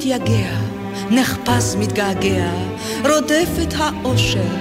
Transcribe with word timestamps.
מתייגע, 0.00 0.56
נחפש 1.10 1.76
מתגעגע, 1.78 2.52
רודף 3.04 3.48
את 3.62 3.74
האושר, 3.78 4.54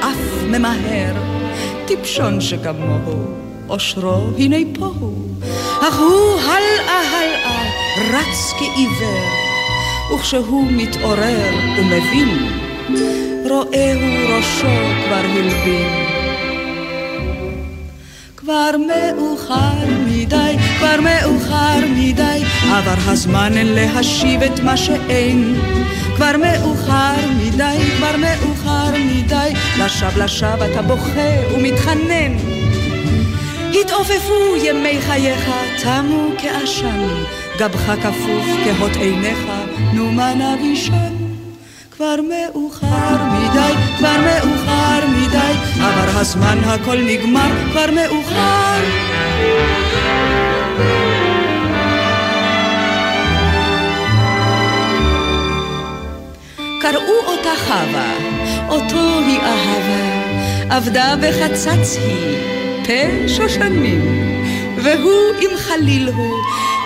אף 0.00 0.42
ממהר, 0.48 1.14
טיפשון 1.86 2.40
שכמוהו, 2.40 3.24
אושרו 3.68 4.20
הנה 4.38 4.56
פה 4.78 4.86
הוא, 5.00 5.28
אך 5.80 5.98
הוא 5.98 6.40
הלאה 6.40 7.00
הלאה, 7.10 7.70
רץ 8.10 8.52
כעיוור, 8.58 9.28
וכשהוא 10.14 10.66
מתעורר 10.70 11.54
ומבין, 11.78 12.48
רואהו 13.50 14.36
ראשו 14.36 14.76
כבר 15.04 15.22
הלבין. 15.24 16.08
כבר 18.36 18.70
מאוחר 18.86 19.86
מדי, 20.06 20.56
כבר 20.78 21.00
מאוחר 21.00 21.78
מדי, 21.90 22.42
עבר 22.70 22.94
הזמן 23.06 23.52
להשיב 23.54 24.42
את 24.42 24.60
מה 24.60 24.76
שאין. 24.76 25.54
כבר 26.16 26.32
מאוחר 26.38 27.14
מדי, 27.36 27.78
כבר 27.96 28.16
מאוחר 28.16 28.90
מדי, 28.98 29.52
לשווא 29.78 30.24
לשווא 30.24 30.66
אתה 30.72 30.82
בוכה 30.82 31.52
ומתחנן. 31.54 32.36
התעופפו 33.80 34.56
ימי 34.64 35.00
חייך, 35.00 35.50
תמו 35.82 36.28
כעשן, 36.38 37.06
גבך 37.58 37.92
כפוף 38.02 38.46
כהות 38.64 38.96
עיניך, 38.96 39.46
נו 39.92 40.12
מה 40.12 40.32
נבישן? 40.34 41.14
כבר 41.96 42.16
מאוחר 42.28 43.24
מדי, 43.32 43.72
כבר 43.98 44.16
מאוחר 44.20 45.06
מדי, 45.08 45.52
עבר 45.74 46.18
הזמן 46.18 46.58
הכל 46.64 46.98
נגמר, 47.02 47.50
כבר 47.70 47.90
מאוחר. 47.94 48.80
קראו 56.80 57.18
אותה 57.26 57.50
חווה, 57.66 58.12
אותו 58.68 59.18
היא 59.26 59.40
אהבה, 59.40 60.76
עבדה 60.76 61.14
בחצץ 61.22 61.96
היא, 61.96 62.36
פה 62.84 63.28
שושנים, 63.28 64.02
והוא 64.76 65.34
עם 65.40 65.56
חליל 65.56 66.08
הוא, 66.08 66.36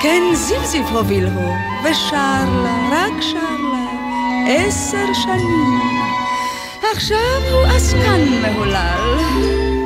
כן 0.02 0.22
זיבזיב 0.34 0.86
הוביל 0.86 1.26
הוא, 1.26 1.54
ושר 1.84 2.44
לה, 2.62 2.88
רק 2.90 3.22
שר 3.22 3.38
לה. 3.38 3.72
עשר 4.48 5.12
שנים. 5.14 5.80
עכשיו 6.92 7.40
הוא 7.52 7.62
עסקן 7.62 8.20
מהולל, 8.42 9.18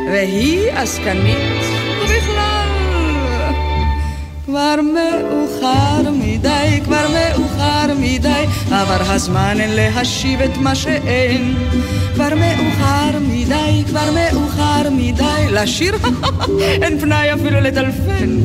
והיא 0.07 0.71
עסקנית. 0.73 1.76
כבר 4.47 4.75
מאוחר 4.83 6.11
מדי, 6.13 6.81
כבר 6.85 7.07
מאוחר 7.09 7.95
מדי, 7.99 8.45
עבר 8.71 9.13
הזמן 9.13 9.57
להשיב 9.59 10.41
את 10.41 10.57
מה 10.57 10.75
שאין. 10.75 11.55
כבר 12.15 12.29
מאוחר 12.35 13.19
מדי, 13.21 13.85
כבר 13.87 14.11
מאוחר 14.15 14.91
מדי, 14.91 15.47
לשיר 15.51 15.95
אין 16.83 17.01
פנאי 17.01 17.33
אפילו 17.35 17.61
לטלפן. 17.61 18.39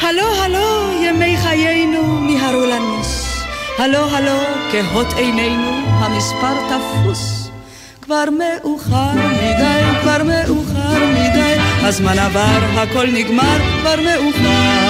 הלו, 0.00 0.42
הלו, 0.44 0.92
ימי 1.02 1.36
חיינו 1.36 2.20
מיהרו 2.20 2.66
לנוס. 2.66 3.42
הלו 3.78 3.98
הלו, 3.98 4.38
כהות 4.72 5.12
עינינו, 5.16 5.70
המספר 5.86 6.54
תפוס. 6.68 7.42
כבר 8.02 8.24
מאוחר 8.30 9.12
מדי, 9.14 10.00
כבר 10.02 10.22
מאוחר 10.22 11.06
מדי, 11.12 11.56
הזמן 11.82 12.18
עבר, 12.18 12.58
הכל 12.76 13.06
נגמר, 13.06 13.58
כבר 13.80 13.96
מאוחר. 13.96 14.81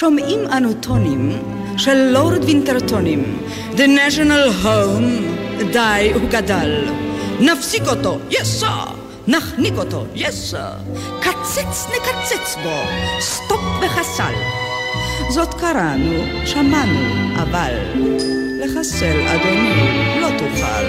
שומעים 0.00 0.40
אנו 0.56 0.74
טונים 0.74 1.32
של 1.76 2.10
לורד 2.12 2.44
וינטרטונים, 2.44 3.38
The 3.76 3.80
National 3.80 4.64
Home, 4.64 5.62
די, 5.72 6.12
הוא 6.14 6.28
גדל. 6.30 6.84
נפסיק 7.40 7.82
אותו, 7.86 8.18
yes 8.30 8.62
sir! 8.62 8.90
נחניק 9.26 9.74
אותו, 9.78 10.06
yes, 10.14 10.54
קצץ 11.20 11.86
נקצץ 11.88 12.56
בו, 12.62 12.76
stop 13.20 13.60
וחסל. 13.82 14.32
זאת 15.30 15.54
קראנו, 15.54 16.46
שמענו, 16.46 17.34
אבל 17.42 17.74
לחסל, 18.60 19.20
אדוני, 19.26 20.20
לא 20.20 20.28
תוכל. 20.38 20.84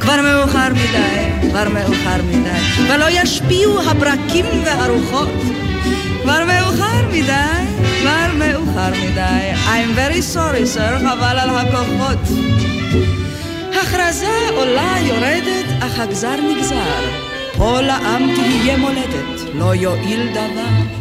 כבר 0.00 0.22
מאוחר 0.22 0.68
מדי, 0.72 1.29
כבר 1.40 1.68
מאוחר 1.68 2.22
מדי, 2.22 2.90
ולא 2.92 3.06
ישפיעו 3.10 3.80
הברקים 3.80 4.44
והרוחות. 4.64 5.28
כבר 6.22 6.44
מאוחר 6.44 7.08
מדי, 7.12 7.66
כבר 8.00 8.26
מאוחר 8.34 8.90
מדי. 8.90 9.52
I'm 9.66 9.96
very 9.96 10.34
sorry, 10.34 10.76
sir, 10.76 10.98
חבל 10.98 11.38
על 11.38 11.50
הכוחות. 11.50 12.18
הכרזה 13.82 14.48
עולה 14.56 14.94
יורדת, 15.00 15.66
אך 15.80 15.98
הגזר 15.98 16.36
נגזר. 16.36 17.30
פה 17.56 17.80
לעם 17.80 18.30
תהיה 18.34 18.76
מולדת, 18.76 19.54
לא 19.54 19.74
יועיל 19.74 20.28
דבר. 20.30 21.00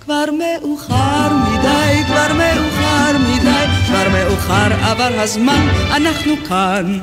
כבר 0.00 0.24
מאוחר 0.38 1.28
מדי, 1.50 2.04
כבר 2.06 2.32
מאוחר 2.34 3.18
מדי, 3.18 3.66
כבר 3.86 4.08
מאוחר 4.12 4.72
עבר 4.82 5.20
הזמן, 5.20 5.68
אנחנו 5.96 6.32
כאן. 6.48 6.98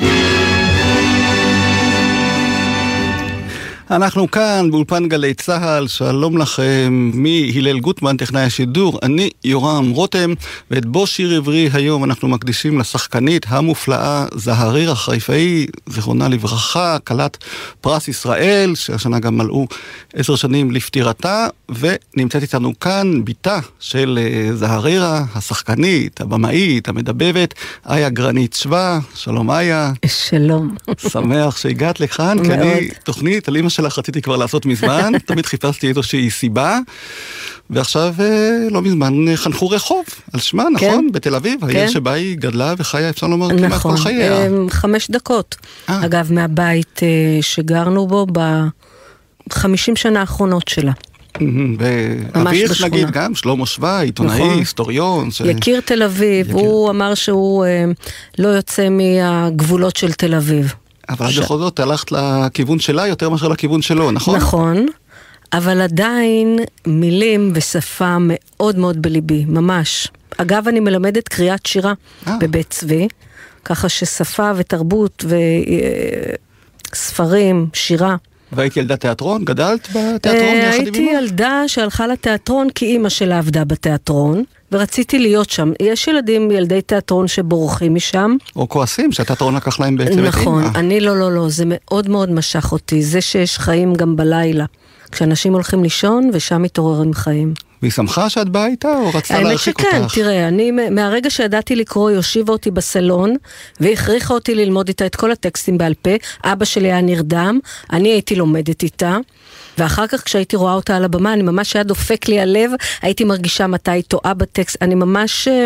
אנחנו 3.92 4.32
כאן 4.32 4.72
באולפן 4.72 5.08
גלי 5.08 5.34
צה"ל, 5.34 5.88
שלום 5.88 6.38
לכם. 6.38 7.12
מהלל 7.14 7.80
גוטמן, 7.80 8.18
טכנאי 8.18 8.42
השידור, 8.42 9.00
אני 9.04 9.30
יורם 9.44 9.90
רותם, 9.90 10.34
ואת 10.72 10.86
בו 10.86 11.08
שיר 11.08 11.38
עברי 11.38 11.70
היום 11.74 12.04
אנחנו 12.04 12.28
מקדישים 12.28 12.80
לשחקנית 12.80 13.46
המופלאה 13.50 14.26
זהריר 14.34 14.92
החיפאי, 14.92 15.68
זיכרונה 15.90 16.28
לברכה, 16.28 16.98
כלת 17.04 17.38
פרס 17.82 18.08
ישראל, 18.08 18.76
שהשנה 18.76 19.20
גם 19.20 19.38
מלאו 19.38 19.68
עשר 20.14 20.36
שנים 20.36 20.72
לפטירתה, 20.72 21.48
ונמצאת 21.70 22.42
איתנו 22.42 22.80
כאן 22.80 23.26
בתה 23.26 23.60
של 23.80 24.20
זהרירה, 24.54 25.24
השחקנית, 25.36 26.22
הבמאית, 26.22 26.90
המדבבת, 26.90 27.54
איה 27.90 28.10
גרנית 28.10 28.54
שווה, 28.54 29.00
שלום 29.16 29.52
איה. 29.52 29.92
שלום. 30.06 30.76
שמח 30.98 31.58
שהגעת 31.58 32.00
לכאן, 32.00 32.38
כי 32.44 32.54
אני 32.54 32.90
תוכנית 33.04 33.48
על 33.48 33.58
אמא 33.58 33.70
שלך 33.78 34.00
רציתי 34.00 34.22
כבר 34.22 34.36
לעשות 34.36 34.66
מזמן, 34.66 35.12
תמיד 35.26 35.46
חיפשתי 35.46 35.90
איזושהי 35.90 36.30
סיבה, 36.30 36.80
ועכשיו 37.70 38.16
לא 38.72 38.82
מזמן 38.82 39.14
חנכו 39.36 39.70
רחוב 39.70 40.06
על 40.34 40.40
שמה, 40.40 40.64
נכון? 40.74 41.08
כן, 41.08 41.12
בתל 41.12 41.36
אביב, 41.36 41.60
כן. 41.60 41.76
העיר 41.76 41.90
שבה 41.90 42.12
היא 42.12 42.38
גדלה 42.38 42.74
וחיה, 42.78 43.10
אפשר 43.10 43.28
לומר, 43.28 43.48
נכון, 43.48 43.68
כמעט 43.68 43.82
כל 43.82 43.98
חייה. 43.98 44.48
חמש 44.70 45.12
דקות, 45.12 45.56
아. 45.88 45.92
אגב, 45.92 46.34
מהבית 46.34 47.02
שגרנו 47.42 48.08
בו 48.08 48.28
בחמישים 49.50 49.96
שנה 49.96 50.20
האחרונות 50.20 50.68
שלה. 50.68 50.92
ואביך 51.80 52.84
נגיד 52.84 53.12
גם, 53.12 53.36
שלמה 53.36 53.66
שווה, 53.66 54.00
עיתונאי, 54.02 54.40
נכון. 54.40 54.60
היסטוריון. 54.60 55.32
ש... 55.32 55.42
יקיר 55.42 55.82
תל 55.82 56.04
אביב, 56.04 56.50
יקיר. 56.50 56.60
הוא 56.60 56.90
אמר 56.90 57.14
שהוא 57.14 57.66
אה, 57.66 57.86
לא 58.38 58.48
יוצא 58.48 58.88
מהגבולות 58.90 59.96
של 59.96 60.14
תל 60.14 60.36
אביב. 60.36 60.74
אבל 61.10 61.32
ש... 61.32 61.40
בכל 61.40 61.58
זאת 61.58 61.80
הלכת 61.80 62.12
לכיוון 62.12 62.80
שלה 62.80 63.08
יותר 63.08 63.30
מאשר 63.30 63.48
לכיוון 63.48 63.82
שלו, 63.82 64.12
נכון? 64.12 64.36
נכון, 64.36 64.86
אבל 65.54 65.82
עדיין 65.82 66.60
מילים 66.88 67.52
ושפה 67.56 68.18
מאוד 68.20 68.78
מאוד 68.78 69.02
בליבי, 69.02 69.46
ממש. 69.48 70.08
אגב, 70.38 70.68
אני 70.68 70.80
מלמדת 70.80 71.28
קריאת 71.28 71.66
שירה 71.66 71.94
아. 72.26 72.30
בבית 72.40 72.70
צבי, 72.70 73.08
ככה 73.66 73.90
ששפה 73.90 74.52
ותרבות 74.56 75.26
וספרים, 76.94 77.68
שירה. 77.74 78.16
והיית 78.52 78.78
ילדת 78.78 79.02
תיאטרון? 79.02 79.46
גדלת 79.46 79.88
בתיאטרון 79.90 80.56
יחד 80.56 80.78
עם 80.80 80.84
אמא? 80.84 80.84
הייתי 80.84 81.10
ילדה 81.18 81.64
שהלכה 81.68 82.08
לתיאטרון 82.08 82.70
כי 82.70 82.86
אימא 82.86 83.10
שלה 83.10 83.38
עבדה 83.38 83.66
בתיאטרון. 83.66 84.44
ורציתי 84.72 85.20
להיות 85.20 85.50
שם. 85.50 85.72
יש 85.82 86.08
ילדים, 86.08 86.52
ילדי 86.52 86.82
תיאטרון 86.82 87.28
שבורחים 87.28 87.96
משם. 87.96 88.36
או 88.56 88.70
כועסים 88.70 89.12
שהתיאטרון 89.12 89.56
לקח 89.56 89.80
להם 89.80 89.98
בעצם 89.98 90.20
את 90.20 90.28
נכון, 90.28 90.64
אימא. 90.64 90.78
אני 90.80 91.00
לא, 91.00 91.20
לא, 91.20 91.32
לא, 91.32 91.50
זה 91.50 91.64
מאוד 91.68 92.10
מאוד 92.10 92.32
משך 92.32 92.72
אותי, 92.72 93.04
זה 93.04 93.22
שיש 93.22 93.58
חיים 93.58 93.94
גם 93.94 94.16
בלילה. 94.16 94.66
כשאנשים 95.12 95.54
הולכים 95.54 95.84
לישון 95.84 96.30
ושם 96.34 96.62
מתעוררים 96.62 97.14
חיים. 97.14 97.54
והיא 97.82 97.92
שמחה 97.92 98.30
שאת 98.30 98.50
באה 98.50 98.68
איתה, 98.68 98.94
או 98.98 99.10
רצתה 99.14 99.34
האמת 99.34 99.46
להרחיק 99.46 99.82
שכן, 99.82 100.04
אותך? 100.04 100.16
תראה, 100.16 100.48
אני 100.48 100.72
מהרגע 100.72 101.30
שידעתי 101.30 101.76
לקרוא, 101.76 102.10
היא 102.10 102.18
הושיבה 102.18 102.54
אותי 102.54 102.72
בסלון, 102.72 103.36
והכריחה 103.80 104.34
אותי 104.34 104.56
ללמוד 104.56 104.88
איתה 104.88 105.06
את 105.06 105.16
כל 105.16 105.32
הטקסטים 105.32 105.78
בעל 105.78 105.94
פה. 105.94 106.10
אבא 106.44 106.66
שלי 106.66 106.92
היה 106.92 107.02
נרדם, 107.02 107.60
אני 107.94 108.10
הייתי 108.10 108.36
לומדת 108.36 108.84
איתה. 108.84 109.18
ואחר 109.78 110.08
כך 110.08 110.24
כשהייתי 110.24 110.56
רואה 110.56 110.74
אותה 110.74 110.96
על 110.96 111.04
הבמה, 111.04 111.34
אני 111.34 111.44
ממש 111.44 111.76
היה 111.76 111.84
דופק 111.84 112.28
לי 112.28 112.40
הלב, 112.40 112.72
הייתי 113.02 113.24
מרגישה 113.24 113.68
מתי 113.68 113.92
היא 113.92 114.04
טועה 114.04 114.34
בטקסט, 114.34 114.78
אני 114.82 114.96
ממש 114.96 115.48
אה, 115.48 115.66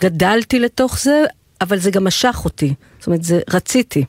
גדלתי 0.00 0.58
לתוך 0.58 0.98
זה, 1.00 1.24
אבל 1.60 1.78
זה 1.78 1.90
גם 1.90 2.04
משך 2.04 2.40
אותי, 2.44 2.74
זאת 2.98 3.06
אומרת, 3.06 3.24
זה 3.24 3.40
רציתי. 3.50 4.04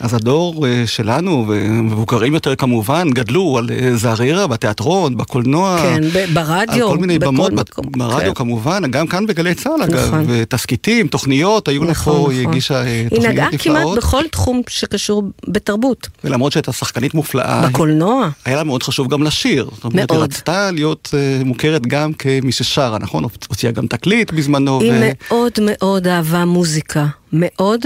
אז 0.00 0.14
הדור 0.14 0.66
אה, 0.66 0.82
שלנו, 0.86 1.44
ומבוגרים 1.48 2.34
יותר 2.34 2.56
כמובן, 2.56 3.10
גדלו 3.10 3.58
על 3.58 3.70
אה, 3.70 3.96
זערירה 3.96 4.46
בתיאטרון, 4.46 5.16
בקולנוע. 5.16 5.78
כן, 5.82 6.02
ברדיו, 6.34 6.86
על 6.86 6.92
כל 6.92 6.98
מיני 6.98 7.18
בכל 7.18 7.26
במות, 7.26 7.52
מקום, 7.52 7.84
ברדיו 7.96 8.34
כן. 8.34 8.34
כמובן, 8.34 8.90
גם 8.90 9.06
כאן 9.06 9.26
בגלי 9.26 9.54
צה"ל 9.54 9.82
אגב, 9.82 10.06
נכון. 10.06 10.24
ותסכיתים, 10.28 11.08
תוכניות, 11.08 11.68
היו 11.68 11.84
לה 11.84 11.90
נכון, 11.90 12.14
פה, 12.14 12.32
היא 12.32 12.40
נכון. 12.40 12.52
הגישה 12.52 12.74
אה, 12.74 12.82
היא 12.82 13.08
תוכניות 13.08 13.32
נגעה 13.32 13.48
כמעט 13.50 13.60
נפלאות, 13.76 13.98
בכל 13.98 14.22
תחום 14.30 14.62
שקשור 14.68 15.22
בתרבות. 15.48 16.08
ולמרות 16.24 16.52
שהייתה 16.52 16.72
שחקנית 16.72 17.14
מופלאה, 17.14 17.68
בקולנוע. 17.68 18.28
היה 18.44 18.56
לה 18.56 18.64
מאוד 18.64 18.82
חשוב 18.82 19.08
גם 19.08 19.22
לשיר. 19.22 19.68
זאת 19.74 19.84
אומרת, 19.84 20.10
היא 20.10 20.18
מאוד. 20.18 20.30
רצתה 20.30 20.70
להיות 20.70 21.14
מוכרת 21.44 21.86
גם 21.86 22.12
כמי 22.12 22.52
ששרה, 22.52 22.98
נכון? 22.98 23.24
הוציאה 23.48 23.72
גם 23.72 23.86
תקליט 23.86 24.32
בזמנו. 24.32 24.80
היא 24.80 24.92
ו- 24.92 25.10
מאוד 25.28 25.52
מאוד 25.62 26.06
אהבה 26.06 26.44
מוזיקה, 26.44 27.06
מאוד. 27.34 27.80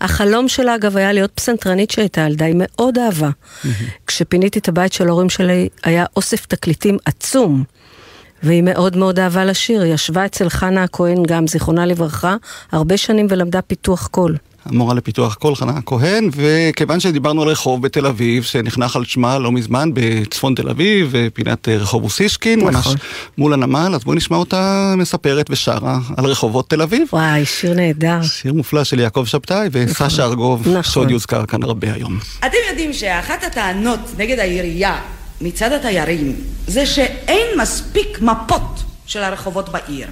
החלום 0.00 0.48
שלה 0.48 0.74
אגב 0.74 0.96
היה 0.96 1.12
להיות 1.12 1.30
פסנתרנית 1.34 1.90
שהייתה 1.90 2.20
ילדה, 2.20 2.44
היא 2.44 2.54
מאוד 2.58 2.98
אהבה. 2.98 3.30
כשפיניתי 4.06 4.58
את 4.58 4.68
הבית 4.68 4.92
של 4.92 5.08
ההורים 5.08 5.30
שלי 5.30 5.68
היה 5.84 6.04
אוסף 6.16 6.46
תקליטים 6.46 6.96
עצום. 7.04 7.64
והיא 8.42 8.62
מאוד 8.62 8.96
מאוד 8.96 9.18
אהבה 9.18 9.44
לשיר, 9.44 9.82
היא 9.82 9.94
ישבה 9.94 10.26
אצל 10.26 10.48
חנה 10.48 10.82
הכהן 10.82 11.22
גם, 11.26 11.46
זיכרונה 11.46 11.86
לברכה, 11.86 12.36
הרבה 12.72 12.96
שנים 12.96 13.26
ולמדה 13.30 13.62
פיתוח 13.62 14.06
קול. 14.06 14.36
המורה 14.64 14.94
לפיתוח 14.94 15.34
קול 15.34 15.54
חנה 15.54 15.80
כהן, 15.86 16.30
וכיוון 16.32 17.00
שדיברנו 17.00 17.42
על 17.42 17.48
רחוב 17.48 17.82
בתל 17.82 18.06
אביב, 18.06 18.42
שנחנך 18.42 18.96
על 18.96 19.04
שמה 19.04 19.38
לא 19.38 19.52
מזמן 19.52 19.90
בצפון 19.94 20.54
תל 20.54 20.68
אביב, 20.68 21.14
פינת 21.34 21.68
אה, 21.68 21.76
רחוב 21.76 22.04
אוסישקין, 22.04 22.58
נכון. 22.58 22.74
ממש 22.74 23.02
מול 23.38 23.52
הנמל, 23.52 23.92
אז 23.94 24.04
בואי 24.04 24.16
נשמע 24.16 24.36
אותה 24.36 24.94
מספרת 24.96 25.46
ושרה 25.50 25.98
על 26.16 26.24
רחובות 26.24 26.70
תל 26.70 26.82
אביב. 26.82 27.08
וואי, 27.12 27.44
שיר 27.44 27.74
נהדר. 27.74 28.22
שיר 28.22 28.52
מופלא 28.52 28.84
של 28.84 29.00
יעקב 29.00 29.24
שבתאי 29.26 29.68
וסשה 29.72 30.24
ארגוב, 30.24 30.68
נכון. 30.68 30.82
שעוד 30.82 31.10
יוזכר 31.10 31.46
כאן 31.46 31.62
הרבה 31.62 31.92
היום. 31.92 32.18
אתם 32.38 32.56
יודעים 32.70 32.92
שאחת 32.92 33.44
הטענות 33.44 34.00
נגד 34.18 34.38
העירייה 34.38 35.00
מצד 35.40 35.72
התיירים 35.72 36.36
זה 36.66 36.86
שאין 36.86 37.46
מספיק 37.58 38.20
מפות 38.20 38.82
של 39.06 39.22
הרחובות 39.22 39.68
בעיר. 39.68 40.08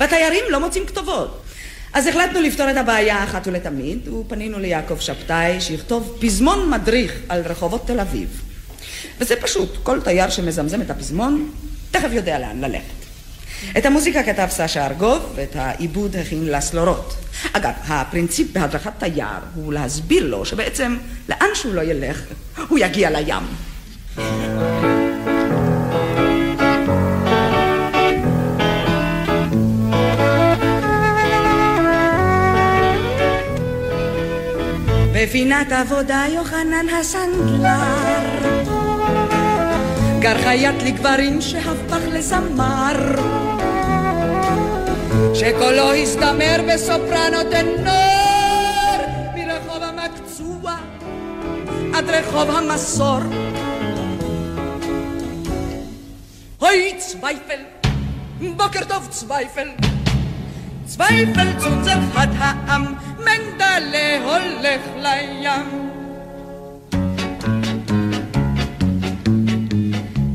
והתיירים 0.00 0.44
לא 0.50 0.60
מוצאים 0.60 0.86
כתובות. 0.86 1.41
אז 1.92 2.06
החלטנו 2.06 2.40
לפתור 2.40 2.70
את 2.70 2.76
הבעיה 2.76 3.24
אחת 3.24 3.46
ולתמיד, 3.46 4.08
ופנינו 4.08 4.58
ליעקב 4.58 4.98
שבתאי 4.98 5.60
שיכתוב 5.60 6.18
פזמון 6.20 6.70
מדריך 6.70 7.12
על 7.28 7.42
רחובות 7.44 7.86
תל 7.86 8.00
אביב. 8.00 8.42
וזה 9.18 9.36
פשוט, 9.36 9.76
כל 9.82 10.00
תייר 10.00 10.30
שמזמזם 10.30 10.80
את 10.80 10.90
הפזמון, 10.90 11.50
תכף 11.90 12.08
יודע 12.12 12.38
לאן 12.38 12.60
ללכת. 12.60 13.02
את 13.78 13.86
המוזיקה 13.86 14.22
כתב 14.22 14.46
סשה 14.50 14.86
ארגוב, 14.86 15.32
ואת 15.34 15.56
העיבוד 15.56 16.16
הכין 16.16 16.46
לסלורות. 16.46 17.14
אגב, 17.52 17.72
הפרינציפ 17.88 18.46
בהדרכת 18.52 18.92
תייר 18.98 19.26
הוא 19.54 19.72
להסביר 19.72 20.26
לו 20.26 20.44
שבעצם 20.44 20.96
לאן 21.28 21.48
שהוא 21.54 21.74
לא 21.74 21.80
ילך, 21.80 22.22
הוא 22.68 22.78
יגיע 22.78 23.10
לים. 23.10 23.44
בפינת 35.22 35.72
עבודה 35.72 36.24
יוחנן 36.28 36.88
הסנדלר. 36.88 37.68
גר 40.18 40.38
חיית 40.42 40.82
לגברים 40.82 41.40
שהפך 41.40 42.00
לזמר 42.12 42.92
שקולו 45.34 45.92
הסתמר 45.92 46.56
בסופרנו 46.68 47.50
טנור 47.50 49.06
מרחוב 49.34 49.82
המקצוע 49.82 50.76
עד 51.94 52.10
רחוב 52.10 52.50
המסור. 52.50 53.20
אוי 56.62 56.94
צווייפל, 56.98 57.60
בוקר 58.56 58.84
טוב 58.88 59.06
צווייפל 59.10 59.91
צווייפל 60.86 61.58
צונזר 61.58 61.98
חד 62.14 62.28
העם, 62.38 62.84
מנדלה 63.18 64.18
הולך 64.24 64.80
לים. 64.96 65.82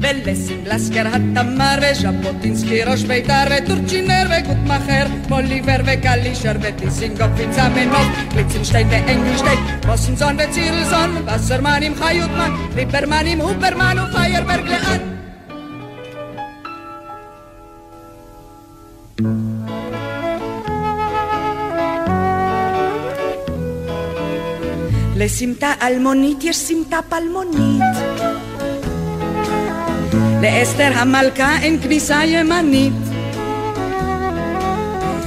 ולסינג 0.02 0.68
לסקר 0.68 1.08
התמר 1.08 1.80
וז'בוטינסקי 1.82 2.84
ראש 2.84 3.04
בית"ר 3.04 3.44
וטורצ'ינר 3.50 4.28
וגוטמכר 4.30 5.06
בוליבר 5.30 5.78
וקלישר 5.86 6.54
וטיסינגוף 6.62 7.30
וצמנוב 7.38 8.08
קליצנשטיין 8.32 8.88
ואנגלשטיין 8.92 9.60
בוסנזון 9.86 10.38
וצירלסון 10.40 11.26
וסרמן 11.26 11.80
עם 11.84 11.96
חיוטמן 11.96 12.52
ליברמן 12.76 13.26
עם 13.26 13.42
הופרמן 13.42 13.96
ופיירברג 14.00 14.68
לאן 14.68 15.17
לסמטה 25.28 25.74
אלמונית 25.82 26.44
יש 26.44 26.58
סמטה 26.58 27.00
פלמונית 27.10 27.82
לאסתר 30.42 30.92
המלכה 30.96 31.58
אין 31.62 31.82
כניסה 31.82 32.26
ימנית 32.26 32.94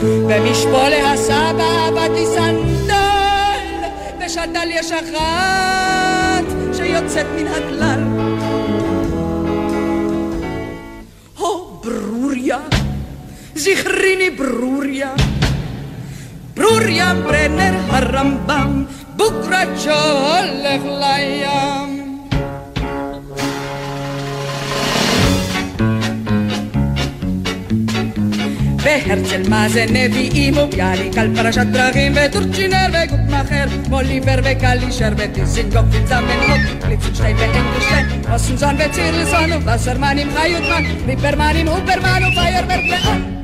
במשפולה 0.03 1.13
הסבא 1.13 1.87
עבדתי 1.89 2.27
סנדל 2.27 2.95
בשתל 4.25 4.69
יש 4.71 4.93
אחת 4.93 6.45
שיוצאת 6.77 7.27
מן 7.37 7.47
הכלל 7.47 8.03
הו 11.37 11.81
ברוריה 11.85 12.59
זכריני 13.55 14.31
ברוריה 14.31 15.15
ברוריה 16.57 17.15
ברנר 17.15 17.75
הרמב"ם 17.89 18.85
בוקרצ'ו 19.21 19.91
הולך 19.91 20.83
לים. 20.85 22.21
והרצל 28.83 29.49
מה 29.49 29.69
זה 29.69 29.85
נביאים 29.91 30.57
וביאליק 30.59 31.19
על 31.19 31.37
פרשת 31.37 31.67
דרכים 31.67 32.13
וטורצ'ינר 32.17 32.87
וגוטמכר 32.89 33.65
מוליבר 33.89 34.37
וקלישר 34.45 35.09
וטיסינגוף 35.17 35.85
וצמנהוק 35.91 36.83
קליצנשטיין 36.83 37.37
ואנגלשטיין 37.37 38.07
אוסנזון 38.33 38.75
וצירלסון 38.79 39.53
ווסרמן 39.53 40.19
עם 40.19 40.29
חיוטמן. 40.37 40.85
ליברמן 41.07 41.53
עם 41.57 41.69
הופרמן 41.69 42.23
ופיירברג 42.33 42.87
לאן 42.91 43.40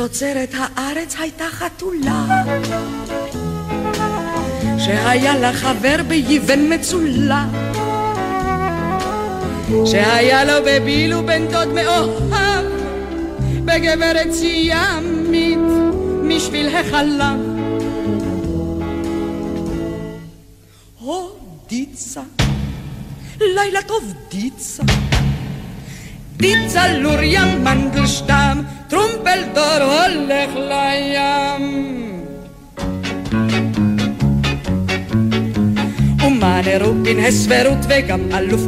בתוצרת 0.00 0.54
הארץ 0.54 1.16
הייתה 1.18 1.44
חתולה 1.50 2.42
שהיה 4.78 5.38
לה 5.38 5.52
חבר 5.52 5.96
ביבן 6.08 6.72
מצולע 6.74 7.44
שהיה 9.84 10.44
לו 10.44 10.52
בביל 10.66 11.14
ובן 11.14 11.46
דוד 11.48 11.68
מאוהב 11.68 12.64
בגברת 13.64 14.32
סיאמית 14.32 15.58
משביל 16.22 16.76
החלב 16.76 17.40
הו 20.98 21.28
דיצה, 21.68 22.22
לילה 23.40 23.82
טוב 23.82 24.14
דיצה 24.30 24.82
דיצה 26.40 26.92
לוריה 26.92 27.44
מנדלשטם 27.44 28.62
טרומפלדור 28.88 29.82
הולך 29.82 30.50
לים 30.56 32.00
מאנר 36.40 36.90
ופין 36.90 37.18
הסברות 37.24 37.78
וגם 37.88 38.20
אלוף 38.34 38.60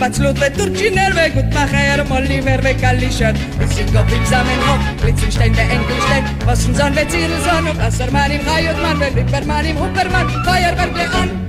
בצלות 0.00 0.36
וטורצ'ינר 0.38 1.08
וגוטמאכר 1.14 2.02
מוליבר 2.08 2.56
וקלישר 2.62 3.30
וסיגוף 3.58 4.12
עם 4.16 4.24
זמנהוף 4.24 5.04
ליצנשטיין 5.04 5.52
ואנגלשטיין 5.56 6.24
וסנזון 6.52 6.92
וצירזון 6.96 7.68
ובסרמן 7.68 8.28
עם 8.30 8.40
חיותמן 8.42 8.96
וליברמן 9.00 9.64
עם 9.64 9.76
הופרמן 9.76 10.26
פיירברג 10.44 10.96
לאן 10.96 11.45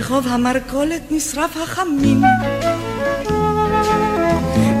ברחוב 0.00 0.26
המרכולת 0.28 1.02
נשרף 1.10 1.56
החמין. 1.56 2.22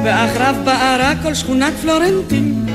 ואחריו 0.04 0.54
בערה 0.64 1.12
כל 1.22 1.34
שכונת 1.34 1.72
פלורנטין. 1.82 2.66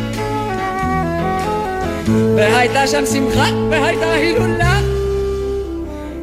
והייתה 2.36 2.88
שם 2.88 3.06
שמחה 3.06 3.46
והייתה 3.70 4.12
הילולה. 4.12 4.80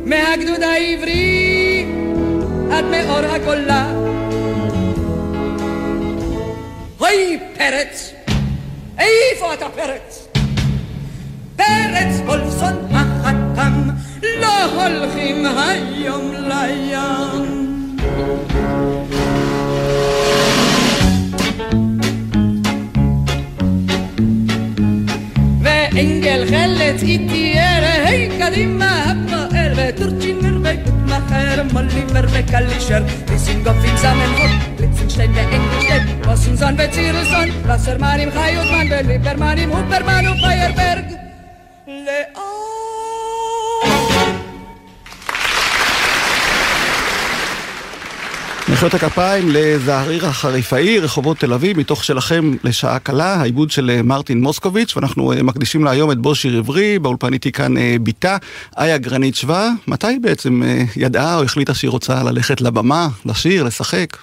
מהגדוד 0.05 0.63
העברי 0.63 1.87
עד 2.73 2.85
מאור 2.85 3.35
הגולה 3.35 3.93
אוי 7.01 7.39
פרץ! 7.59 8.13
איפה 8.99 9.55
אתה 9.55 9.67
פרץ? 9.69 10.29
פרץ 11.57 12.21
החתם 12.27 12.42
לא 14.63 14.87
הולכים 14.87 15.47
היום 15.47 16.33
לים 16.33 17.63
ואנגל 25.63 26.45
חלץ 26.51 27.03
איטייר, 27.03 27.85
היי 27.85 28.31
קדימה 28.39 29.05
הפועל 29.05 29.73
וטורצ'ינר 29.77 30.59
וגוטמאכר 30.65 31.63
מוליבר 31.73 32.25
וקלישר 32.33 33.03
דיסינגוף 33.25 33.77
עם 33.85 33.97
זמנהוט 33.97 34.81
ליצנשטיין 34.81 35.33
ואנגלשטיין 35.35 36.03
ווסנזון 36.25 36.75
וצירסון 36.79 37.49
וסרמן 37.65 38.17
עם 38.21 38.31
חיותמן 38.31 38.87
וליברמן 38.91 39.59
עם 39.59 39.71
הופרמן 39.71 40.25
ופיירברג 40.29 41.12
לאן 41.12 41.12
מחיאות 48.83 49.03
הכפיים 49.03 49.49
לזעריר 49.49 50.27
החריפאי, 50.27 50.99
רחובות 50.99 51.39
תל 51.39 51.53
אביב, 51.53 51.79
מתוך 51.79 52.05
שלכם 52.05 52.51
לשעה 52.65 52.99
קלה, 52.99 53.35
העיבוד 53.35 53.71
של 53.71 53.91
אה, 53.91 54.03
מרטין 54.03 54.41
מוסקוביץ', 54.41 54.97
ואנחנו 54.97 55.33
אה, 55.33 55.43
מקדישים 55.43 55.85
לה 55.85 55.91
היום 55.91 56.13
את 56.13 56.19
בושי 56.19 56.51
רברי, 56.51 56.99
באולפן 56.99 57.33
איתי 57.33 57.53
כאן 57.53 57.77
אה, 57.77 57.97
בתה, 58.03 58.37
איה 58.79 58.99
גרנית 58.99 59.35
שווה. 59.35 59.71
מתי 59.87 60.19
בעצם 60.21 60.63
ידעה 60.97 61.39
או 61.39 61.43
החליטה 61.43 61.75
שהיא 61.75 61.91
רוצה 61.91 62.23
ללכת 62.23 62.61
לבמה, 62.61 63.09
לשיר, 63.27 63.65
לשחק? 63.65 64.17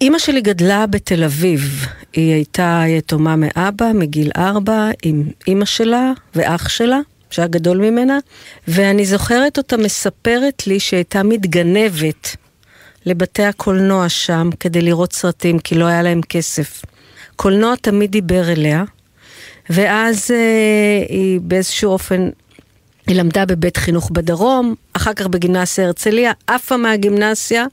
אימא 0.00 0.18
שלי 0.18 0.40
גדלה 0.40 0.86
בתל 0.86 1.24
אביב. 1.24 1.86
היא 2.12 2.32
הייתה 2.34 2.82
יתומה 2.88 3.36
מאבא 3.36 3.92
מגיל 3.94 4.30
ארבע, 4.36 4.90
עם 5.02 5.22
אימא 5.46 5.64
שלה 5.64 6.12
ואח 6.34 6.68
שלה. 6.68 6.98
שהיה 7.30 7.48
גדול 7.48 7.78
ממנה, 7.78 8.18
ואני 8.68 9.06
זוכרת 9.06 9.58
אותה 9.58 9.76
מספרת 9.76 10.66
לי 10.66 10.80
שהייתה 10.80 11.22
מתגנבת 11.22 12.36
לבתי 13.06 13.44
הקולנוע 13.44 14.08
שם 14.08 14.50
כדי 14.60 14.80
לראות 14.80 15.12
סרטים, 15.12 15.58
כי 15.58 15.74
לא 15.74 15.84
היה 15.84 16.02
להם 16.02 16.20
כסף. 16.28 16.82
קולנוע 17.36 17.74
תמיד 17.76 18.10
דיבר 18.10 18.52
אליה, 18.52 18.84
ואז 19.70 20.30
אה, 20.30 21.06
היא 21.08 21.40
באיזשהו 21.40 21.90
אופן, 21.90 22.28
היא 23.06 23.16
למדה 23.16 23.46
בבית 23.46 23.76
חינוך 23.76 24.10
בדרום, 24.10 24.74
אחר 24.92 25.14
כך 25.14 25.26
בגימנסיה 25.26 25.86
הרצליה, 25.86 26.32
עפה 26.46 26.76
מהגימנסיה 26.76 27.66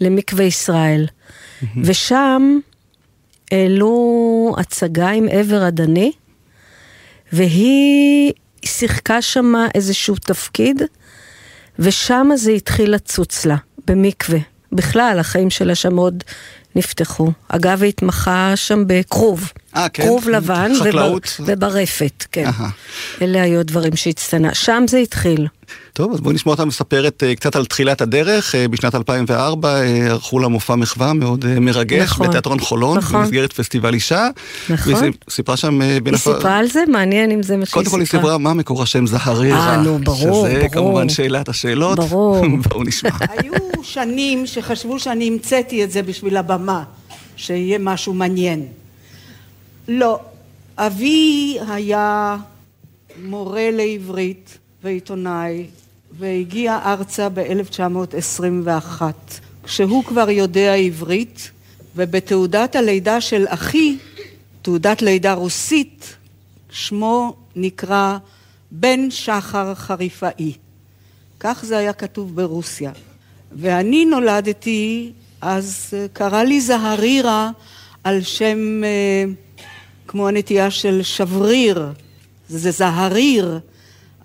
למקווה 0.00 0.44
ישראל. 0.44 1.06
ושם 1.84 2.58
העלו 3.52 4.54
הצגה 4.58 5.08
עם 5.08 5.28
עבר 5.30 5.62
הדני, 5.62 6.12
והיא 7.32 8.32
שיחקה 8.64 9.22
שם 9.22 9.54
איזשהו 9.74 10.14
תפקיד, 10.14 10.82
ושם 11.78 12.28
זה 12.34 12.50
התחיל 12.50 12.94
לצוץ 12.94 13.44
לה, 13.44 13.56
במקווה. 13.86 14.38
בכלל, 14.72 15.16
החיים 15.20 15.50
שלה 15.50 15.74
שם 15.74 15.94
מאוד 15.94 16.24
נפתחו. 16.76 17.32
אגב, 17.48 17.82
היא 17.82 17.88
התמחה 17.88 18.52
שם 18.56 18.84
בכרוב. 18.86 19.52
אה, 19.76 19.88
כן? 19.88 20.02
כרוב 20.02 20.28
לבן. 20.28 20.72
חקלאות. 20.80 21.36
ובר, 21.40 21.52
וברפת, 21.52 22.24
כן. 22.32 22.46
Aha. 22.46 22.62
אלה 23.22 23.42
היו 23.42 23.60
הדברים 23.60 23.96
שהצטנה. 23.96 24.54
שם 24.54 24.84
זה 24.88 24.98
התחיל. 24.98 25.46
טוב, 25.92 26.12
אז 26.12 26.20
בואי 26.20 26.34
נשמע 26.34 26.52
אותה 26.52 26.64
מספרת 26.64 27.22
uh, 27.22 27.36
קצת 27.36 27.56
על 27.56 27.66
תחילת 27.66 28.00
הדרך. 28.00 28.54
Uh, 28.54 28.68
בשנת 28.68 28.94
2004 28.94 29.68
uh, 29.68 29.84
אה, 29.84 30.06
ערכו 30.06 30.38
לה 30.38 30.48
מופע 30.48 30.74
מחווה 30.74 31.12
מאוד 31.12 31.58
מרגש 31.60 32.02
נכון, 32.02 32.28
בתיאטרון 32.28 32.60
חולון, 32.60 32.98
נכון. 32.98 33.20
במסגרת 33.20 33.52
פסטיבל 33.52 33.94
אישה. 33.94 34.28
נכון. 34.70 34.94
והיא 34.94 35.12
סיפרה 35.30 35.56
שם... 35.56 35.80
Uh, 35.80 35.84
היא 35.84 36.16
סיפרה 36.16 36.56
על 36.56 36.68
זה? 36.68 36.80
מעניין 36.88 37.30
אם 37.30 37.42
זה 37.42 37.56
מה 37.56 37.66
שהיא 37.66 37.70
סיפרה. 37.70 37.82
קודם 37.82 37.90
כל 37.90 38.00
היא 38.00 38.06
סיפרה 38.06 38.38
מה 38.38 38.54
מקור 38.54 38.82
השם 38.82 39.06
זהרירה. 39.06 39.58
אה, 39.58 39.76
נו, 39.76 39.98
ברור, 39.98 40.16
שזה 40.18 40.30
ברור. 40.30 40.46
שזה 40.46 40.68
כמובן 40.68 41.08
שאלת 41.08 41.48
השאלות. 41.48 41.98
ברור. 41.98 42.44
בואו 42.68 42.84
נשמע. 42.84 43.10
היו 43.28 43.52
שנים 43.82 44.46
שחשבו 44.46 44.98
שאני 44.98 45.28
המצאתי 45.28 45.84
את 45.84 45.90
זה 45.90 46.02
בשביל 46.02 46.36
הבמה, 46.36 46.82
שיהיה 47.36 47.78
משהו 47.78 48.14
מעניין. 48.14 48.66
לא. 49.88 50.20
אבי 50.78 51.58
היה 51.68 52.36
מורה 53.22 53.70
לעברית 53.72 54.58
ועיתונאי 54.86 55.66
והגיע 56.18 56.78
ארצה 56.84 57.28
ב-1921 57.28 59.02
כשהוא 59.64 60.04
כבר 60.04 60.30
יודע 60.30 60.74
עברית 60.74 61.50
ובתעודת 61.96 62.76
הלידה 62.76 63.20
של 63.20 63.44
אחי, 63.48 63.96
תעודת 64.62 65.02
לידה 65.02 65.32
רוסית, 65.32 66.16
שמו 66.70 67.36
נקרא 67.56 68.18
בן 68.70 69.10
שחר 69.10 69.74
חריפאי. 69.74 70.52
כך 71.40 71.64
זה 71.64 71.78
היה 71.78 71.92
כתוב 71.92 72.36
ברוסיה. 72.36 72.92
ואני 73.52 74.04
נולדתי, 74.04 75.12
אז 75.40 75.94
קרא 76.12 76.42
לי 76.42 76.60
זהרירה 76.60 77.50
על 78.04 78.22
שם 78.22 78.84
אה, 78.84 79.24
כמו 80.08 80.28
הנטייה 80.28 80.70
של 80.70 81.02
שבריר, 81.02 81.86
זה 82.48 82.70
זהריר, 82.70 83.58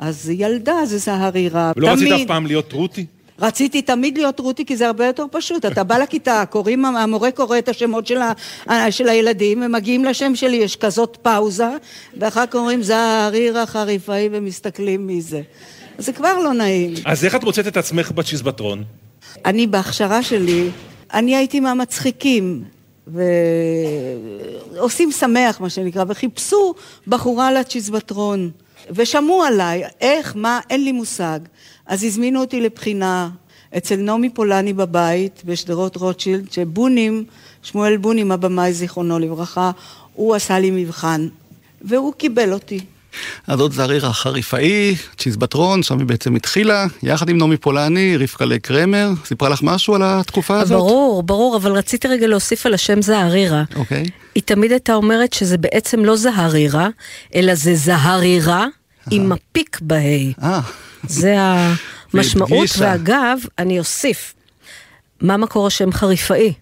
אז 0.01 0.29
ילדה 0.29 0.85
זה 0.85 0.97
זהרירה. 0.97 1.71
ולא 1.75 1.87
רצית 1.87 2.11
אף 2.11 2.21
פעם 2.27 2.45
להיות 2.45 2.73
רותי? 2.73 3.05
רציתי 3.39 3.81
תמיד 3.81 4.17
להיות 4.17 4.39
רותי 4.39 4.65
כי 4.65 4.77
זה 4.77 4.87
הרבה 4.87 5.05
יותר 5.05 5.25
פשוט. 5.31 5.65
אתה 5.65 5.83
בא 5.83 5.97
לכיתה, 5.97 6.43
קוראים, 6.49 6.85
המורה 6.85 7.31
קורא 7.31 7.57
את 7.57 7.69
השמות 7.69 8.07
של, 8.07 8.17
ה, 8.67 8.91
של 8.91 9.09
הילדים, 9.09 9.63
הם 9.63 9.71
מגיעים 9.71 10.05
לשם 10.05 10.35
שלי, 10.35 10.55
יש 10.57 10.75
כזאת 10.75 11.17
פאוזה, 11.21 11.69
ואחר 12.17 12.45
כך 12.45 12.55
אומרים 12.55 12.83
זהרירה 12.83 13.65
חריפאי 13.65 14.29
ומסתכלים 14.31 15.07
מי 15.07 15.21
זה. 15.21 15.41
זה 15.97 16.13
כבר 16.13 16.39
לא 16.39 16.53
נעים. 16.53 16.93
אז 17.05 17.25
איך 17.25 17.35
את 17.35 17.43
מוצאת 17.43 17.67
את 17.67 17.77
עצמך 17.77 18.11
בצ'יזבטרון? 18.11 18.83
אני 19.45 19.67
בהכשרה 19.67 20.23
שלי, 20.23 20.69
אני 21.13 21.35
הייתי 21.35 21.59
מהמצחיקים. 21.59 22.63
ועושים 24.73 25.11
שמח, 25.11 25.61
מה 25.61 25.69
שנקרא, 25.69 26.03
וחיפשו 26.07 26.73
בחורה 27.07 27.51
לצ'יזבטרון, 27.51 28.51
ושמעו 28.95 29.43
עליי, 29.43 29.83
איך, 30.01 30.33
מה, 30.35 30.59
אין 30.69 30.83
לי 30.83 30.91
מושג. 30.91 31.39
אז 31.85 32.03
הזמינו 32.03 32.39
אותי 32.39 32.61
לבחינה 32.61 33.29
אצל 33.77 33.95
נעמי 33.95 34.29
פולני 34.29 34.73
בבית, 34.73 35.41
בשדרות 35.45 35.95
רוטשילד, 35.95 36.51
שבונים, 36.51 37.23
שמואל 37.63 37.97
בונים, 37.97 38.31
הבמאי, 38.31 38.73
זיכרונו 38.73 39.19
לברכה, 39.19 39.71
הוא 40.13 40.35
עשה 40.35 40.59
לי 40.59 40.71
מבחן, 40.71 41.27
והוא 41.81 42.13
קיבל 42.13 42.53
אותי. 42.53 42.79
אז 43.47 43.59
זאת 43.59 43.71
זריר 43.71 44.05
החריפאי, 44.05 44.95
צ'יזבטרון, 45.17 45.83
שם 45.83 45.97
היא 45.97 46.07
בעצם 46.07 46.35
התחילה, 46.35 46.85
יחד 47.03 47.29
עם 47.29 47.37
נעמי 47.37 47.57
פולני, 47.57 48.17
רבקה 48.17 48.45
לק 48.45 48.67
קרמר, 48.67 49.09
סיפרה 49.25 49.49
לך 49.49 49.63
משהו 49.63 49.95
על 49.95 50.01
התקופה 50.05 50.59
הזאת? 50.59 50.77
ברור, 50.77 51.23
ברור, 51.23 51.57
אבל 51.57 51.71
רציתי 51.71 52.07
רגע 52.07 52.27
להוסיף 52.27 52.65
על 52.65 52.73
השם 52.73 53.01
זהרירה. 53.01 53.63
אוקיי. 53.75 54.05
היא 54.35 54.43
תמיד 54.43 54.71
הייתה 54.71 54.93
אומרת 54.93 55.33
שזה 55.33 55.57
בעצם 55.57 56.05
לא 56.05 56.15
זהרירה, 56.15 56.89
אלא 57.35 57.55
זה 57.55 57.75
זהרירה 57.75 58.67
עם 59.11 59.29
מפיק 59.29 59.79
בה'. 59.81 60.43
אה. 60.43 60.61
זה 61.07 61.35
המשמעות, 61.39 62.69
ואגב, 62.77 63.39
אני 63.59 63.79
אוסיף, 63.79 64.33
מה 65.21 65.37
מקור 65.37 65.67
השם 65.67 65.91
חריפאי? 65.91 66.53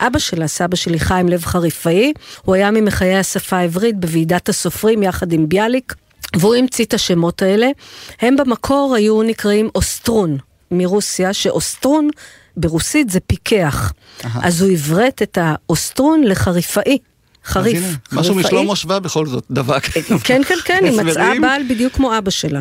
אבא 0.00 0.18
שלה, 0.18 0.48
סבא 0.48 0.76
שלי 0.76 0.98
חיים 0.98 1.28
לב 1.28 1.44
חריפאי, 1.44 2.12
הוא 2.42 2.54
היה 2.54 2.70
ממחיי 2.70 3.16
השפה 3.16 3.56
העברית 3.56 4.00
בוועידת 4.00 4.48
הסופרים 4.48 5.02
יחד 5.02 5.32
עם 5.32 5.48
ביאליק, 5.48 5.94
והוא 6.36 6.54
המציא 6.54 6.84
את 6.84 6.94
השמות 6.94 7.42
האלה. 7.42 7.68
הם 8.20 8.36
במקור 8.36 8.94
היו 8.96 9.22
נקראים 9.22 9.68
אוסטרון 9.74 10.38
מרוסיה, 10.70 11.32
שאוסטרון 11.32 12.08
ברוסית 12.56 13.10
זה 13.10 13.20
פיקח. 13.20 13.92
אז 14.42 14.62
הוא 14.62 14.70
עברת 14.70 15.22
את 15.22 15.38
האוסטרון 15.40 16.24
לחריפאי. 16.24 16.98
חריף. 17.48 17.84
משהו 18.12 18.34
משלמה 18.34 18.76
שווה 18.76 19.00
בכל 19.00 19.26
זאת 19.26 19.44
דבק. 19.50 19.84
כן, 20.24 20.42
כן, 20.44 20.56
כן, 20.64 20.80
היא 20.84 21.00
מצאה. 21.00 21.32
בעל 21.40 21.62
בדיוק 21.68 21.92
כמו 21.92 22.18
אבא 22.18 22.30
שלה, 22.30 22.60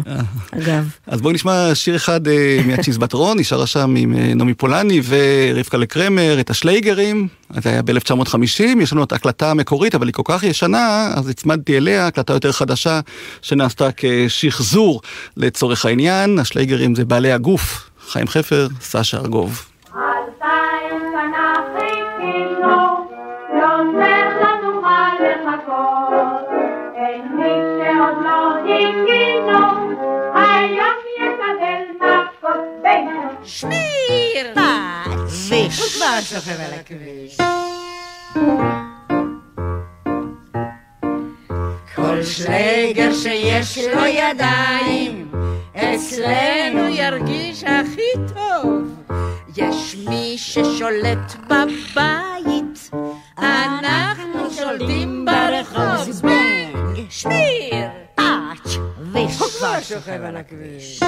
אגב. 0.52 0.88
אז 1.08 1.22
בואי 1.22 1.34
נשמע 1.34 1.76
שיר 1.76 1.96
אחד 1.96 2.28
אה, 2.28 2.60
מהצ'יזבטרון, 2.66 3.40
נשארה 3.40 3.68
שם 3.68 3.96
עם 3.98 4.16
אה, 4.16 4.34
נעמי 4.36 4.54
פולני 4.54 5.02
ורבקה 5.06 5.78
לקרמר, 5.78 6.40
את 6.40 6.50
השלייגרים, 6.50 7.28
זה 7.62 7.70
היה 7.70 7.82
ב-1950, 7.82 8.64
יש 8.82 8.94
לנו 8.94 9.04
את 9.04 9.12
ההקלטה 9.12 9.52
המקורית, 9.52 9.96
אבל 9.96 10.08
היא 10.08 10.14
כל 10.14 10.24
כך 10.26 10.44
ישנה, 10.44 11.12
אז 11.16 11.30
הצמדתי 11.30 11.78
אליה, 11.78 12.08
הקלטה 12.08 12.34
יותר 12.34 12.52
חדשה, 12.52 13.00
שנעשתה 13.42 13.90
כשחזור 13.98 15.02
לצורך 15.38 15.86
העניין, 15.86 16.40
השלייגרים 16.40 16.96
זה 16.96 17.06
בעלי 17.06 17.32
הגוף, 17.32 17.90
חיים 18.10 18.28
חפר, 18.28 18.68
סשה 18.82 19.18
ארגוב. 19.18 19.66
שניר! 33.44 34.54
ויש. 35.50 35.80
הוא 35.80 35.88
כבר 35.90 36.22
שוכב 36.22 36.62
על 36.62 36.80
הכביש. 36.80 37.38
כל 41.96 42.24
שלגר 42.24 43.14
שיש 43.14 43.78
לו 43.78 44.06
ידיים, 44.06 45.32
אצלנו 45.76 46.88
ירגיש 46.88 47.64
הכי 47.64 48.34
טוב. 48.34 49.04
יש 49.58 49.96
מי 50.10 50.36
ששולט 50.38 51.36
בבית, 51.48 52.92
אנחנו 53.38 54.52
שולטים 54.52 55.26
ברחוב. 55.26 56.12
זבנג! 56.12 57.06
שניר! 57.10 58.07
הוא 59.18 59.48
כבר 59.58 59.82
שוכב 59.82 60.24
על 60.24 60.38
הכביש. 60.38 61.00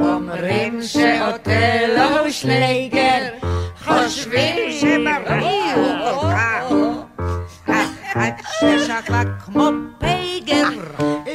אומרים 0.00 0.82
שאוטלו 0.82 2.24
ושלייגר 2.26 3.28
חושבים 3.84 4.72
שבריא 4.80 5.74
הוא 6.68 7.02
אחד 8.12 8.30
ששקע 8.60 9.22
כמו 9.44 9.68
פייגר 9.98 10.68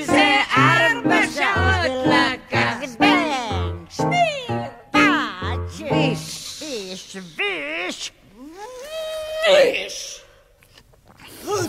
זה 0.05 0.35
ארבע 0.57 1.21
שעות 1.35 2.05
לקח. 2.05 2.75
זבנג 2.85 3.89
שניר 3.89 4.59
פאץ' 4.91 5.81
ויש 5.91 7.17
ויש 7.17 7.17
ויש. 7.37 8.11
הוא 9.47 9.57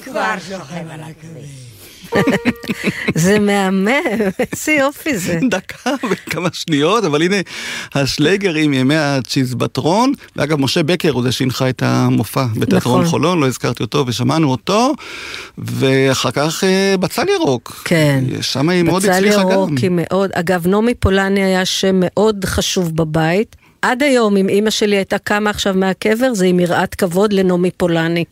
כבר 0.05 0.35
שוכב 0.49 0.91
על 0.91 1.01
הכביש 1.01 1.65
זה 3.15 3.39
מהמם, 3.39 3.89
איזה 4.53 4.73
יופי 4.73 5.19
זה. 5.19 5.39
דקה 5.51 5.91
וכמה 6.11 6.49
שניות, 6.53 7.05
אבל 7.05 7.23
הנה 7.23 7.37
השלייגרים 7.95 8.75
ימי 8.75 8.97
הצ'יזבטרון, 8.97 10.13
ואגב 10.37 10.61
משה 10.61 10.83
בקר 10.83 11.11
הוא 11.11 11.23
זה 11.23 11.33
שהנחה 11.33 11.69
את 11.69 11.83
המופע 11.83 12.45
בתיאטרון 12.57 13.01
נכון. 13.01 13.11
חולון, 13.11 13.41
לא 13.41 13.47
הזכרתי 13.47 13.83
אותו 13.83 14.05
ושמענו 14.07 14.51
אותו, 14.51 14.95
ואחר 15.59 16.31
כך 16.31 16.65
אה, 16.65 16.97
בצל 17.01 17.29
ירוק. 17.29 17.83
כן. 17.85 18.25
שם 18.41 18.69
היא 18.69 18.83
מאוד 18.83 19.03
בצל 19.03 19.13
הצליחה 19.13 19.41
ירוק 19.41 19.71
גם. 19.71 19.77
היא 19.83 19.91
מאוד, 19.93 20.31
אגב, 20.33 20.67
נעמי 20.67 20.95
פולני 20.95 21.45
היה 21.45 21.65
שם 21.65 22.01
מאוד 22.01 22.45
חשוב 22.45 22.97
בבית. 22.97 23.57
עד 23.85 24.03
היום, 24.03 24.37
אם 24.37 24.49
אימא 24.49 24.71
שלי 24.71 24.97
הייתה 24.97 25.19
קמה 25.19 25.51
עכשיו 25.51 25.75
מהקבר, 25.75 26.35
זה 26.35 26.47
עם 26.47 26.61
יראת 26.61 26.95
כבוד 26.95 27.33
לנעמי 27.33 27.71
פולני. 27.71 28.25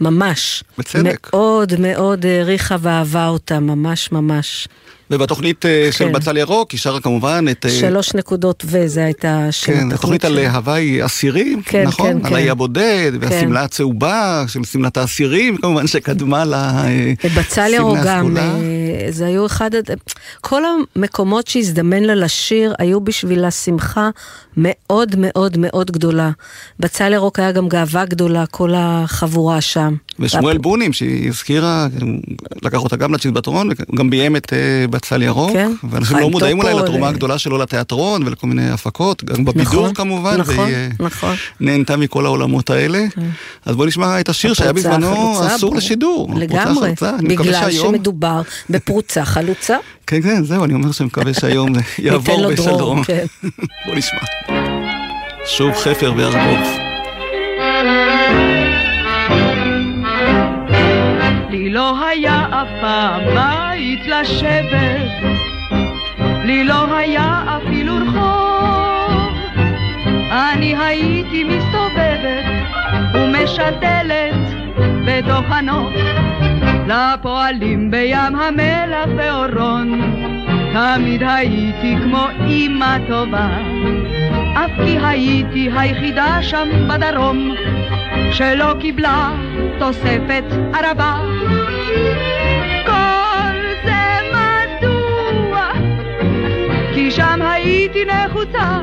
ממש. 0.00 0.64
בצדק. 0.78 1.30
מאוד 1.32 1.72
מאוד 1.78 2.26
העריכה 2.26 2.76
ואהבה 2.80 3.28
אותה, 3.28 3.60
ממש 3.60 4.12
ממש. 4.12 4.68
ובתוכנית 5.10 5.66
אה, 5.66 5.88
של 5.92 6.04
כן. 6.04 6.12
בצל 6.12 6.36
ירוק 6.36 6.70
היא 6.70 6.80
שרה 6.80 7.00
כמובן 7.00 7.44
את... 7.50 7.66
אה, 7.66 7.70
שלוש 7.70 8.14
נקודות 8.14 8.64
ו, 8.66 8.88
זה 8.88 9.04
הייתה 9.04 9.46
שם 9.50 9.72
כן, 9.72 9.92
התוכנית 9.92 10.24
על. 10.24 10.38
הוואי 10.38 11.04
אסירים, 11.04 11.62
כן, 11.62 11.84
נכון? 11.86 12.06
כן, 12.06 12.16
על 12.16 12.30
כן. 12.30 12.34
האי 12.34 12.50
הבודד, 12.50 13.12
והשמלה 13.20 13.62
הצהובה 13.62 14.44
של 14.48 14.64
שמלת 14.64 14.96
האסירים, 14.96 15.56
כמובן 15.56 15.86
שקדמה 15.86 16.44
ובצל 17.24 17.62
לשמלה 17.62 17.76
ירוק 17.76 17.98
גם. 18.04 18.36
אה, 18.36 19.06
זה 19.10 19.26
היו 19.26 19.46
אחד, 19.46 19.70
כל 20.40 20.62
המקומות 20.96 21.46
שהזדמן 21.46 22.02
לה 22.02 22.14
לשיר 22.14 22.74
היו 22.78 23.00
בשבילה 23.00 23.50
שמחה 23.50 24.10
מאוד 24.56 25.14
מאוד 25.18 25.56
מאוד 25.58 25.90
גדולה. 25.90 26.30
בצל 26.80 27.12
ירוק 27.12 27.38
היה 27.38 27.52
גם 27.52 27.68
גאווה 27.68 28.04
גדולה, 28.04 28.46
כל 28.46 28.72
החבורה 28.76 29.60
שם. 29.60 29.94
ושמואל 30.18 30.58
בונים, 30.58 30.92
שהיא 30.92 31.28
הזכירה, 31.28 31.88
לקח 32.62 32.78
אותה 32.78 32.96
גם 32.96 33.14
לצ'יזבטרון, 33.14 33.70
וגם 33.92 34.10
ביים 34.10 34.36
את 34.36 34.52
אה, 34.52 34.86
בצל 34.90 35.22
ירוק. 35.22 35.52
כן. 35.52 35.72
ואנשים 35.90 36.16
לא 36.16 36.30
מודעים 36.30 36.58
אולי 36.58 36.74
לתרומה 36.74 37.06
אה. 37.06 37.10
הגדולה 37.10 37.38
שלו 37.38 37.58
לתיאטרון 37.58 38.22
ולכל 38.26 38.46
מיני 38.46 38.70
הפקות, 38.70 39.24
גם 39.24 39.44
בבידור 39.44 39.82
נכון, 39.82 39.94
כמובן, 39.94 40.36
נכון, 40.36 40.58
והיא 40.58 40.74
אה, 40.74 40.88
נכון. 41.00 41.34
נהנתה 41.60 41.96
מכל 41.96 42.26
העולמות 42.26 42.70
האלה. 42.70 43.04
אז 43.64 43.76
בואו 43.76 43.88
נשמע 43.88 44.20
את 44.20 44.28
השיר 44.28 44.54
שהיה 44.54 44.72
בזמנו 44.72 45.46
אסור. 45.46 45.76
לשידור. 45.76 46.30
לגמרי, 46.36 46.92
בגלל 47.28 47.52
שהיום... 47.52 47.94
שמדובר 47.94 48.42
בפרוצה 48.70 49.24
חלוצה. 49.24 49.76
כן, 50.06 50.22
כן, 50.22 50.44
זהו, 50.44 50.64
אני 50.64 50.74
אומר 50.74 50.92
שאני 50.92 51.06
מקווה 51.06 51.34
שהיום 51.34 51.74
זה 51.74 51.80
יעבור 51.98 52.52
בשלום. 52.52 53.04
כן. 53.04 53.24
בואו 53.84 53.96
נשמע. 53.96 54.20
שוב 55.46 55.72
חפר 55.74 56.12
וארגוב. 56.16 56.66
לא 61.72 62.06
היה 62.06 62.46
אף 62.50 62.68
פעם 62.80 63.20
בית 63.34 64.06
לשבת, 64.06 65.10
לי 66.44 66.64
לא 66.64 66.96
היה 66.96 67.42
אפילו 67.56 67.94
רחוב. 67.96 69.34
אני 70.32 70.76
הייתי 70.76 71.44
מסתובבת 71.44 72.44
ומשתלת 73.14 74.34
בתוך 75.06 75.44
הנוף, 75.48 75.92
לפועלים 76.86 77.90
בים 77.90 78.34
המלח 78.34 79.08
ואורון. 79.16 80.00
תמיד 80.72 81.22
הייתי 81.22 81.96
כמו 82.02 82.26
אימא 82.46 82.96
טובה, 83.08 83.48
אף 84.54 84.70
כי 84.84 84.98
הייתי 85.02 85.70
היחידה 85.76 86.42
שם 86.42 86.68
בדרום, 86.88 87.54
שלא 88.32 88.74
קיבלה 88.80 89.32
תוספת 89.78 90.44
ערבה. 90.74 91.20
כל 92.86 93.56
זה 93.84 94.18
מדוע? 94.32 95.70
כי 96.94 97.10
שם 97.10 97.42
הייתי 97.42 98.04
נחוצה. 98.04 98.80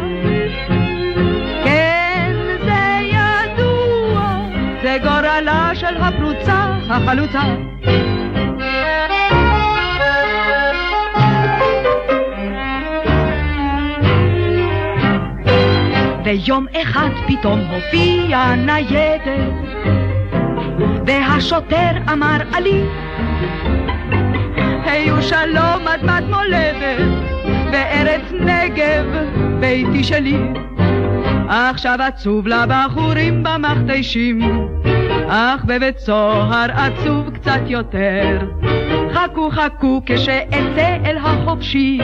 כן, 1.64 2.36
זה 2.66 3.00
ידוע, 3.04 4.40
זה 4.82 4.98
גורלה 5.04 5.72
של 5.74 5.98
הפרוצה 5.98 6.78
החלוצה. 6.90 7.42
ויום 16.48 16.66
אחד 16.82 17.10
פתאום 17.28 17.60
הופיעה 17.60 18.56
ניידת 18.56 19.22
והשוטר 21.08 21.92
אמר 22.14 22.38
עלי 22.54 22.84
היו 24.86 25.22
שלום 25.22 25.88
אדמת 25.88 26.24
מולדת 26.30 27.08
וארץ 27.72 28.22
נגב 28.32 29.06
ביתי 29.60 30.04
שלי. 30.04 30.38
עכשיו 31.50 32.00
עצוב 32.02 32.48
לבחורים 32.48 33.44
במכתשים 33.44 34.42
אך 35.28 35.66
בבית 35.66 36.00
סוהר 36.00 36.72
עצוב 36.72 37.30
קצת 37.30 37.62
יותר. 37.68 38.40
חכו 39.14 39.50
חכו 39.52 40.02
כשאצא 40.06 40.98
אל 41.06 41.18
החופשי 41.18 42.00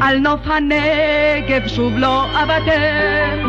על 0.00 0.18
נוף 0.18 0.40
הנגב 0.44 1.66
שוב 1.66 1.92
לא 1.98 2.24
אוותר 2.24 3.45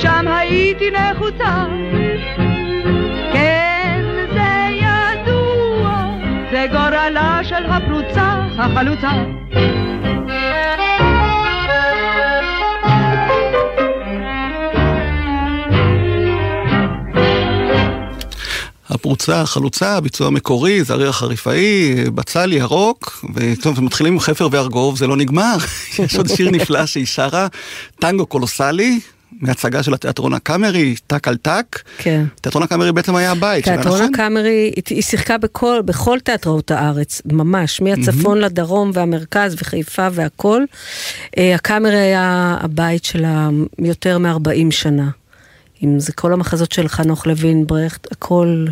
כי 0.00 0.06
שם 0.06 0.28
הייתי 0.28 0.90
נחוצה 0.90 1.66
כן 3.32 4.04
זה 4.32 4.68
ידוע 4.70 6.14
זה 6.50 6.66
גורלה 6.72 7.40
של 7.44 7.66
הפרוצה 7.66 8.46
החלוצה 8.58 9.10
הפרוצה, 18.88 19.40
החלוצה, 19.40 20.00
ביצוע 20.00 20.30
מקורי, 20.30 20.84
זריר 20.84 21.08
החריפאי, 21.08 21.94
בצל 22.14 22.52
ירוק, 22.52 23.24
וטוב, 23.34 23.80
מתחילים 23.80 24.12
עם 24.12 24.20
חפר 24.20 24.48
וארגוב, 24.52 24.96
זה 24.98 25.06
לא 25.06 25.16
נגמר. 25.16 25.56
יש 25.98 26.16
עוד 26.16 26.28
שיר 26.28 26.50
נפלא 26.50 26.86
שהיא 26.86 27.06
שרה, 27.06 27.46
טנגו 27.98 28.26
קולוסלי. 28.26 29.00
מהצגה 29.40 29.82
של 29.82 29.94
התיאטרון 29.94 30.34
הקאמרי, 30.34 30.94
טק 31.06 31.28
על 31.28 31.36
טק. 31.36 31.78
כן. 31.98 32.24
תיאטרון 32.40 32.62
הקאמרי 32.64 32.92
בעצם 32.92 33.16
היה 33.16 33.30
הבית 33.30 33.64
שלה, 33.64 33.74
תיאטרון 33.74 33.98
נכון? 34.00 34.14
הקאמרי, 34.14 34.70
היא- 34.90 35.02
שיחקה 35.02 35.38
בכל, 35.38 35.80
בכל 35.84 36.18
תיאטראות 36.24 36.70
הארץ, 36.70 37.22
ממש, 37.32 37.80
מהצפון 37.80 38.38
לדרום 38.38 38.90
והמרכז 38.94 39.54
וחיפה 39.58 40.08
והכל. 40.12 40.62
אה, 41.38 41.54
הקאמרי 41.54 41.96
היה 41.98 42.56
הבית 42.60 43.04
שלה 43.04 43.48
יותר 43.78 44.18
מ-40 44.18 44.70
שנה. 44.70 45.08
אם 45.84 46.00
זה 46.00 46.12
כל 46.12 46.32
המחזות 46.32 46.72
של 46.72 46.88
חנוך 46.88 47.26
לוין, 47.26 47.66
ברכט, 47.66 48.12
הכל... 48.12 48.66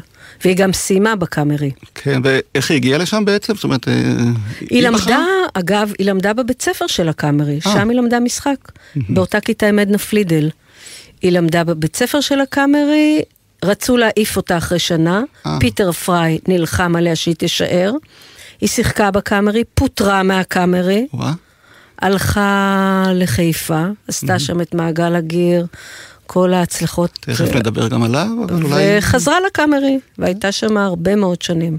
והיא 0.44 0.57
גם 0.57 0.73
סיימה 0.73 1.16
בקאמרי. 1.16 1.71
כן, 1.94 2.21
ואיך 2.25 2.71
היא 2.71 2.77
הגיעה 2.77 2.99
לשם 2.99 3.25
בעצם? 3.25 3.55
זאת 3.55 3.64
אומרת, 3.64 3.88
אה, 3.88 3.94
היא 4.61 4.88
בחרה? 4.88 4.90
למדה, 4.90 5.25
אגב, 5.55 5.92
היא 5.99 6.07
למדה 6.07 6.33
בבית 6.33 6.62
ספר 6.62 6.87
של 6.87 7.09
הקאמרי, 7.09 7.61
אה. 7.66 7.73
שם 7.73 7.88
היא 7.90 7.99
למדה 7.99 8.21
משחק, 8.21 8.73
באותה 8.97 9.40
כיתה 9.40 9.66
עם 9.66 9.79
עדנה 9.79 9.99
פלידל. 9.99 10.51
היא 11.23 11.33
למדה 11.33 11.64
בבית 11.64 11.97
ספר 11.97 12.21
של 12.21 12.40
הקאמרי, 12.40 13.23
רצו 13.64 13.97
להעיף 13.97 14.37
אותה 14.37 14.57
אחרי 14.57 14.79
שנה, 14.79 15.23
אה. 15.47 15.57
פיטר 15.61 15.92
פריי 15.92 16.38
נלחם 16.49 16.97
עליה 16.97 17.16
שהיא 17.16 17.35
תישאר, 17.35 17.92
היא 18.61 18.68
שיחקה 18.68 19.11
בקאמרי, 19.11 19.64
פוטרה 19.75 20.23
מהקאמרי. 20.23 21.07
הלכה 22.03 23.05
לחיפה, 23.14 23.85
עשתה 24.09 24.38
שם 24.38 24.61
את 24.61 24.75
מעגל 24.75 25.14
הגיר, 25.14 25.66
כל 26.30 26.52
ההצלחות. 26.54 27.10
תכף 27.20 27.54
נדבר 27.54 27.88
גם 27.88 28.02
עליו, 28.02 28.26
אבל 28.44 28.62
אולי... 28.62 28.98
וחזרה 28.98 29.36
לקאמרי, 29.46 29.98
והייתה 30.18 30.52
שם 30.52 30.76
הרבה 30.76 31.16
מאוד 31.16 31.42
שנים. 31.42 31.78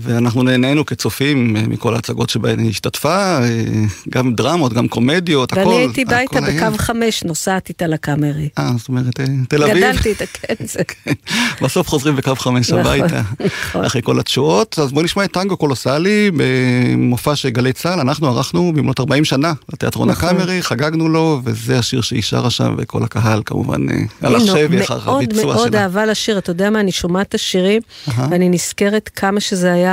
ואנחנו 0.00 0.42
נהנינו 0.42 0.86
כצופים 0.86 1.56
אה, 1.56 1.62
מכל 1.68 1.94
ההצגות 1.94 2.30
שבהן 2.30 2.58
היא 2.58 2.70
השתתפה, 2.70 3.38
אה, 3.42 3.64
גם 4.08 4.34
דרמות, 4.34 4.72
גם 4.72 4.88
קומדיות, 4.88 5.52
הכל. 5.52 5.60
ואני 5.60 5.74
הייתי 5.74 6.04
ביתה. 6.04 6.40
בקו 6.40 6.78
חמש, 6.78 7.24
נוסעת 7.24 7.68
איתה 7.68 7.86
לקאמרי. 7.86 8.48
אה, 8.58 8.70
זאת 8.78 8.88
אומרת, 8.88 9.20
אה, 9.20 9.24
תל 9.48 9.62
אביב. 9.62 9.76
גדלתי 9.76 10.08
איתה, 10.08 10.24
כן, 10.26 10.54
זה. 10.60 10.80
בסוף 11.62 11.88
חוזרים 11.88 12.16
בקו 12.16 12.34
חמש 12.36 12.70
נכון, 12.70 12.80
הביתה, 12.80 13.22
נכון. 13.46 13.84
אחרי 13.84 14.02
כל 14.02 14.20
התשואות. 14.20 14.78
אז 14.78 14.92
בואו 14.92 15.04
נשמע 15.04 15.24
את 15.24 15.32
טנגו 15.32 15.56
קולוסלי 15.56 16.30
במופע 16.36 17.36
של 17.36 17.48
גלי 17.48 17.72
צה"ל, 17.72 18.00
אנחנו 18.00 18.28
ערכנו 18.28 18.72
במלאת 18.72 19.00
40 19.00 19.24
שנה 19.24 19.52
לתיאטרון 19.72 20.10
נכון. 20.10 20.28
הקאמרי, 20.28 20.62
חגגנו 20.62 21.08
לו, 21.08 21.40
וזה 21.44 21.78
השיר 21.78 22.00
שהיא 22.00 22.22
שרה 22.22 22.50
שם, 22.50 22.74
וכל 22.78 23.02
הקהל 23.02 23.42
כמובן 23.44 23.86
הלך 24.22 24.42
שבי 24.46 24.84
אחר 24.84 24.98
מאוד 25.04 25.22
הביצוע 25.22 25.54
מאוד 25.54 25.68
שלה. 25.68 25.82
אהבה 25.82 26.06
לשיר, 26.06 26.38
אתה 26.38 26.50
יודע 26.50 26.70
מה, 26.70 26.80
אני 26.80 26.92
שומעת 26.92 27.28
את 27.28 27.34
השירים. 27.34 27.82
ואני 28.30 28.48
נזכרת 28.48 29.10
כמה 29.16 29.40
שזה 29.40 29.72
היה 29.72 29.87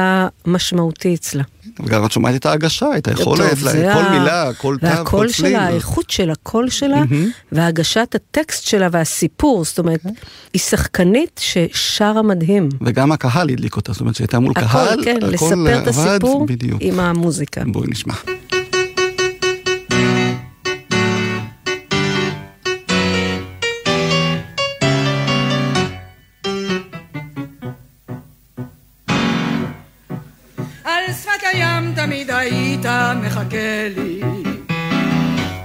משמעותי 0.48 1.16
אצלה. 1.16 1.44
וגם 1.86 2.06
את 2.06 2.12
שומעת 2.12 2.36
את 2.36 2.46
ההגשה, 2.46 2.86
את 2.98 3.08
היכולת, 3.08 3.50
טוב, 3.50 3.60
כל 3.72 3.88
ה- 3.88 4.20
מילה, 4.20 4.54
כל 4.58 4.78
תו, 4.82 4.88
כל 4.88 4.94
והקול 4.96 5.30
צליל. 5.32 5.52
שלה, 5.52 5.64
האיכות 5.68 6.10
של 6.10 6.30
הקול 6.32 6.70
שלה. 6.70 7.02
והגשת 7.52 8.16
הטקסט 8.16 8.64
שלה 8.64 8.88
והסיפור, 8.92 9.66
זאת 9.66 9.80
אומרת, 9.80 10.00
היא 10.54 10.60
שחקנית 10.62 11.42
ששרה 11.44 12.22
מדהים. 12.22 12.70
וגם 12.82 13.12
הקהל 13.12 13.50
הדליק 13.50 13.76
אותה, 13.76 13.92
זאת 13.92 14.02
אומרת 14.02 14.16
שהייתה 14.16 14.40
מול 14.40 14.54
קהל, 14.54 14.66
הכל, 14.90 15.04
כן, 15.04 15.18
הכל 15.18 15.26
לספר 15.28 15.82
את 15.82 15.88
עבד, 15.88 16.08
הסיפור 16.10 16.46
בדיוק. 16.46 16.82
עם 16.82 17.00
המוזיקה. 17.00 17.62
בואי 17.68 17.88
נשמע. 17.90 18.14
היית 32.86 33.18
מחכה 33.24 33.88
לי. 33.96 34.22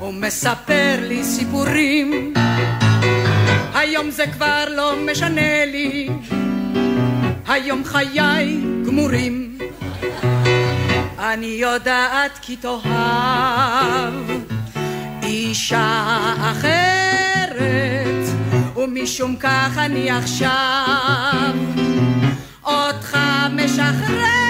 ומספר 0.03 0.97
לי 1.01 1.25
סיפורים. 1.25 2.35
היום 3.75 4.11
זה 4.11 4.27
כבר 4.27 4.65
לא 4.77 4.95
משנה 5.13 5.65
לי. 5.65 6.09
היום 7.49 7.85
חיי 7.85 8.61
גמורים. 8.87 9.59
אני 11.19 11.47
יודעת 11.47 12.39
כי 12.43 12.57
תאהב 12.57 14.15
אישה 15.23 16.35
אחרת 16.41 18.25
ומשום 18.77 19.37
כך 19.37 19.79
אני 19.79 20.11
עכשיו 20.11 21.55
אותך 22.65 23.17
משחררת 23.53 24.50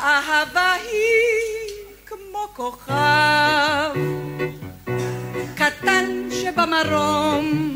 האהבה 0.00 0.72
היא 0.72 1.74
כמו 2.06 2.48
כוכב 2.52 3.94
קטן 5.54 6.28
שבמרום 6.30 7.73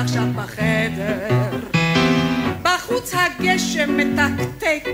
עכשיו 0.00 0.24
בחדר. 0.36 1.58
בחוץ 2.62 3.14
הגשם 3.14 3.96
מתקתק. 3.96 4.88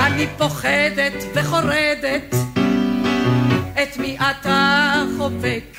אני 0.00 0.26
פוחדת 0.38 1.24
וחורדת. 1.34 2.34
את 3.82 3.96
מי 3.98 4.16
אתה 4.16 5.02
חובק? 5.16 5.76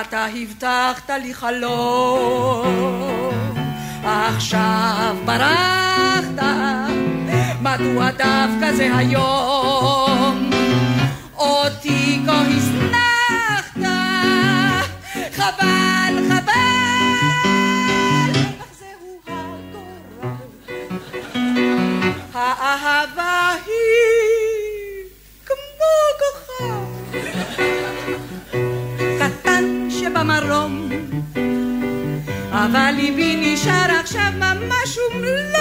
אתה 0.00 0.26
הבטחת 0.26 1.10
לי 1.22 1.34
חלום. 1.34 2.64
עכשיו 4.04 5.16
ברחת. 5.24 6.44
מדוע 7.60 8.10
דווקא 8.10 8.72
זה 8.72 8.96
היום? 8.96 10.50
אותי 11.36 12.20
כה 12.26 12.40
הזנחת 12.40 13.03
חבל 15.44 16.14
חבל. 16.28 17.12
אך 18.60 18.70
זהו 18.78 19.20
הגורל. 19.26 20.34
האהבה 22.34 23.50
היא 23.66 25.04
כמו 25.46 25.94
כוכב. 26.20 26.84
קטן 29.18 29.88
שבמרום 29.90 30.88
אבל 32.50 32.90
ליבי 32.96 33.36
נשאר 33.54 33.90
עכשיו 34.00 34.32
ממש 34.36 34.98
אומלל 34.98 35.53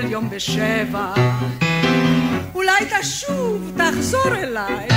כל 0.00 0.06
יום 0.10 0.30
בשבע. 0.30 1.14
אולי 2.54 2.84
תשוב, 3.00 3.72
תחזור 3.76 4.34
אליי 4.34 4.88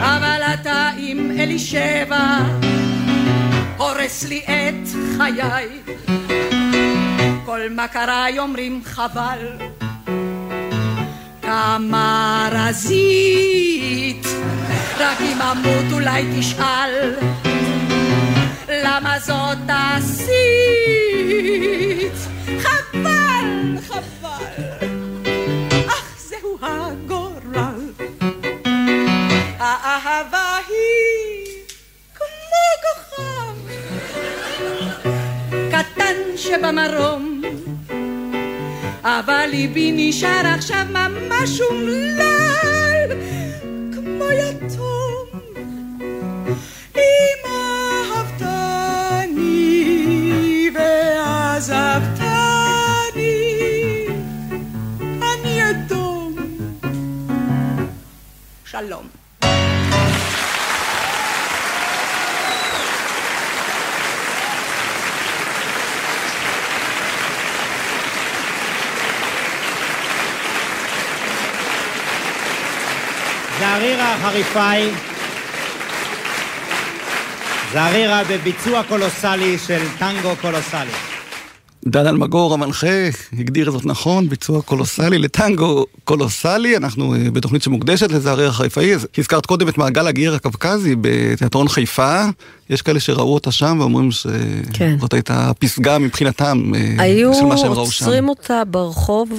אבל 0.00 0.42
אתה 0.54 0.90
עם 0.96 1.30
אלישבע. 1.38 2.38
הורס 3.76 4.24
לי 4.28 4.40
את 4.44 4.88
חיי. 5.16 5.68
כל 7.44 7.60
מכריי 7.70 8.38
אומרים 8.38 8.82
חבל. 8.84 9.58
כמה 11.42 12.48
רזית. 12.52 14.26
רק 14.98 15.20
אם 15.20 15.42
אמות 15.42 15.92
אולי 15.92 16.24
תשאל. 16.38 17.14
למה 18.68 19.18
זאת 19.18 19.58
עשית 19.68 21.11
אהבה 29.92 30.58
היא 30.68 31.46
כמו 32.14 32.62
כוכב 32.82 33.56
קטן 35.70 36.16
שבמרום 36.36 37.42
אבל 39.04 39.46
ליבי 39.50 39.92
נשאר 39.96 40.46
עכשיו 40.54 40.86
ממש 40.90 41.60
אומלל 41.60 43.10
כמו 43.94 44.24
יתום 44.30 45.26
אם 46.96 47.40
אהבתני 49.14 49.50
ועזבתני 50.74 52.26
אני 55.22 55.60
יתום 55.60 56.36
שלום 58.64 59.21
זערירה 73.72 74.14
החריפאי, 74.14 74.90
זערירה 77.72 78.22
בביצוע 78.30 78.82
קולוסלי 78.88 79.58
של 79.58 79.82
טנגו 79.98 80.36
קולוסלי. 80.40 80.90
דן 81.86 82.06
אלמגור 82.06 82.54
המנחה 82.54 83.08
הגדיר 83.38 83.70
זאת 83.70 83.86
נכון, 83.86 84.28
ביצוע 84.28 84.62
קולוסלי 84.62 85.18
לטנגו 85.18 85.86
קולוסלי, 86.04 86.76
אנחנו 86.76 87.14
אה, 87.14 87.30
בתוכנית 87.32 87.62
שמוקדשת 87.62 88.12
לזעריר 88.12 88.48
החיפאי, 88.48 88.94
אז 88.94 89.06
הזכרת 89.18 89.46
קודם 89.46 89.68
את 89.68 89.78
מעגל 89.78 90.06
הגיר 90.06 90.34
הקווקזי 90.34 90.96
בתיאטרון 91.00 91.68
חיפה, 91.68 92.24
יש 92.70 92.82
כאלה 92.82 93.00
שראו 93.00 93.34
אותה 93.34 93.52
שם 93.52 93.76
ואומרים 93.80 94.10
כן. 94.72 94.96
שזאת 94.98 95.12
הייתה 95.12 95.52
פסגה 95.58 95.98
מבחינתם 95.98 96.72
אה, 96.74 96.94
היו 96.98 97.34
של 97.34 97.44
מה 97.44 97.56
שהם 97.56 97.72
ראו 97.72 97.90
שם. 97.90 98.04
עוצרים 98.04 98.28
אותה 98.28 98.62
ברחוב 98.64 99.30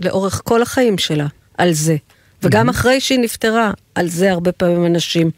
לאורך 0.00 0.40
כל 0.44 0.62
החיים 0.62 0.98
שלה, 0.98 1.26
על 1.58 1.72
זה. 1.72 1.96
וגם 2.42 2.68
אחרי 2.68 3.00
שהיא 3.00 3.18
נפטרה, 3.18 3.70
על 3.94 4.08
זה 4.08 4.32
הרבה 4.32 4.52
פעמים 4.52 4.86
אנשים 4.86 5.30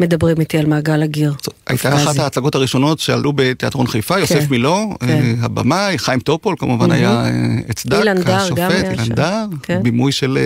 מדברים 0.00 0.40
איתי 0.40 0.58
על 0.58 0.66
מעגל 0.66 1.02
הגיר. 1.02 1.34
הייתה. 1.66 1.94
אחת 1.94 2.18
ההצגות 2.18 2.54
הראשונות 2.54 2.98
שעלו 2.98 3.32
בתיאטרון 3.32 3.86
חיפה, 3.86 4.18
יוסף 4.18 4.50
מילו, 4.50 4.94
כן. 5.00 5.08
אה, 5.08 5.32
הבמאי, 5.40 5.98
חיים 5.98 6.20
טופול 6.20 6.54
כמובן 6.58 6.88
מהמם. 6.88 7.00
היה 7.00 7.24
אה, 7.24 7.30
אצדק, 7.70 7.98
אילן 7.98 8.22
דר 8.22 8.48
גם 8.54 8.70
השופט, 8.70 8.84
אילן. 8.90 9.14
דר, 9.14 9.44
כן. 9.62 9.82
בימוי 9.82 10.12
של 10.12 10.38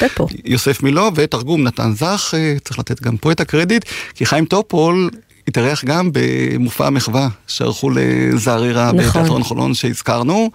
אה, 0.00 0.06
יוסף 0.44 0.82
מילו 0.82 1.10
ותרגום 1.14 1.62
נתן 1.62 1.92
זך, 1.94 2.34
אה, 2.36 2.56
צריך 2.64 2.78
לתת 2.78 3.02
גם 3.02 3.16
פה 3.16 3.32
את 3.32 3.40
הקרדיט, 3.40 3.84
כי 4.14 4.26
חיים 4.26 4.44
טופול 4.44 5.10
התארח 5.48 5.84
גם 5.84 6.10
במופע 6.12 6.86
המחווה 6.86 7.28
שערכו 7.46 7.90
לזערירה 7.90 8.92
נכון. 8.92 9.08
בתיאטרון 9.08 9.42
חולון 9.42 9.74
שהזכרנו, 9.74 10.50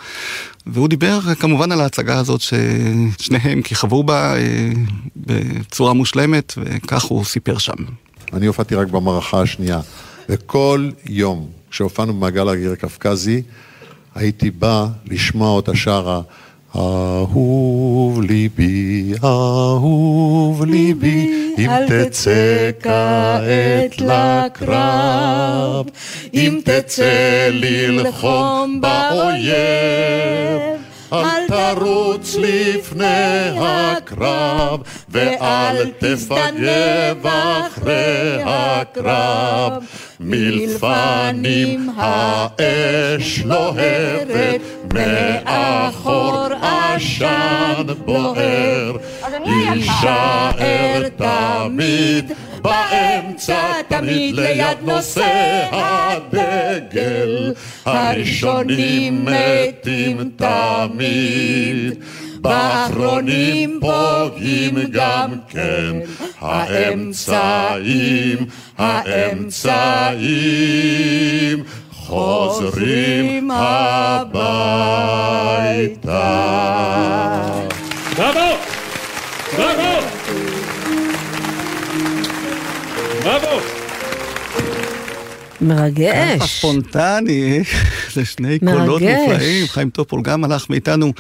והוא 0.66 0.88
דיבר 0.88 1.20
כמובן 1.40 1.72
על 1.72 1.82
ההצגה 1.82 2.20
הזאת 2.20 2.42
ששניהם 2.42 3.62
כיכבו 3.62 4.04
בה 4.04 4.36
אה, 4.36 4.70
בצורה 5.16 5.94
מושלמת, 5.94 6.54
וכך 6.58 7.04
הוא 7.04 7.26
סיפר 7.26 7.58
שם. 7.58 7.74
אני 8.34 8.46
הופעתי 8.46 8.76
רק 8.76 8.88
במערכה 8.88 9.42
השנייה, 9.42 9.80
וכל 10.30 10.90
יום 11.06 11.48
כשהופענו 11.72 12.14
במעגל 12.14 12.50
הגיר 12.50 12.72
הקווקזי, 12.72 13.42
הייתי 14.16 14.52
בא 14.52 14.88
לשמוע 15.06 15.50
אותה 15.50 15.76
שרה 15.76 16.22
אהוב 16.76 18.22
ליבי, 18.22 19.14
אהוב 19.24 20.66
ליבי, 20.66 21.54
אם 21.58 21.70
תצא 21.88 22.72
כעת 22.80 24.02
לקרב, 24.02 25.86
אם 26.34 26.60
תצא 26.64 27.50
ללחום 27.52 28.82
באויב, 28.82 29.54
אל 31.14 31.48
תרוץ 31.48 32.36
לפני 32.40 33.50
הקרב, 33.58 34.80
ואל 35.10 35.92
תפגב 36.00 37.28
אחרי 37.28 38.42
הקרב. 38.46 39.84
מלפנים 40.20 41.90
האש 41.98 43.40
לוהרת, 43.46 44.62
מאחור 44.94 46.48
עשן 46.62 47.84
בוער. 48.06 48.98
יישאר 49.46 51.10
תמיד 51.18 52.32
באמצע, 52.64 53.82
תמיד 53.88 54.36
ליד 54.36 54.78
נושא 54.82 55.70
הדגל. 55.72 57.54
הראשונים 57.86 59.26
מתים 59.26 60.32
תמיד. 60.36 61.94
באחרונים 62.42 63.80
פוגעים 63.82 64.76
גם 64.92 65.32
כן 65.50 66.00
האמצעים, 66.40 68.38
האמצעים 68.78 70.24
חוזרים 71.92 73.52
הביתה. 73.52 74.34
בראבו! 78.18 78.73
מרגש. 85.64 86.38
ככה 86.38 86.48
ספונטני, 86.48 87.64
זה 88.16 88.26
שני 88.26 88.60
קולות 88.60 89.02
מרגש. 89.02 89.18
מופלאים. 89.30 89.68
חיים 89.68 89.90
טופול 89.90 90.22
גם 90.22 90.44
הלך 90.44 90.70
מאיתנו 90.70 91.14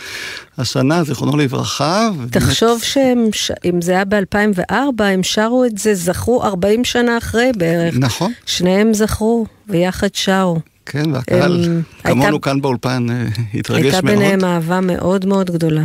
השנה, 0.57 1.03
זיכרונו 1.03 1.37
לברכה. 1.37 2.09
ובאמת- 2.13 2.31
תחשוב 2.31 2.83
שהם, 2.83 3.27
ש- 3.33 3.51
אם 3.65 3.81
זה 3.81 3.91
היה 3.91 4.05
ב-2004, 4.05 4.73
הם 5.03 5.23
שרו 5.23 5.65
את 5.65 5.77
זה, 5.77 5.95
זכרו 5.95 6.43
40 6.43 6.85
שנה 6.85 7.17
אחרי 7.17 7.51
בערך. 7.57 7.95
נכון. 7.97 8.31
שניהם 8.45 8.93
זכרו, 8.93 9.45
ויחד 9.69 10.07
שרו. 10.13 10.59
כן, 10.85 11.11
והקהל, 11.13 11.63
הם- 11.65 11.81
כמונו 12.03 12.23
הייתה- 12.25 12.39
כאן 12.41 12.61
באולפן, 12.61 13.07
אה, 13.09 13.25
התרגש 13.53 13.83
הייתה 13.83 14.01
מאוד. 14.01 14.15
ביניהם 14.17 14.43
אהבה 14.45 14.79
מאוד 14.81 15.25
מאוד 15.25 15.51
גדולה. 15.51 15.83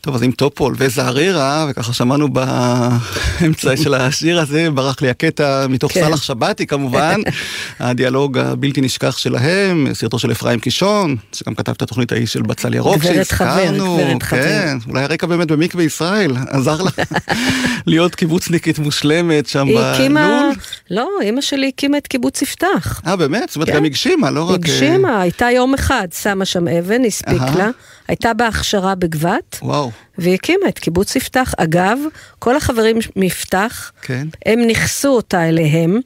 טוב, 0.00 0.14
אז 0.14 0.22
עם 0.22 0.30
טופול 0.32 0.74
וזערירה, 0.78 1.66
וככה 1.70 1.92
שמענו 1.92 2.28
באמצע 2.32 3.76
של 3.76 3.94
השיר 3.94 4.40
הזה, 4.40 4.70
ברח 4.70 5.02
לי 5.02 5.08
הקטע 5.10 5.66
מתוך 5.68 5.92
כן. 5.92 6.00
סאלח 6.00 6.22
שבתי 6.22 6.66
כמובן, 6.66 7.20
הדיאלוג 7.80 8.38
הבלתי 8.38 8.80
נשכח 8.80 9.18
שלהם, 9.18 9.86
סרטו 9.92 10.18
של 10.18 10.32
אפרים 10.32 10.60
קישון, 10.60 11.16
שגם 11.32 11.54
כתב 11.54 11.72
את 11.72 11.82
התוכנית 11.82 12.12
ההיא 12.12 12.26
של 12.26 12.42
בצל 12.42 12.74
ירוק 12.74 13.02
שהזכרנו, 13.02 13.96
גברת 13.96 14.22
חבר. 14.22 14.42
כן, 14.42 14.76
אולי 14.88 15.02
הרקע 15.02 15.26
באמת 15.26 15.50
במקווה 15.50 15.84
ישראל, 15.84 16.32
עזר 16.48 16.82
לה 16.82 16.90
להיות 17.86 18.14
קיבוצניקית 18.14 18.78
מושלמת 18.78 19.46
שם 19.46 19.66
בלול. 19.68 20.52
לא, 20.90 21.08
אימא 21.22 21.40
שלי 21.40 21.68
הקימה 21.68 21.98
את 21.98 22.06
קיבוץ 22.06 22.42
יפתח. 22.42 23.00
אה 23.06 23.16
באמת? 23.16 23.42
זאת 23.48 23.56
אומרת 23.56 23.68
כן. 23.68 23.74
גם 23.76 23.84
הגשימה, 23.84 24.30
לא 24.32 24.42
רק... 24.42 24.50
אה, 24.50 24.54
הגשימה, 24.54 25.20
הייתה 25.20 25.50
יום 25.50 25.74
אחד, 25.74 26.08
שמה 26.22 26.44
שם 26.44 26.68
אבן, 26.68 27.04
הספיק. 27.04 27.42
לה, 27.56 27.70
הייתה 28.08 28.34
בהכשרה 28.34 28.94
בגבת, 28.94 29.58
וואו, 29.62 29.90
והיא 30.18 30.34
הקימה 30.34 30.68
את 30.68 30.78
קיבוץ 30.78 31.16
יפתח. 31.16 31.54
אגב, 31.56 31.98
כל 32.38 32.56
החברים 32.56 32.98
מיפתח, 33.16 33.92
כן. 34.02 34.28
הם 34.46 34.60
נכסו 34.66 35.08
אותה 35.08 35.48
אליהם, 35.48 35.98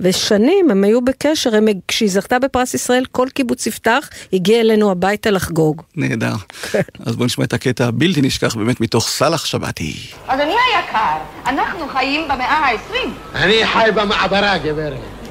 ושנים 0.00 0.70
הם 0.70 0.84
היו 0.84 1.00
בקשר, 1.00 1.56
הם, 1.56 1.66
כשהיא 1.88 2.10
זכתה 2.10 2.38
בפרס 2.38 2.74
ישראל, 2.74 3.04
כל 3.12 3.28
קיבוץ 3.34 3.66
יפתח 3.66 4.08
הגיע 4.32 4.60
אלינו 4.60 4.90
הביתה 4.90 5.30
לחגוג. 5.30 5.82
נהדר. 5.96 6.34
אז 7.06 7.16
בואו 7.16 7.26
נשמע 7.26 7.44
את 7.44 7.52
הקטע 7.52 7.86
הבלתי 7.86 8.20
נשכח 8.20 8.54
באמת 8.54 8.80
מתוך 8.80 9.08
סאלח 9.08 9.44
שבתי. 9.44 9.96
אדוני 10.26 10.54
היקר, 10.76 11.16
אנחנו 11.46 11.88
חיים 11.88 12.24
במאה 12.24 12.58
ה-20. 12.58 12.94
אני 13.34 13.66
חי 13.66 13.88
במעברה, 13.94 14.58
גברת. 14.58 15.23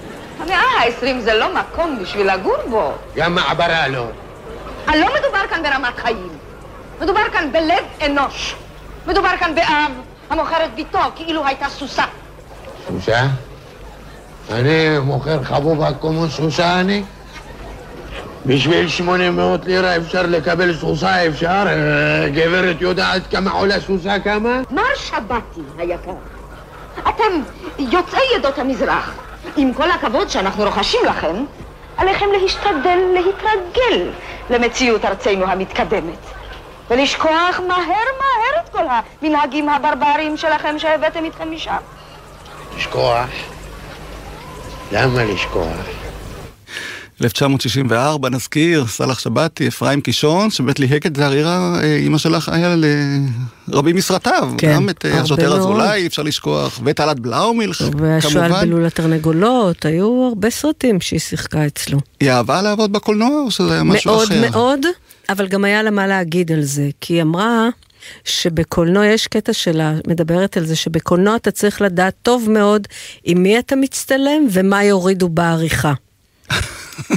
המאה 0.44 0.58
ה-20 0.58 1.22
זה 1.22 1.34
לא 1.34 1.56
מקום 1.56 2.00
בשביל 2.02 2.34
לגור 2.34 2.58
בו. 2.70 2.92
גם 3.16 3.36
מעברה 3.36 3.88
לא. 3.88 4.08
אה, 4.90 4.96
לא 4.96 5.08
מדובר 5.20 5.48
כאן 5.50 5.64
ברמת 5.64 5.98
חיים. 5.98 6.30
מדובר 7.02 7.22
כאן 7.32 7.52
בלב 7.52 7.84
אנוש. 8.06 8.56
מדובר 9.08 9.30
כאן 9.40 9.56
באב 9.56 9.92
המוכר 10.30 10.66
את 10.66 10.76
ביתו 10.76 11.00
כאילו 11.16 11.46
הייתה 11.46 11.70
סוסה. 11.70 12.04
סוסה? 12.88 13.22
אני 14.52 15.00
מוכר 15.00 15.44
חבובה 15.44 15.90
כמו 16.02 16.28
סוסה 16.30 16.80
אני? 16.80 17.04
בשביל 18.46 18.88
800 18.88 19.66
לירה 19.66 19.98
אפשר 19.98 20.22
לקבל 20.22 20.78
סוסה, 20.78 21.28
אפשר? 21.28 21.64
אה, 21.68 22.30
גברת 22.30 22.76
יודעת 22.82 23.22
כמה 23.32 23.52
עולה 23.52 23.80
סוסה 23.80 24.20
כמה? 24.20 24.62
מר 24.72 24.82
שבתי 24.96 25.62
היקר, 25.78 26.12
אתם 27.00 27.42
יוצאי 27.80 28.22
עדות 28.36 28.58
המזרח. 28.60 29.14
עם 29.58 29.74
כל 29.74 29.92
הכבוד 29.92 30.30
שאנחנו 30.30 30.64
רוחשים 30.64 31.00
לכם, 31.06 31.46
עליכם 31.98 32.26
להשתדל 32.42 33.00
להתרגל 33.14 34.10
למציאות 34.50 35.06
ארצנו 35.06 35.46
המתקדמת. 35.46 36.20
ולשכוח 36.90 37.60
מהר 37.68 37.88
מהר 38.20 38.64
את 38.64 38.70
כל 38.70 38.84
המנהגים 39.22 39.70
הברבריים 39.70 40.38
שלכם 40.38 40.80
שהבאתם 40.80 41.26
איתכם 41.26 41.52
משם. 41.52 41.76
לשכוח? 42.78 43.30
למה 44.92 45.24
לשכוח? 45.24 46.03
1964, 47.24 48.30
נזכיר, 48.30 48.88
סאלח 48.88 49.20
שבתי, 49.20 49.68
אפרים 49.68 50.02
קישון, 50.02 50.50
שבאמת 50.50 50.80
ליהק 50.80 51.06
את 51.06 51.16
זערירה, 51.16 51.80
אה, 51.84 51.96
אימא 51.96 52.18
שלך 52.18 52.50
היה 52.50 52.76
לרבים 53.68 53.96
מסרטיו. 53.96 54.54
כן, 54.58 54.74
גם 54.74 54.90
את 54.90 55.06
אה, 55.06 55.22
השוטר 55.22 55.50
מאוד. 55.50 55.60
אזולאי, 55.60 56.02
אי 56.02 56.08
אפשר 56.08 56.24
לשכוח, 56.24 56.80
ואת 56.84 57.00
אלעד 57.00 57.20
בלאומילך, 57.20 57.84
והשועל 57.98 58.48
כמובן. 58.48 58.66
בלול 58.66 58.86
התרנגולות, 58.86 59.86
היו 59.86 60.26
הרבה 60.28 60.50
סרטים 60.50 61.02
שהיא 61.02 61.20
שיחקה 61.20 61.66
אצלו. 61.68 62.00
היא 62.20 62.32
אהבה 62.32 62.62
לעבוד 62.62 62.94
בקולנוע, 62.94 63.42
או 63.42 63.52
שזה 63.52 63.74
היה 63.74 63.84
משהו 63.84 64.12
מאוד 64.12 64.32
אחר? 64.32 64.50
מאוד, 64.50 64.80
אבל 65.30 65.48
גם 65.48 65.66
היה 65.66 65.84
לה 65.84 65.92
מה 65.92 66.08
להגיד 66.08 66.52
על 66.52 66.62
זה, 66.62 66.90
כי 67.02 67.14
היא 67.14 67.22
אמרה 67.22 67.70
שבקולנוע 68.24 69.06
יש 69.06 69.28
קטע 69.28 69.54
שלה, 69.54 69.94
מדברת 70.08 70.58
על 70.58 70.66
זה 70.66 70.76
שבקולנוע 70.76 71.36
אתה 71.36 71.52
צריך 71.52 71.82
לדעת 71.82 72.14
טוב 72.22 72.50
מאוד 72.50 72.88
עם 73.24 73.44
מי 73.44 73.60
אתה 73.60 73.76
מצטלם 73.76 74.48
ומה 74.52 74.84
יורידו 74.84 75.30
בעריכה. 75.30 75.94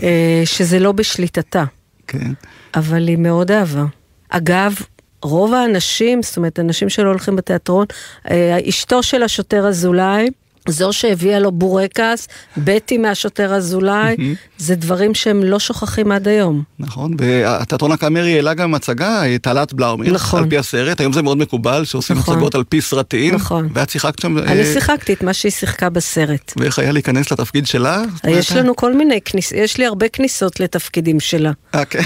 אה, 0.02 0.42
שזה 0.44 0.78
לא 0.78 0.92
בשליטתה. 0.92 1.64
כן. 2.06 2.32
אבל 2.74 3.08
היא 3.08 3.16
מאוד 3.16 3.50
אהבה. 3.50 3.84
אגב, 4.28 4.74
רוב 5.22 5.54
האנשים, 5.54 6.22
זאת 6.22 6.36
אומרת, 6.36 6.58
אנשים 6.58 6.88
שלא 6.88 7.08
הולכים 7.08 7.36
בתיאטרון, 7.36 7.86
אה, 8.30 8.58
אשתו 8.68 9.02
של 9.02 9.22
השוטר 9.22 9.68
אזולאי, 9.68 10.28
זו 10.68 10.92
שהביאה 10.92 11.38
לו 11.38 11.52
בורקס, 11.52 12.28
בטי 12.56 12.98
מהשוטר 12.98 13.54
אזולאי, 13.54 14.16
זה 14.58 14.74
דברים 14.74 15.14
שהם 15.14 15.44
לא 15.44 15.58
שוכחים 15.58 16.12
עד 16.12 16.28
היום. 16.28 16.62
נכון, 16.78 17.16
והתיאטרון 17.18 17.92
הקאמרי 17.92 18.34
העלה 18.34 18.54
גם 18.54 18.74
הצגה, 18.74 19.22
תעלת 19.42 19.72
בלאומילך, 19.72 20.14
נכון. 20.14 20.42
על 20.42 20.50
פי 20.50 20.58
הסרט, 20.58 21.00
היום 21.00 21.12
זה 21.12 21.22
מאוד 21.22 21.38
מקובל 21.38 21.84
שעושים 21.84 22.16
נכון. 22.16 22.34
הצגות 22.34 22.54
על 22.54 22.64
פי 22.64 22.80
סרטים. 22.80 23.34
נכון. 23.34 23.68
ואת 23.74 23.90
שיחקת 23.90 24.18
שם... 24.18 24.38
אני 24.38 24.60
אה, 24.60 24.72
שיחקתי 24.72 25.12
את 25.12 25.22
מה 25.22 25.32
שהיא 25.32 25.52
שיחקה 25.52 25.90
בסרט. 25.90 26.52
ואיך 26.56 26.78
היה 26.78 26.92
להיכנס 26.92 27.32
לתפקיד 27.32 27.66
שלה? 27.66 28.02
יש 28.28 28.52
לנו 28.52 28.76
כל 28.76 28.94
מיני 28.94 29.20
כניס... 29.24 29.52
יש 29.52 29.78
לי 29.78 29.86
הרבה 29.86 30.08
כניסות 30.08 30.60
לתפקידים 30.60 31.20
שלה. 31.20 31.52
אה, 31.74 31.84
כן. 31.84 32.02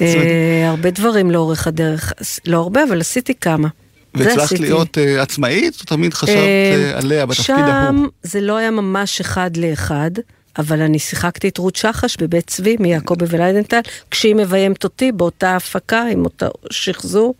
אה, 0.00 0.68
הרבה 0.68 0.90
דברים 0.90 1.30
לאורך 1.30 1.66
הדרך, 1.66 2.12
לא 2.46 2.58
הרבה, 2.58 2.84
אבל 2.88 3.00
עשיתי 3.00 3.32
כמה. 3.40 3.68
והצלחת. 4.14 4.60
להיות 4.60 4.98
אה, 4.98 5.22
עצמאית, 5.22 5.80
או 5.80 5.84
תמיד 5.84 6.14
חשבת 6.14 6.36
אה, 6.36 6.98
עליה 6.98 7.26
בתפקיד 7.26 7.46
שם 7.46 7.54
ההוא? 7.54 8.06
זה 8.22 8.40
לא 8.40 8.56
היה 8.56 8.70
ממש 8.70 9.20
אחד 9.20 9.56
לאחד, 9.56 10.10
אבל 10.58 10.80
אני 10.80 10.98
שיחקתי 10.98 11.48
את 11.48 11.58
רות 11.58 11.76
שחש 11.76 12.16
בבית 12.20 12.46
צבי 12.46 12.76
מיעקבי 12.80 13.24
וליידנטל, 13.28 13.80
כשהיא 14.10 14.34
מביימת 14.34 14.84
אותי 14.84 15.12
באותה 15.12 15.56
הפקה 15.56 16.02
עם 16.12 16.24
אותו 16.24 16.46
שחזור. 16.70 17.34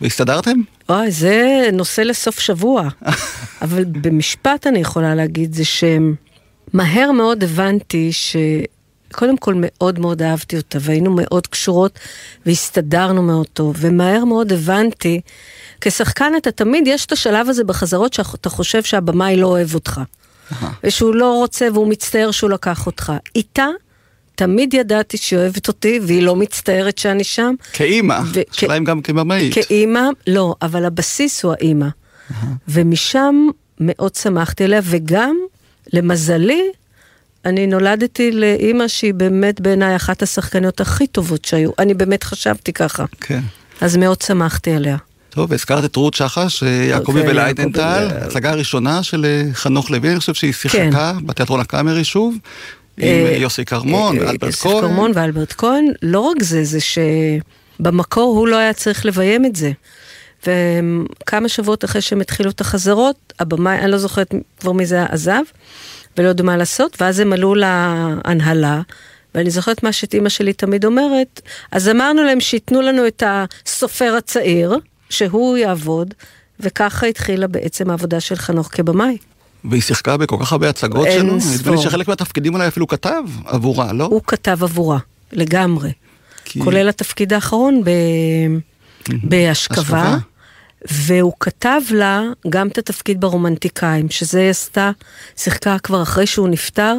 והסתדרתם? 0.00 0.60
אוי, 0.88 1.10
זה 1.10 1.68
נושא 1.72 2.00
לסוף 2.00 2.40
שבוע. 2.40 2.88
אבל 3.62 3.84
במשפט 3.84 4.66
אני 4.66 4.78
יכולה 4.78 5.14
להגיד 5.14 5.54
זה 5.54 5.64
שמהר 5.64 7.12
מאוד 7.12 7.44
הבנתי 7.44 8.12
ש... 8.12 8.36
קודם 9.12 9.36
כל 9.36 9.54
מאוד 9.56 9.98
מאוד 9.98 10.22
אהבתי 10.22 10.56
אותה, 10.56 10.78
והיינו 10.80 11.10
מאוד 11.14 11.46
קשורות, 11.46 11.98
והסתדרנו 12.46 13.22
מאוד 13.22 13.46
טוב, 13.46 13.76
ומהר 13.78 14.24
מאוד 14.24 14.52
הבנתי, 14.52 15.20
כשחקן 15.80 16.32
אתה 16.36 16.50
תמיד, 16.50 16.86
יש 16.86 17.06
את 17.06 17.12
השלב 17.12 17.48
הזה 17.48 17.64
בחזרות 17.64 18.12
שאתה 18.12 18.50
חושב 18.50 18.82
שהבמאי 18.82 19.36
לא 19.36 19.46
אוהב 19.46 19.74
אותך. 19.74 20.00
ושהוא 20.84 21.14
לא 21.14 21.34
רוצה 21.34 21.68
והוא 21.74 21.88
מצטער 21.88 22.30
שהוא 22.30 22.50
לקח 22.50 22.86
אותך. 22.86 23.12
איתה, 23.34 23.66
תמיד 24.34 24.74
ידעתי 24.74 25.16
שהיא 25.16 25.38
אוהבת 25.38 25.68
אותי, 25.68 26.00
והיא 26.02 26.22
לא 26.22 26.36
מצטערת 26.36 26.98
שאני 26.98 27.24
שם. 27.24 27.54
כאימא, 27.72 28.20
ו- 28.34 28.40
השאלה 28.50 28.76
אם 28.76 28.84
גם 28.84 29.02
כבמאית. 29.02 29.54
כאימא, 29.54 30.00
לא, 30.26 30.54
אבל 30.62 30.84
הבסיס 30.84 31.44
הוא 31.44 31.52
האימא. 31.52 31.86
ומשם 32.68 33.48
מאוד 33.80 34.14
שמחתי 34.14 34.64
עליה, 34.64 34.80
וגם, 34.84 35.36
למזלי, 35.92 36.62
אני 37.44 37.66
נולדתי 37.66 38.30
לאימא 38.30 38.88
שהיא 38.88 39.14
באמת 39.14 39.60
בעיניי 39.60 39.96
אחת 39.96 40.22
השחקניות 40.22 40.80
הכי 40.80 41.06
טובות 41.06 41.44
שהיו. 41.44 41.70
אני 41.78 41.94
באמת 41.94 42.24
חשבתי 42.24 42.72
ככה. 42.72 43.04
כן. 43.20 43.40
אז 43.80 43.96
מאוד 43.96 44.22
שמחתי 44.22 44.72
עליה. 44.72 44.96
טוב, 45.38 45.52
הזכרת 45.52 45.84
את 45.84 45.96
רות 45.96 46.14
שחש, 46.14 46.62
אה, 46.62 46.68
יעקבי 46.68 47.20
אוקיי, 47.20 47.36
יעקבי 47.36 47.78
ו- 47.78 47.82
ההצגה 47.82 48.50
הראשונה 48.50 49.02
של 49.02 49.24
אה, 49.24 49.54
חנוך 49.54 49.90
לוי, 49.90 50.10
אני 50.10 50.18
חושב 50.18 50.34
שהיא 50.34 50.52
כן. 50.52 50.68
שיחקה 50.68 51.12
בתיאטרון 51.26 51.60
הקאמרי 51.60 52.04
שוב, 52.04 52.34
עם 52.96 53.08
אה, 53.08 53.32
אה, 53.32 53.36
יוסי 53.36 53.64
כרמון, 53.64 54.18
אה, 54.18 54.26
ואלברט 54.26 54.54
כהן. 54.54 54.80
כרמון 54.80 55.12
ואלברט 55.14 55.54
כהן, 55.58 55.84
לא 56.02 56.20
רק 56.20 56.42
זה, 56.42 56.64
זה 56.64 56.78
שבמקור 56.80 58.38
הוא 58.38 58.48
לא 58.48 58.56
היה 58.56 58.72
צריך 58.72 59.06
לביים 59.06 59.44
את 59.44 59.56
זה. 59.56 59.72
וכמה 60.46 61.48
שבועות 61.48 61.84
אחרי 61.84 62.00
שהם 62.00 62.20
התחילו 62.20 62.50
את 62.50 62.60
החזרות, 62.60 63.32
הבמאי, 63.40 63.78
אני 63.78 63.90
לא 63.90 63.98
זוכרת 63.98 64.34
כבר 64.60 64.72
מי 64.72 64.86
זה 64.86 65.04
עזב, 65.04 65.42
ולא 66.16 66.28
יודעים 66.28 66.46
מה 66.46 66.56
לעשות, 66.56 66.96
ואז 67.02 67.20
הם 67.20 67.32
עלו 67.32 67.54
להנהלה, 67.54 68.80
ואני 69.34 69.50
זוכרת 69.50 69.82
מה 69.82 69.92
שאת 69.92 70.14
אימא 70.14 70.28
שלי 70.28 70.52
תמיד 70.52 70.84
אומרת, 70.84 71.40
אז 71.72 71.88
אמרנו 71.88 72.24
להם 72.24 72.40
שייתנו 72.40 72.80
לנו 72.80 73.06
את 73.06 73.22
הסופר 73.26 74.14
הצעיר, 74.18 74.78
שהוא 75.10 75.56
יעבוד, 75.56 76.14
וככה 76.60 77.06
התחילה 77.06 77.46
בעצם 77.46 77.90
העבודה 77.90 78.20
של 78.20 78.36
חנוך 78.36 78.68
כבמאי. 78.72 79.16
והיא 79.64 79.82
שיחקה 79.82 80.16
בכל 80.16 80.36
כך 80.40 80.52
הרבה 80.52 80.68
הצגות 80.68 81.08
שלו. 81.12 81.34
נדמה 81.60 81.76
לי 81.76 81.82
שחלק 81.82 82.08
מהתפקידים 82.08 82.54
אולי 82.54 82.68
אפילו 82.68 82.86
כתב 82.86 83.22
עבורה, 83.44 83.92
לא? 83.92 84.04
הוא 84.04 84.20
כתב 84.26 84.58
עבורה, 84.62 84.98
לגמרי. 85.32 85.92
כי- 86.44 86.60
כולל 86.60 86.88
התפקיד 86.88 87.32
האחרון 87.32 87.82
ב... 87.84 87.90
בהשכבה, 89.22 89.50
השכבה. 89.50 90.16
והוא 90.90 91.32
כתב 91.40 91.80
לה 91.94 92.22
גם 92.48 92.68
את 92.68 92.78
התפקיד 92.78 93.20
ברומנטיקאים, 93.20 94.10
שזה 94.10 94.40
היא 94.40 94.50
עשתה, 94.50 94.90
שיחקה 95.36 95.78
כבר 95.78 96.02
אחרי 96.02 96.26
שהוא 96.26 96.48
נפטר, 96.48 96.94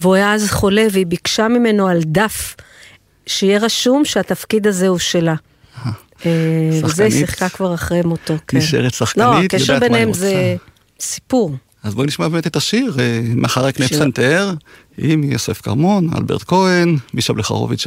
והוא 0.00 0.14
היה 0.14 0.34
אז 0.34 0.50
חולה, 0.50 0.86
והיא 0.92 1.06
ביקשה 1.06 1.48
ממנו 1.48 1.88
על 1.88 2.00
דף 2.06 2.56
שיהיה 3.26 3.58
רשום 3.58 4.04
שהתפקיד 4.04 4.66
הזה 4.66 4.88
הוא 4.88 4.98
שלה. 4.98 5.34
אה, 6.26 6.30
וזה 6.84 7.04
היא. 7.04 7.12
שיחקה 7.12 7.48
כבר 7.48 7.74
אחרי 7.74 8.02
מותו, 8.02 8.34
כן. 8.48 8.58
נשארת 8.58 8.94
שחקנית, 8.94 9.26
לא, 9.26 9.30
יודעת 9.32 9.54
הקשר 9.54 9.72
מה 9.72 9.78
היא 9.84 9.90
ביניהם. 9.90 10.12
זה 10.12 10.56
סיפור. 11.00 11.56
אז 11.82 11.94
בואי 11.94 12.06
נשמע 12.06 12.28
באמת 12.28 12.46
את 12.46 12.56
השיר, 12.56 12.96
אה, 12.98 13.20
מאחורי 13.34 13.72
קנה. 13.72 13.88
פסנתר, 13.88 14.54
עם 14.98 15.24
יוסף 15.24 15.60
כרמון, 15.60 16.10
אלברט 16.16 16.42
כהן, 16.46 16.96
מישה 17.14 17.32
בלחרוביץ' 17.32 17.86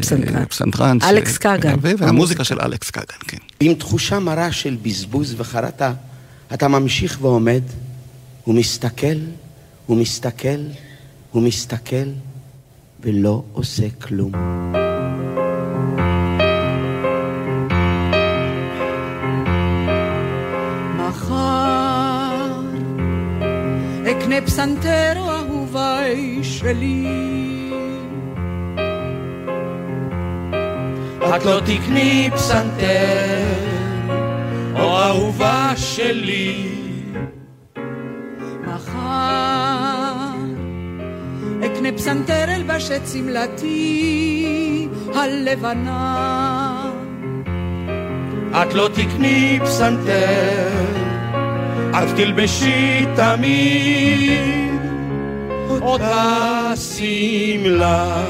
פסנתרן. 0.00 0.36
הפסנתרן. 0.36 0.98
אלכס 1.02 1.38
קגן. 1.38 1.74
והמוזיקה 1.82 2.44
של 2.44 2.60
אלכס 2.60 2.90
קגן, 2.90 3.18
כן. 3.28 3.36
עם 3.60 3.74
תחושה 3.74 4.18
מרה 4.18 4.52
של 4.52 4.76
בזבוז 4.82 5.34
וחרטה, 5.38 5.92
אתה 6.54 6.68
ממשיך 6.68 7.18
ועומד, 7.22 7.62
ומסתכל, 8.46 9.16
ומסתכל, 9.88 10.58
ומסתכל, 11.34 12.08
ולא 13.00 13.42
עושה 13.52 13.86
כלום. 14.00 14.32
פסנתר 24.46 25.12
אהובי 25.16 26.38
שלי 26.42 27.06
את 31.36 31.44
לא 31.44 31.60
תקני 31.60 32.30
פסנתר, 32.34 33.44
או 34.74 34.98
אהובה 34.98 35.72
שלי. 35.76 36.68
מחר 38.66 40.34
אקנה 41.66 41.92
פסנתר 41.96 42.44
אלבש 42.54 42.90
את 42.90 43.08
שמלתי 43.12 44.88
הלבנה 45.14 46.90
את 48.62 48.74
לא 48.74 48.88
תקני 48.94 49.58
פסנתר, 49.62 50.97
את 51.90 52.16
תלבשי 52.16 53.06
תמיד 53.16 54.80
אותה 55.80 56.72
שמלה. 56.76 58.24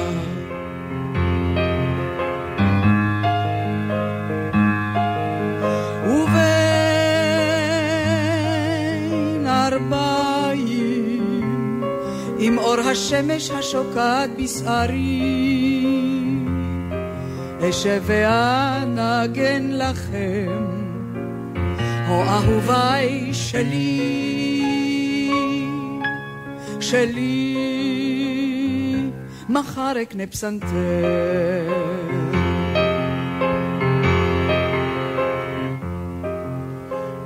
עם 12.41 12.59
אור 12.59 12.81
השמש 12.81 13.51
השוקעת 13.51 14.31
בשערי 14.37 15.85
אשב 17.61 18.03
ואנגן 18.07 19.69
לכם 19.71 20.78
או 22.09 22.23
אהוביי 22.23 23.35
שלי, 23.35 24.13
שלי, 26.81 27.57
מחר 29.49 29.93
אקנה 30.03 30.27
פסנתר. 30.27 30.69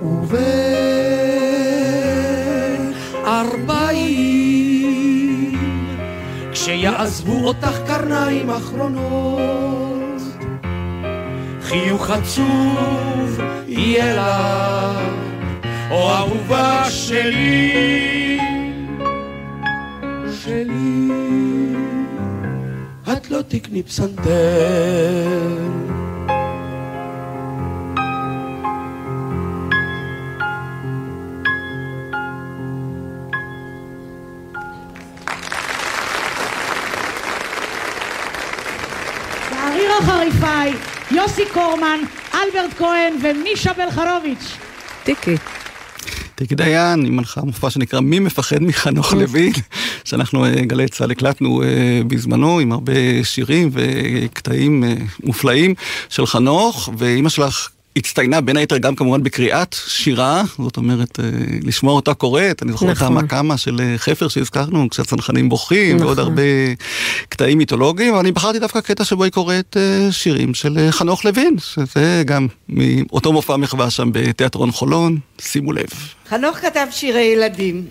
ובין 0.02 0.42
ארבעים, 3.24 4.38
כשיעזבו 6.52 7.46
אותך 7.46 7.78
קרניים 7.86 8.50
אחרונות. 8.50 9.81
חיוך 11.72 12.10
עצוב 12.10 13.40
יהיה 13.68 14.14
לך, 14.14 14.98
או 15.90 16.10
אהובה 16.10 16.84
שלי, 16.90 18.38
שלי, 20.44 21.08
את 23.12 23.30
לא 23.30 23.40
תקני 23.48 23.82
פסנתר. 23.82 24.32
יוסי 41.22 41.42
קורמן, 41.52 42.00
אלברט 42.34 42.78
כהן 42.78 43.14
ומישה 43.22 43.72
בלחרוביץ'. 43.72 44.56
טיקי. 45.04 45.36
טיקי 46.34 46.54
דיין, 46.54 47.02
היא 47.02 47.12
מנחה 47.12 47.40
מופע 47.40 47.70
שנקרא 47.70 48.00
מי 48.00 48.18
מפחד 48.18 48.62
מחנוך 48.62 49.12
לוין, 49.12 49.52
שאנחנו 50.04 50.44
אה, 50.44 50.50
גלי 50.50 50.88
צה"ל 50.88 51.10
הקלטנו 51.10 51.62
אה, 51.62 52.00
בזמנו 52.06 52.58
עם 52.58 52.72
הרבה 52.72 52.92
שירים 53.22 53.70
וקטעים 53.72 54.84
אה, 54.84 54.94
מופלאים 55.24 55.74
של 56.08 56.26
חנוך, 56.26 56.90
ואימא 56.98 57.28
שלך 57.28 57.68
הצטיינה 57.96 58.40
בין 58.40 58.56
היתר 58.56 58.78
גם 58.78 58.94
כמובן 58.94 59.22
בקריאת 59.22 59.76
שירה, 59.86 60.42
זאת 60.58 60.76
אומרת, 60.76 61.20
אה, 61.20 61.24
לשמוע 61.62 61.92
אותה 61.94 62.14
קוראת, 62.14 62.62
אני 62.62 62.72
זוכר 62.72 62.92
את 62.92 62.96
נכון. 62.96 63.16
המקאמה 63.16 63.56
של 63.56 63.80
אה, 63.80 63.98
חפר 63.98 64.28
שהזכרנו, 64.28 64.90
כשהצנחנים 64.90 65.48
בוכים, 65.48 65.96
נכון. 65.96 66.06
ועוד 66.06 66.18
הרבה 66.18 66.42
קטעים 67.28 67.58
מיתולוגיים, 67.58 68.14
ואני 68.14 68.32
בחרתי 68.32 68.58
דווקא 68.58 68.80
קטע 68.80 69.04
שבו 69.04 69.24
היא 69.24 69.32
קוראת 69.32 69.76
אה, 69.76 70.12
שירים 70.12 70.54
של 70.54 70.88
חנוך 70.90 71.24
לוין, 71.24 71.56
שזה 71.58 72.22
גם 72.26 72.46
מאותו 72.68 73.32
מופע 73.32 73.56
מחווה 73.56 73.90
שם 73.90 74.10
בתיאטרון 74.12 74.72
חולון, 74.72 75.18
שימו 75.40 75.72
לב. 75.72 75.88
חנוך 76.28 76.56
כתב 76.56 76.86
שירי 76.90 77.20
ילדים. 77.20 77.86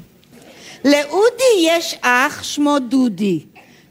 לאודי 0.86 1.68
יש 1.68 1.96
אח 2.02 2.44
שמו 2.44 2.78
דודי, 2.90 3.40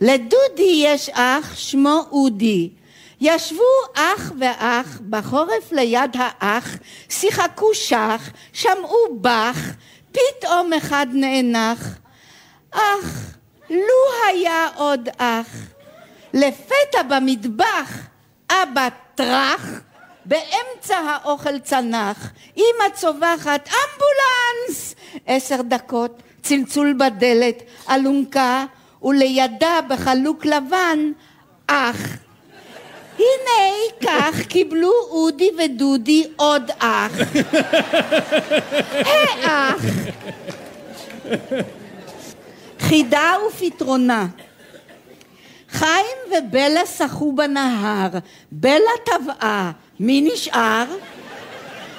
לדודי 0.01 0.83
יש 0.85 1.11
אח 1.15 1.55
שמו 1.57 2.05
אודי. 2.13 2.69
ישבו 3.21 3.63
אח 3.95 4.33
ואח 4.39 5.01
בחורף 5.11 5.73
ליד 5.73 6.17
האח, 6.19 6.77
שיחקו 7.09 7.75
שח, 7.75 8.31
שמעו 8.53 9.21
בך, 9.21 9.71
פתאום 10.13 10.73
אחד 10.73 11.07
נאנח. 11.13 11.99
אך, 12.71 13.37
לו 13.71 14.27
היה 14.29 14.69
עוד 14.77 15.09
אח. 15.19 15.47
לפתע 16.35 17.03
במטבח, 17.09 17.99
אבא 18.51 18.89
טראח, 19.15 19.67
באמצע 20.25 20.97
האוכל 20.99 21.59
צנח, 21.59 22.31
אמא 22.57 22.95
צווחת, 22.95 23.69
אמבולנס! 23.69 24.95
עשר 25.27 25.63
דקות, 25.63 26.23
צלצול 26.43 26.95
בדלת, 26.99 27.63
אלונקה, 27.91 28.65
ולידה 29.03 29.79
בחלוק 29.89 30.47
לבן, 30.47 31.13
אח. 31.67 31.97
הנה, 33.21 33.75
כך 34.07 34.43
קיבלו 34.47 34.93
אודי 35.11 35.51
ודודי 35.59 36.25
עוד 36.37 36.71
אח. 36.79 37.13
היי 38.93 39.45
אח! 39.45 39.85
חידה 42.81 43.35
ופתרונה. 43.49 44.27
חיים 45.71 46.17
ובלה 46.31 46.87
שחו 46.87 47.33
בנהר, 47.33 48.09
בלה 48.53 48.97
טבעה, 49.05 49.71
מי 50.01 50.21
נשאר? 50.21 50.85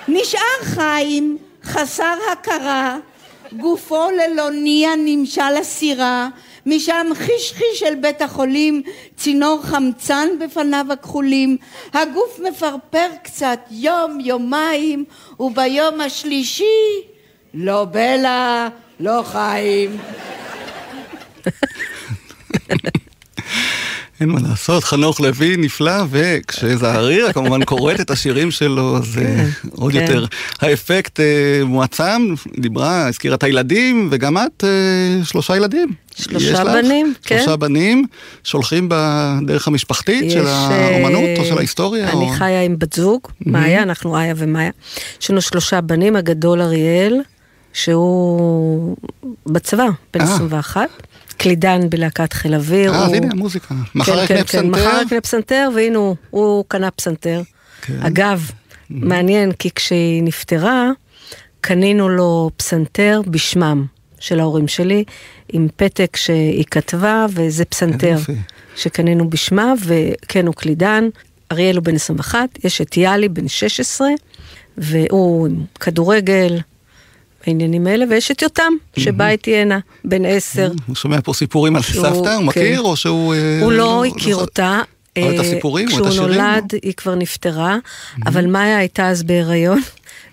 נשאר 0.08 0.62
חיים, 0.64 1.38
חסר 1.64 2.16
הכרה, 2.32 2.98
גופו 3.54 4.08
ללא 4.12 4.50
ניע 4.50 4.90
נמשל 4.98 5.56
הסירה, 5.60 6.30
משם 6.66 7.08
חיש 7.16 7.54
חיש 7.54 7.80
של 7.80 7.96
בית 8.02 8.22
החולים, 8.22 8.82
צינור 9.18 9.62
חמצן 9.64 10.28
בפניו 10.44 10.86
הכחולים, 10.90 11.58
הגוף 11.94 12.40
מפרפר 12.50 13.08
קצת 13.24 13.60
יום, 13.72 14.20
יומיים, 14.20 15.06
וביום 15.40 16.02
השלישי, 16.02 17.02
לא 17.54 17.86
בלה, 17.92 18.70
לא 19.00 19.24
חיים. 19.26 19.98
אין 24.22 24.30
מה 24.30 24.40
לעשות, 24.50 24.84
חנוך 24.84 25.22
לוי 25.22 25.58
נפלא, 25.58 26.04
וכשזערירה 26.10 27.34
כמובן 27.34 27.64
קוראת 27.64 28.02
את 28.02 28.12
השירים 28.12 28.52
שלו, 28.52 28.98
אז 28.98 29.18
אה, 29.18 29.46
עוד 29.72 29.92
כן. 29.92 30.02
יותר. 30.02 30.26
האפקט 30.60 31.20
אה, 31.20 31.62
מועצם, 31.66 32.34
דיברה, 32.60 33.08
הזכירה 33.08 33.36
את 33.36 33.44
הילדים, 33.44 34.08
וגם 34.12 34.38
את 34.38 34.64
אה, 34.64 35.26
שלושה 35.26 35.56
ילדים. 35.56 35.94
שלושה 36.16 36.46
יש 36.46 36.60
לך? 36.60 36.68
בנים, 36.68 37.14
כן. 37.24 37.38
שלושה 37.38 37.56
בנים, 37.56 38.06
שהולכים 38.44 38.90
בדרך 38.92 39.68
המשפחתית 39.68 40.32
של 40.32 40.38
יש, 40.44 40.48
האומנות 40.48 41.24
או 41.38 41.44
אה, 41.44 41.46
של 41.48 41.58
ההיסטוריה? 41.58 42.10
אני 42.12 42.26
או... 42.26 42.30
חיה 42.30 42.62
עם 42.64 42.80
בת 42.80 42.94
זוג, 42.94 43.22
מאיה, 43.46 43.84
אנחנו 43.84 44.18
איה 44.18 44.34
ומאיה. 44.38 44.72
יש 45.22 45.32
לנו 45.32 45.42
שלושה 45.42 45.82
בנים, 45.82 46.16
הגדול 46.16 46.62
אריאל, 46.62 47.22
שהוא 47.74 48.96
בצבא, 49.46 49.88
בן 50.14 50.22
אה. 50.22 50.26
21. 50.36 50.90
קלידן 51.38 51.90
בלהקת 51.90 52.34
חיל 52.34 52.56
אוויר. 52.56 52.94
אה, 52.94 53.00
אז 53.00 53.08
הוא- 53.08 53.16
הנה 53.16 53.28
המוזיקה. 53.32 53.76
מחר 53.96 54.16
כן, 54.16 54.24
יקנה 54.24 54.38
כן, 54.38 54.44
כן, 54.44 54.44
פסנתר? 54.46 54.68
מחר 54.70 55.02
יקנה 55.06 55.22
פסנתר, 55.22 55.70
והנה 55.76 55.98
הוא, 55.98 56.16
הוא 56.30 56.66
קנה 56.68 56.92
פסנתר. 56.92 57.42
כן. 57.82 58.00
אגב, 58.02 58.50
מעניין, 58.90 59.52
כי 59.52 59.70
כשהיא 59.76 60.24
נפטרה, 60.24 60.90
קנינו 61.62 62.10
לו 62.10 62.52
פסנתר 62.58 63.22
בשמם 63.28 63.86
של 64.22 64.40
ההורים 64.40 64.68
שלי, 64.68 65.04
עם 65.54 65.68
פתק 65.76 66.16
שהיא 66.16 66.66
כתבה, 66.72 67.26
וזה 67.30 67.66
פסנתר. 67.66 68.18
שקנינו 68.76 69.30
בשמה, 69.30 69.74
וכן, 69.86 70.48
הוא 70.48 70.56
קלידן. 70.56 71.10
אריאל 71.52 71.76
הוא 71.76 71.84
בן 71.84 71.96
21, 71.96 72.50
יש 72.64 72.82
את 72.82 72.98
יאלי 72.98 73.30
בן 73.30 73.48
16, 73.48 74.08
והוא 74.78 75.48
עם 75.48 75.56
כדורגל, 75.80 76.60
העניינים 77.48 77.88
האלה, 77.88 78.06
ויש 78.10 78.32
את 78.32 78.42
יותם, 78.42 78.74
שבא 79.00 79.28
איתי 79.28 79.56
הנה, 79.56 79.80
בן 80.06 80.26
10. 80.26 80.72
הוא 80.88 80.96
שומע 80.96 81.22
פה 81.24 81.34
סיפורים 81.34 81.76
על 81.76 81.82
סבתא, 81.82 82.08
הוא 82.08 82.26
כן. 82.26 82.44
מכיר, 82.46 82.82
או 82.82 82.96
שהוא... 82.96 83.34
אה, 83.34 83.60
הוא 83.62 83.72
לא 83.72 84.06
הכיר 84.06 84.36
אותה. 84.36 84.82
אבל 85.18 85.34
את 85.34 85.40
אה, 85.40 85.42
הסיפורים 85.42 85.88
או 85.88 85.92
את 85.92 85.96
כשהוא 85.96 86.08
השירים? 86.08 86.32
נולד, 86.32 86.72
היא 86.82 86.94
כבר 86.94 87.16
נפטרה, 87.16 87.78
אבל 88.26 88.46
מאיה 88.46 88.78
הייתה 88.78 89.10
אז 89.10 89.24
בהיריון, 89.24 89.82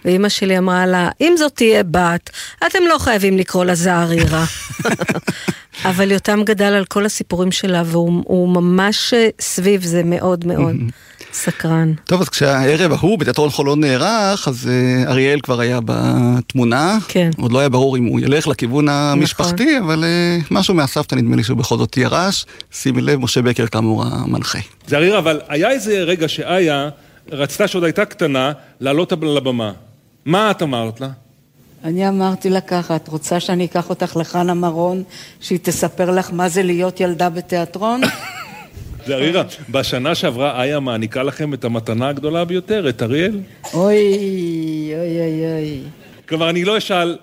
ואימא 0.08 0.28
שלי 0.28 0.58
אמרה 0.58 0.86
לה, 0.86 1.10
אם 1.20 1.34
זאת 1.38 1.52
תהיה 1.54 1.82
בת, 1.82 2.30
אתם 2.66 2.78
לא 2.88 2.98
חייבים 2.98 3.38
לקרוא 3.38 3.64
לה 3.64 3.74
זערירה. 3.74 4.44
אבל 5.84 6.10
יותם 6.10 6.42
גדל 6.44 6.64
על 6.64 6.84
כל 6.84 7.06
הסיפורים 7.06 7.52
שלה, 7.52 7.82
והוא 7.86 8.22
הוא 8.26 8.48
ממש 8.48 9.14
אה, 9.14 9.28
סביב 9.40 9.84
זה 9.84 10.02
מאוד 10.04 10.46
מאוד 10.46 10.76
סקרן. 11.32 11.92
טוב, 12.04 12.20
אז 12.20 12.28
כשהערב 12.28 12.92
ההוא 12.92 13.18
בתיאטרון 13.18 13.50
חולון 13.50 13.80
נערך, 13.80 14.48
אז 14.48 14.70
אה, 14.70 15.10
אריאל 15.10 15.40
כבר 15.40 15.60
היה 15.60 15.78
בתמונה. 15.84 16.98
כן. 17.08 17.30
עוד 17.40 17.52
לא 17.52 17.58
היה 17.58 17.68
ברור 17.68 17.96
אם 17.96 18.04
הוא 18.04 18.20
ילך 18.20 18.48
לכיוון 18.48 18.84
נכון. 18.84 19.18
המשפחתי, 19.18 19.78
אבל 19.78 20.04
אה, 20.04 20.38
משהו 20.50 20.74
מהסבתא 20.74 21.14
נדמה 21.14 21.36
לי 21.36 21.44
שהוא 21.44 21.58
בכל 21.58 21.78
זאת 21.78 21.96
ירש. 21.96 22.46
שימי 22.72 23.00
לב, 23.00 23.20
משה 23.20 23.42
בקר 23.42 23.66
כאמור 23.66 24.04
המנחה. 24.04 24.58
זעריר, 24.86 25.18
אבל 25.18 25.40
היה 25.48 25.70
איזה 25.70 25.98
רגע 25.98 26.28
שאיה 26.28 26.88
רצתה 27.32 27.68
שעוד 27.68 27.84
הייתה 27.84 28.04
קטנה 28.04 28.52
לעלות 28.80 29.12
על 29.12 29.36
הבמה. 29.36 29.72
מה 30.28 30.50
את 30.50 30.62
אמרת 30.62 31.00
לה? 31.00 31.08
אני 31.84 32.08
אמרתי 32.08 32.50
לה 32.50 32.60
ככה, 32.60 32.96
את 32.96 33.08
רוצה 33.08 33.40
שאני 33.40 33.64
אקח 33.64 33.90
אותך 33.90 34.16
לחנה 34.16 34.54
מרון, 34.54 35.02
שהיא 35.40 35.58
תספר 35.62 36.10
לך 36.10 36.30
מה 36.32 36.48
זה 36.48 36.62
להיות 36.62 37.00
ילדה 37.00 37.30
בתיאטרון? 37.30 38.00
זערירה, 39.06 39.42
בשנה 39.70 40.14
שעברה 40.14 40.62
איה 40.64 40.80
מעניקה 40.80 41.22
לכם 41.22 41.54
את 41.54 41.64
המתנה 41.64 42.08
הגדולה 42.08 42.44
ביותר, 42.44 42.88
את 42.88 43.02
אריאל? 43.02 43.40
אוי, 43.74 43.96
אוי, 44.94 45.20
אוי, 45.20 45.52
אוי. 45.52 45.80
כלומר, 46.28 46.50
אני 46.50 46.64
לא 46.64 46.78
אשאל 46.78 47.16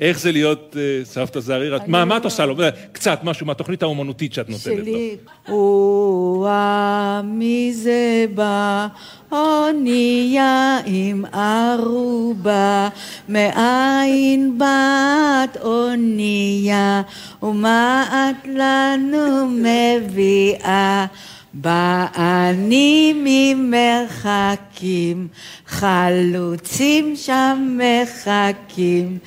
איך 0.00 0.18
זה 0.18 0.32
להיות 0.32 0.76
אה, 0.78 1.04
סבתא 1.04 1.40
זערירה. 1.40 1.78
מה 1.86 2.04
מה 2.04 2.16
את 2.16 2.24
עושה 2.24 2.46
לו? 2.46 2.54
קצת, 2.92 3.20
משהו 3.22 3.46
מהתוכנית 3.46 3.82
האומנותית 3.82 4.32
שאת 4.32 4.48
נותנת 4.50 4.78
לו. 4.78 4.84
שלי. 4.84 5.16
או-אה, 5.48 7.20
מי 7.24 7.72
זה 7.74 8.24
בא? 8.34 8.86
אונייה 9.32 10.78
עם 10.86 11.24
ערובה, 11.32 12.88
מאין 13.28 14.58
באת 14.58 15.56
אונייה, 15.62 17.02
ומה 17.42 18.04
את 18.10 18.48
לנו 18.48 19.48
מביאה? 19.48 21.06
בעני 21.54 23.14
ממרחקים, 23.56 25.28
חלוצים 25.66 27.16
שם 27.16 27.78
מחכים, 27.78 29.18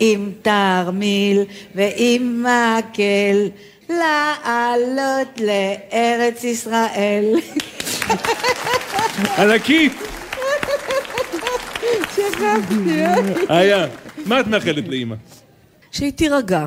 עם 0.00 0.32
תרמיל 0.42 1.42
ועם 1.74 2.44
מקל, 2.44 3.48
לעלות 3.88 5.40
לארץ 5.40 6.44
ישראל. 6.44 7.34
ענקית! 9.38 9.92
שכחתי. 12.14 13.04
היה. 13.48 13.86
מה 14.26 14.40
את 14.40 14.46
מאחלת 14.46 14.88
לאימא? 14.88 15.16
שהיא 15.92 16.12
תירגע. 16.12 16.66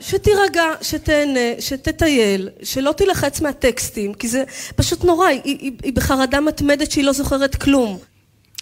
שתירגע, 0.00 0.64
שתהנה, 0.82 1.60
שתטייל, 1.60 2.48
שלא 2.62 2.92
תילחץ 2.92 3.40
מהטקסטים, 3.40 4.14
כי 4.14 4.28
זה 4.28 4.44
פשוט 4.76 5.04
נורא, 5.04 5.26
היא, 5.26 5.40
היא, 5.44 5.72
היא 5.82 5.92
בחרדה 5.92 6.40
מתמדת 6.40 6.90
שהיא 6.90 7.04
לא 7.04 7.12
זוכרת 7.12 7.54
כלום. 7.54 7.98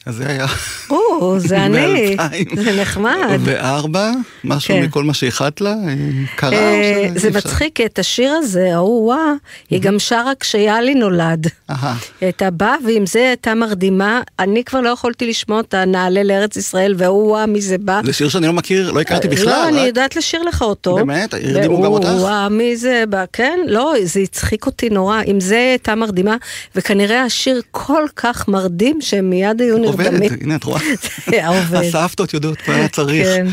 אז 0.07 0.17
זה 0.17 0.29
היה... 0.29 0.47
או, 0.91 1.39
זה 1.41 1.65
אני. 1.65 2.17
זה 2.57 2.81
נחמד. 2.83 3.39
וארבע, 3.41 4.11
משהו 4.45 4.75
כן. 4.75 4.83
מכל 4.83 5.05
מה 5.05 5.15
שאיחדת 5.15 5.61
לה, 5.61 5.71
אה, 5.71 5.95
קרה? 6.37 6.51
או 6.51 6.55
אה, 6.63 7.09
שזה 7.11 7.31
זה? 7.31 7.39
מצחיק, 7.39 7.81
את 7.81 7.99
השיר 7.99 8.33
הזה, 8.33 8.75
ההוא 8.75 9.05
וואה, 9.05 9.33
היא 9.71 9.81
גם 9.81 9.99
שרה 9.99 10.33
כשיאלי 10.41 10.95
נולד. 10.95 11.47
היא 11.69 11.77
הייתה 12.21 12.51
באה, 12.51 12.75
ועם 12.87 13.07
זה 13.07 13.19
הייתה 13.19 13.55
מרדימה. 13.55 14.21
אני 14.39 14.65
כבר 14.65 14.81
לא 14.81 14.89
יכולתי 14.89 15.27
לשמוע 15.27 15.59
אותה, 15.59 15.85
נעלה 15.85 16.23
לארץ 16.23 16.57
ישראל, 16.57 16.95
וההוא 16.99 17.31
וואה, 17.31 17.47
מי 17.47 17.61
זה 17.61 17.79
בא. 17.79 18.01
זה 18.05 18.13
שיר 18.13 18.29
שאני 18.29 18.47
לא 18.47 18.53
מכיר, 18.53 18.93
לא 18.93 19.01
הכרתי 19.01 19.29
בכלל. 19.29 19.47
לא, 19.47 19.69
אני 19.69 19.81
יודעת 19.81 20.17
לשיר 20.17 20.43
לך 20.43 20.63
אותו. 20.63 20.95
באמת? 20.95 21.35
הרדימו 21.35 21.83
גם 21.83 21.93
אותך? 21.93 22.09
וואו, 22.19 22.51
מי 22.51 22.77
זה 22.77 23.05
בא? 23.09 23.25
כן, 23.33 23.59
לא, 23.67 23.95
זה 24.05 24.21
הצחיק 24.21 24.67
אותי 24.67 24.91
נורא. 24.91 25.21
עם 25.27 25.41
זה 25.41 25.57
הייתה 25.57 25.95
מרדימה, 25.95 26.37
וכנראה 26.77 27.23
השיר 27.23 27.61
כל 27.71 28.05
כך 28.17 28.49
מרדים, 28.49 29.01
שהם 29.01 29.31
מיד 29.31 29.61
היו 29.61 29.79
נרדמים. 29.79 29.94
עובדת, 29.95 30.43
הנה 30.43 30.57
את 30.57 30.65
רואה. 30.65 30.81
היה 31.27 31.49
עובד. 31.49 31.75
הסבתות 31.75 32.35
יודעות 32.35 32.59
מה 32.69 32.75
היה 32.75 32.89
צריך. 32.89 33.27
כן. 33.27 33.47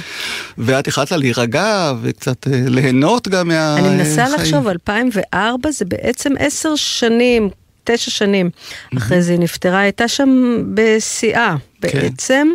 ואת 0.57 0.87
החלטת 0.87 1.11
לה 1.11 1.17
להירגע 1.17 1.93
וקצת 2.01 2.47
אה, 2.47 2.61
ליהנות 2.67 3.27
גם 3.27 3.47
מה... 3.47 3.77
אני 3.77 3.89
מנסה. 3.89 4.29
לחשוב, 4.29 4.67
2004 4.67 5.71
זה 5.71 5.85
בעצם 5.85 6.33
עשר 6.39 6.75
שנים, 6.75 7.49
תשע 7.83 8.11
שנים 8.11 8.49
אחרי 8.97 9.21
זה 9.21 9.31
היא 9.31 9.39
נפטרה, 9.39 9.79
הייתה 9.79 10.07
שם 10.07 10.57
בשיאה 10.73 11.55
בעצם. 11.79 12.47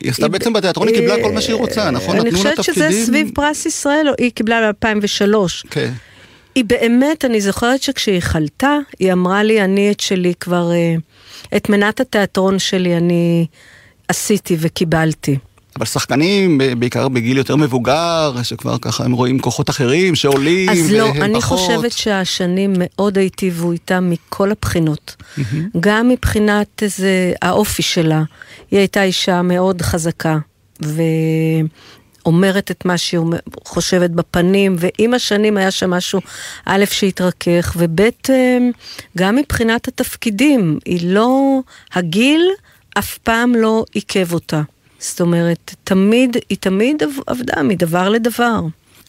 היא 0.00 0.10
עשתה 0.10 0.28
בעצם 0.28 0.52
בתיאטרון, 0.52 0.88
היא 0.88 0.96
קיבלה 0.96 1.22
כל 1.22 1.32
מה 1.32 1.40
שהיא 1.40 1.54
רוצה, 1.54 1.90
נכון? 1.90 2.20
אני 2.20 2.32
חושבת 2.32 2.64
שזה. 2.64 2.88
סביב 3.06 3.30
פרס 3.34 3.66
ישראל, 3.66 4.06
היא 4.18 4.30
קיבלה 4.30 4.72
ב-2003. 4.72 5.68
כן. 5.70 5.92
היא 6.54 6.64
באמת, 6.64 7.24
אני 7.24 7.40
זוכרת 7.40 7.82
שכשהיא 7.82 8.20
חלתה, 8.20 8.76
היא 8.98 9.12
אמרה 9.12 9.42
לי, 9.42 9.64
אני 9.64 9.90
את 9.90 10.00
שלי 10.00 10.32
כבר, 10.40 10.72
אה, 10.72 10.94
את 11.56 11.68
מנת 11.68 12.00
התיאטרון 12.00 12.58
שלי 12.58 12.96
אני 12.96 13.46
עשיתי 14.08 14.56
וקיבלתי. 14.60 15.38
אבל 15.76 15.86
שחקנים, 15.86 16.60
בעיקר 16.78 17.08
בגיל 17.08 17.36
יותר 17.36 17.56
מבוגר, 17.56 18.32
שכבר 18.42 18.78
ככה 18.78 19.04
הם 19.04 19.12
רואים 19.12 19.38
כוחות 19.38 19.70
אחרים 19.70 20.14
שעולים 20.14 20.70
אז 20.70 20.90
לא, 20.92 21.10
אני 21.10 21.40
פחות. 21.40 21.58
חושבת 21.58 21.92
שהשנים 21.92 22.72
מאוד 22.78 23.18
היטיבו 23.18 23.72
איתה 23.72 24.00
מכל 24.00 24.50
הבחינות. 24.50 25.16
גם 25.80 26.08
מבחינת 26.08 26.82
איזה, 26.82 27.32
האופי 27.42 27.82
שלה. 27.82 28.22
היא 28.70 28.78
הייתה 28.78 29.02
אישה 29.02 29.42
מאוד 29.42 29.82
חזקה, 29.82 30.38
ואומרת 32.24 32.70
את 32.70 32.84
מה 32.84 32.98
שהיא 32.98 33.20
חושבת 33.64 34.10
בפנים, 34.10 34.76
ועם 34.78 35.14
השנים 35.14 35.56
היה 35.56 35.70
שם 35.70 35.90
משהו, 35.90 36.20
א', 36.66 36.84
שהתרכך, 36.90 37.76
וב', 37.76 38.00
אה, 38.00 38.58
גם 39.18 39.36
מבחינת 39.36 39.88
התפקידים. 39.88 40.78
היא 40.84 41.14
לא, 41.14 41.60
הגיל 41.92 42.48
אף 42.98 43.18
פעם 43.18 43.54
לא 43.54 43.84
עיכב 43.92 44.32
אותה. 44.32 44.62
זאת 44.98 45.20
אומרת, 45.20 45.74
תמיד, 45.84 46.36
היא 46.48 46.58
תמיד 46.60 47.02
עב- 47.02 47.22
עבדה 47.26 47.62
מדבר 47.62 48.08
לדבר. 48.08 48.60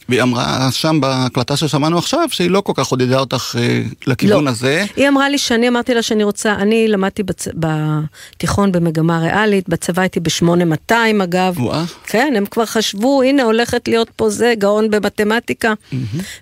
והיא 0.09 0.21
אמרה 0.21 0.67
שם 0.71 1.01
בהקלטה 1.01 1.57
ששמענו 1.57 1.97
עכשיו, 1.97 2.27
שהיא 2.31 2.51
לא 2.51 2.61
כל 2.61 2.73
כך 2.75 2.87
עודדה 2.87 3.19
אותך 3.19 3.55
אה, 3.59 3.81
לכיוון 4.07 4.45
לא. 4.45 4.49
הזה. 4.49 4.85
היא 4.95 5.07
אמרה 5.07 5.29
לי 5.29 5.37
שאני 5.37 5.67
אמרתי 5.67 5.93
לה 5.93 6.01
שאני 6.01 6.23
רוצה, 6.23 6.53
אני 6.53 6.87
למדתי 6.87 7.23
בצ... 7.23 7.47
בתיכון 7.55 8.71
במגמה 8.71 9.19
ריאלית, 9.19 9.69
בצבא 9.69 10.01
הייתי 10.01 10.19
ב-8200 10.19 10.93
אגב. 11.23 11.59
וואה. 11.59 11.83
כן, 12.07 12.33
הם 12.37 12.45
כבר 12.45 12.65
חשבו, 12.65 13.21
הנה 13.23 13.43
הולכת 13.43 13.87
להיות 13.87 14.09
פה 14.15 14.29
זה, 14.29 14.53
גאון 14.57 14.89
במתמטיקה. 14.89 15.73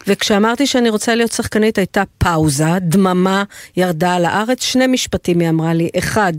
וכשאמרתי 0.08 0.68
שאני 0.68 0.90
רוצה 0.90 1.16
להיות 1.16 1.32
שחקנית 1.32 1.78
הייתה 1.78 2.04
פאוזה, 2.18 2.80
דממה 2.82 3.44
ירדה 3.78 4.14
על 4.14 4.26
הארץ, 4.26 4.64
שני 4.64 4.88
משפטים 4.88 5.40
היא 5.40 5.50
אמרה 5.50 5.74
לי, 5.74 5.90
אחד, 5.98 6.34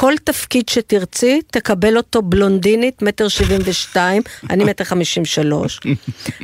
כל 0.00 0.12
תפקיד 0.24 0.68
שתרצי, 0.68 1.40
תקבל 1.50 1.96
אותו 1.96 2.22
בלונדינית, 2.22 3.02
מטר 3.02 3.28
שבעים 3.28 3.60
ושתיים, 3.64 4.22
אני 4.50 4.64
מטר 4.64 4.84
חמישים 4.84 5.24
שלוש. 5.24 5.80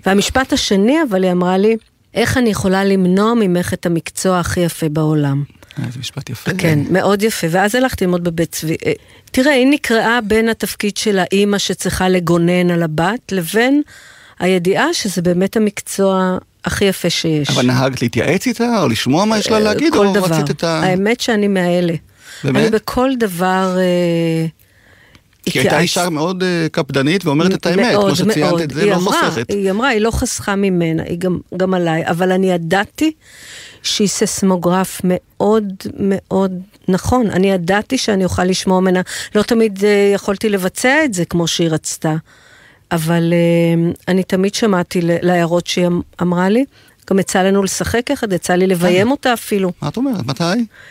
והמשפט 0.06 0.52
השני, 0.52 0.96
אבל 1.08 1.24
היא 1.24 1.32
אמרה 1.32 1.58
לי, 1.58 1.76
איך 2.14 2.38
אני 2.38 2.50
יכולה 2.50 2.84
למנוע 2.84 3.34
ממך 3.34 3.72
את 3.72 3.86
המקצוע 3.86 4.40
הכי 4.40 4.60
יפה 4.60 4.88
בעולם? 4.88 5.42
אה, 5.78 5.84
זה 5.92 5.98
משפט 5.98 6.30
יפה. 6.30 6.50
כן, 6.58 6.78
מאוד 6.90 7.22
יפה. 7.22 7.46
ואז 7.50 7.74
הלכתי 7.74 8.04
ללמוד 8.04 8.24
בבית 8.24 8.52
צבי. 8.52 8.76
אה, 8.86 8.92
תראה, 9.30 9.52
היא 9.52 9.66
נקראה 9.66 10.20
בין 10.20 10.48
התפקיד 10.48 10.96
של 10.96 11.18
האימא 11.18 11.58
שצריכה 11.58 12.08
לגונן 12.08 12.70
על 12.70 12.82
הבת, 12.82 13.32
לבין 13.32 13.82
הידיעה 14.38 14.94
שזה 14.94 15.22
באמת 15.22 15.56
המקצוע 15.56 16.38
הכי 16.64 16.84
יפה 16.84 17.10
שיש. 17.10 17.50
אבל 17.50 17.66
נהגת 17.66 18.02
להתייעץ 18.02 18.46
איתה, 18.46 18.82
או 18.82 18.88
לשמוע 18.88 19.24
מה 19.24 19.38
יש 19.38 19.48
לה 19.48 19.60
להגיד, 19.60 19.92
כל 19.92 20.06
או 20.06 20.14
דבר. 20.14 20.26
רצית 20.26 20.50
את 20.50 20.64
ה... 20.64 20.80
האמת 20.82 21.20
שאני 21.20 21.48
מאלה. 21.48 21.94
באמת? 22.44 22.62
אני 22.62 22.70
בכל 22.70 23.10
דבר... 23.18 23.76
אה, 23.78 24.46
כי 25.44 25.58
הייתה 25.58 25.80
אישה 25.80 26.08
מאוד 26.08 26.42
אה, 26.42 26.66
קפדנית 26.72 27.24
ואומרת 27.26 27.54
את 27.54 27.66
האמת, 27.66 27.92
מאוד, 27.92 28.06
כמו 28.06 28.16
שציינת 28.16 28.50
מאוד. 28.50 28.60
את 28.60 28.70
זה, 28.70 28.86
לא 28.86 28.94
אמרה, 28.94 29.30
חוסכת. 29.30 29.50
היא 29.50 29.70
אמרה, 29.70 29.88
היא 29.88 30.00
לא 30.00 30.10
חסכה 30.10 30.56
ממנה, 30.56 31.02
היא 31.02 31.18
גם, 31.18 31.38
גם 31.56 31.74
עליי, 31.74 32.06
אבל 32.06 32.32
אני 32.32 32.50
ידעתי 32.50 33.12
שהיא 33.82 34.08
ססמוגרף 34.08 35.00
מאוד 35.04 35.72
מאוד 35.98 36.52
נכון. 36.88 37.30
אני 37.30 37.50
ידעתי 37.50 37.98
שאני 37.98 38.24
אוכל 38.24 38.44
לשמוע 38.44 38.80
ממנה, 38.80 39.00
לא 39.34 39.42
תמיד 39.42 39.84
אה, 39.84 40.10
יכולתי 40.14 40.48
לבצע 40.48 41.04
את 41.04 41.14
זה 41.14 41.24
כמו 41.24 41.46
שהיא 41.46 41.68
רצתה, 41.68 42.14
אבל 42.92 43.32
אני 44.08 44.22
תמיד 44.22 44.54
שמעתי 44.54 45.00
להערות 45.02 45.66
שהיא 45.66 45.86
אמ- 45.86 46.00
אמרה 46.22 46.48
לי. 46.48 46.64
גם 47.10 47.18
יצא 47.18 47.42
לנו 47.42 47.62
לשחק 47.62 48.10
יחד, 48.10 48.32
יצא 48.32 48.54
לי 48.54 48.66
לביים 48.66 49.10
אותה 49.10 49.32
אפילו. 49.32 49.72
מה 49.82 49.88
את 49.88 49.96
אומרת? 49.96 50.26
מתי? 50.26 50.44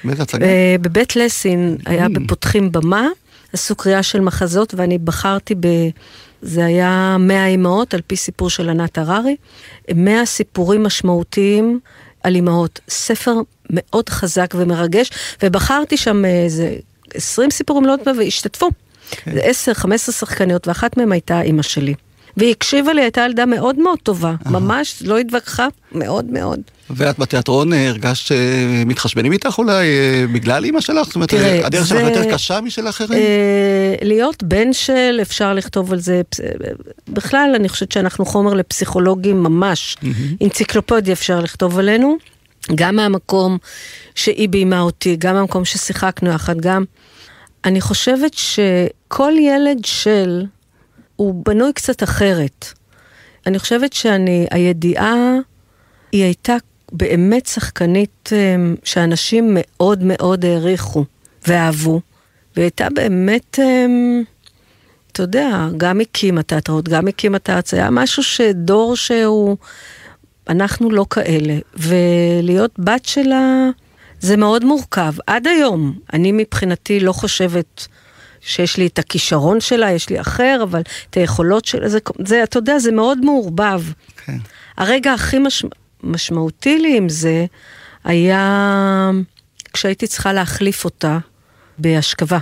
באיזה 0.04 0.24
הצגה? 0.24 0.46
אה, 0.46 0.76
בבית 0.82 1.16
לסין 1.16 1.78
היה 1.86 2.10
בפותחים 2.10 2.72
במה, 2.72 3.08
עשו 3.54 3.76
קריאה 3.76 4.04
של 4.04 4.22
מחזות 4.22 4.74
ואני 4.78 4.98
בחרתי 4.98 5.56
ב... 5.60 5.68
זה 6.46 6.66
היה 6.66 7.18
מאה 7.20 7.48
אימהות 7.48 7.94
על 7.94 8.02
פי 8.08 8.16
סיפור 8.16 8.50
של 8.50 8.70
ענת 8.70 8.98
הררי. 8.98 9.36
מאה 9.96 10.26
סיפורים 10.26 10.84
משמעותיים 10.84 11.80
על 12.24 12.36
אימהות. 12.36 12.80
ספר 12.90 13.36
מאוד 13.70 14.10
חזק 14.10 14.54
ומרגש, 14.58 15.10
ובחרתי 15.44 15.98
שם 15.98 16.26
איזה 16.26 16.76
20 17.14 17.52
סיפורים, 17.52 17.86
לא 17.86 17.92
יודעת 17.92 18.08
מה, 18.08 18.14
והשתתפו. 18.18 18.70
זה 19.34 19.40
10, 19.44 19.74
15 19.74 20.14
שחקניות, 20.14 20.68
ואחת 20.68 20.98
מהן 20.98 21.12
הייתה 21.12 21.42
אימא 21.42 21.62
שלי. 21.62 21.94
והיא 22.38 22.52
הקשיבה 22.52 22.94
לי, 22.94 23.02
הייתה 23.02 23.22
ילדה 23.22 23.46
מאוד 23.46 23.80
מאוד 23.80 24.00
טובה, 24.04 24.36
ממש 24.46 25.04
לא 25.06 25.18
התווכחה, 25.18 25.68
מאוד 25.92 26.26
מאוד. 26.26 26.60
ואת 26.90 27.20
בתיאטרון 27.20 27.74
אה, 27.74 27.90
הרגשת 27.90 28.26
שמתחשבנים 28.26 29.32
איתך 29.32 29.56
אולי 29.58 29.88
אה, 29.88 30.26
בגלל 30.34 30.64
אימא 30.66 30.82
שלך? 30.82 31.08
זאת 31.08 31.16
אומרת, 31.16 31.34
אה, 31.34 31.66
הדרך 31.66 31.88
שלך 31.88 32.00
יותר 32.00 32.34
קשה 32.34 32.62
משל 32.62 32.90
אחרים? 32.90 33.20
אה, 33.20 33.96
להיות 34.02 34.44
בן 34.44 34.74
של, 34.74 35.20
אפשר 35.22 35.54
לכתוב 35.54 35.94
על 35.94 36.00
זה, 36.00 36.22
בכלל 37.08 37.54
אני 37.56 37.70
חושבת 37.70 37.92
שאנחנו 37.92 38.26
חומר 38.26 38.54
לפסיכולוגים 38.54 39.44
ממש. 39.44 39.98
אנציקלופדיה 40.44 41.14
אפשר 41.14 41.40
לכתוב 41.40 41.80
עלינו, 41.80 42.18
גם 42.76 42.96
מהמקום 42.96 43.58
שהיא 44.16 44.50
ביימה 44.50 44.82
אותי, 44.82 45.16
גם 45.20 45.36
מהמקום 45.36 45.66
ששיחקנו 45.66 46.30
יחד, 46.30 46.62
גם... 46.62 46.84
אני 47.66 47.82
חושבת 47.82 48.34
שכל 48.34 49.34
ילד 49.40 49.86
של, 49.86 50.46
הוא 51.16 51.44
בנוי 51.46 51.74
קצת 51.74 52.04
אחרת. 52.04 52.66
אני 53.48 53.60
חושבת 53.60 53.94
שאני, 53.94 54.48
הידיעה, 54.52 55.34
היא 56.12 56.24
הייתה 56.24 56.56
באמת 56.92 57.46
שחקנית 57.46 58.30
אמ, 58.32 58.76
שאנשים 58.84 59.58
מאוד 59.60 60.00
מאוד 60.04 60.46
העריכו 60.46 61.06
ואהבו. 61.48 62.02
והיא 62.56 62.64
הייתה 62.64 62.88
באמת, 62.90 63.60
אמ, 63.60 64.24
אתה 65.12 65.24
יודע, 65.24 65.68
גם 65.78 66.02
הקימה 66.02 66.44
תיאטראות, 66.44 66.90
גם 66.90 67.08
הקימה 67.08 67.38
הארץ, 67.48 67.74
היה 67.74 67.90
משהו 67.90 68.24
שדור 68.24 68.96
שהוא, 68.96 69.58
אנחנו 70.50 70.92
לא 70.92 71.06
כאלה. 71.10 71.58
ולהיות 71.78 72.72
בת 72.80 73.06
שלה, 73.06 73.70
זה 74.20 74.38
מאוד 74.38 74.66
מורכב. 74.66 75.14
עד 75.28 75.48
היום, 75.48 75.94
אני 76.14 76.32
מבחינתי 76.32 77.00
לא 77.00 77.12
חושבת 77.12 77.88
שיש 78.46 78.78
לי 78.78 78.88
את 78.88 79.00
הכישרון 79.00 79.62
שלה, 79.62 79.92
יש 79.92 80.10
לי 80.10 80.22
אחר, 80.22 80.60
אבל 80.64 80.82
את 81.10 81.18
היכולות 81.18 81.66
שלה, 81.66 81.90
זה, 81.90 82.00
זה 82.26 82.44
אתה 82.44 82.58
יודע, 82.58 82.80
זה 82.80 82.92
מאוד 82.92 83.26
מעורבב. 83.26 83.82
כן. 84.26 84.38
הרגע 84.78 85.14
הכי 85.14 85.40
מש... 85.40 85.66
משמעותי 86.04 86.80
לי 86.80 86.98
עם 86.98 87.10
זה, 87.10 87.46
היה 88.04 89.12
כשהייתי 89.74 90.08
צריכה 90.08 90.34
להחליף 90.34 90.86
אותה 90.86 91.18
בהשכבה. 91.78 92.40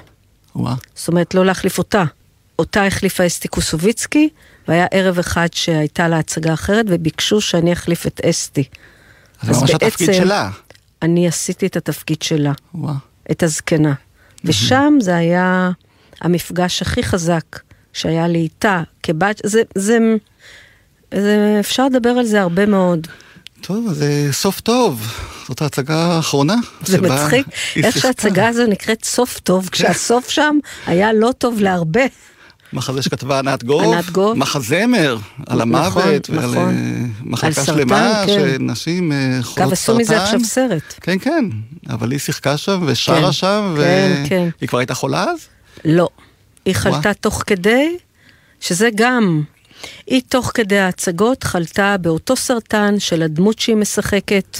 וואה. 0.56 0.76
זאת 0.95 1.08
אומרת, 1.08 1.34
לא 1.34 1.45
להחליף 1.45 1.78
אותה, 1.78 2.04
אותה 2.60 2.86
החליפה 2.86 3.28
אסתי 3.28 3.47
קוסוביצקי, 3.47 4.30
והיה 4.68 4.86
ערב 4.91 5.20
אחד 5.20 5.47
שהייתה 5.54 6.08
לה 6.08 6.20
הצגה 6.20 6.54
אחרת, 6.54 6.86
וביקשו 6.89 7.41
שאני 7.41 7.74
אחליף 7.74 8.08
את 8.08 8.22
אסתי. 8.26 8.64
אז 9.41 9.56
זה 9.56 9.62
ממש 9.62 9.72
התפקיד 9.72 10.14
שלה. 10.14 10.49
אני 11.02 11.28
עשיתי 11.28 11.66
את 11.66 11.78
התפקיד 11.78 12.22
שלה. 12.22 12.52
וואו. 12.76 12.93
את 13.32 13.43
הזקנה. 13.43 13.93
ושם 14.45 14.93
זה 14.99 15.16
היה 15.16 15.72
המפגש 16.22 16.82
הכי 16.82 17.03
חזק 17.03 17.59
שהיה 17.93 18.28
לי 18.28 18.39
איתה 18.39 18.82
כבת, 19.03 19.41
זה, 19.45 19.61
זה, 19.76 19.97
זה, 21.13 21.57
אפשר 21.59 21.86
לדבר 21.86 22.09
על 22.09 22.26
זה 22.26 22.41
הרבה 22.41 22.65
מאוד. 22.65 23.07
טוב, 23.61 23.88
אז 23.89 23.97
זה 23.97 24.28
סוף 24.32 24.61
טוב. 24.61 25.13
זאת 25.47 25.61
ההצגה 25.61 25.95
האחרונה. 25.95 26.55
זה 26.86 27.01
מצחיק, 27.01 27.47
איך. 27.76 27.97
שההצגה 27.97 28.47
הזו 28.47 28.65
נקראת 28.67 29.05
סוף 29.05 29.39
טוב, 29.39 29.69
כשהסוף 29.72 30.30
שם 30.30 30.57
היה 30.88 31.13
לא 31.13 31.32
טוב 31.38 31.59
להרבה. 31.59 32.01
מחזה 32.74 33.01
שכתבה 33.01 33.39
ענת 33.39 33.63
גוב, 33.63 33.93
ענת 33.93 34.09
גוב. 34.09 34.38
מחזמר 34.38 35.17
על 35.47 35.63
נכון, 35.63 36.01
המוות 36.01 36.30
ועל 36.30 36.45
נכון. 36.45 36.57
אה, 36.57 36.63
על 36.63 37.05
מחלקה 37.24 37.63
סרטן, 37.63 37.80
שלמה 37.80 38.24
כן. 38.26 38.34
של 38.34 38.57
נשים 38.59 39.11
אה, 39.11 39.17
חולות 39.41 39.43
סרטן. 39.43 39.61
אגב, 39.63 39.72
עשו 39.72 39.97
מזה 39.97 40.24
עכשיו 40.24 40.39
סרט. 40.43 40.93
כן, 41.01 41.19
כן, 41.19 41.45
אבל 41.89 42.11
היא 42.11 42.19
שיחקה 42.19 42.57
שם 42.57 42.84
ושרה 42.86 43.26
כן, 43.26 43.32
שם, 43.32 43.76
כן, 43.78 44.24
כן. 44.30 44.49
והיא 44.59 44.69
כבר 44.69 44.80
הייתה 44.80 44.93
חולה 44.93 45.24
אז? 45.24 45.39
לא. 45.86 46.10
היא 46.66 46.76
חלתה 46.76 47.14
תוך 47.14 47.44
כדי, 47.48 47.98
שזה 48.60 48.90
גם, 48.96 49.44
היא 50.08 50.22
תוך 50.30 50.52
כדי 50.54 50.80
ההצגות 50.80 51.44
חלתה 51.44 51.98
באותו 51.98 52.36
סרטן 52.36 53.00
של 53.00 53.22
הדמות 53.22 53.60
שהיא 53.60 53.76
משחקת. 53.76 54.58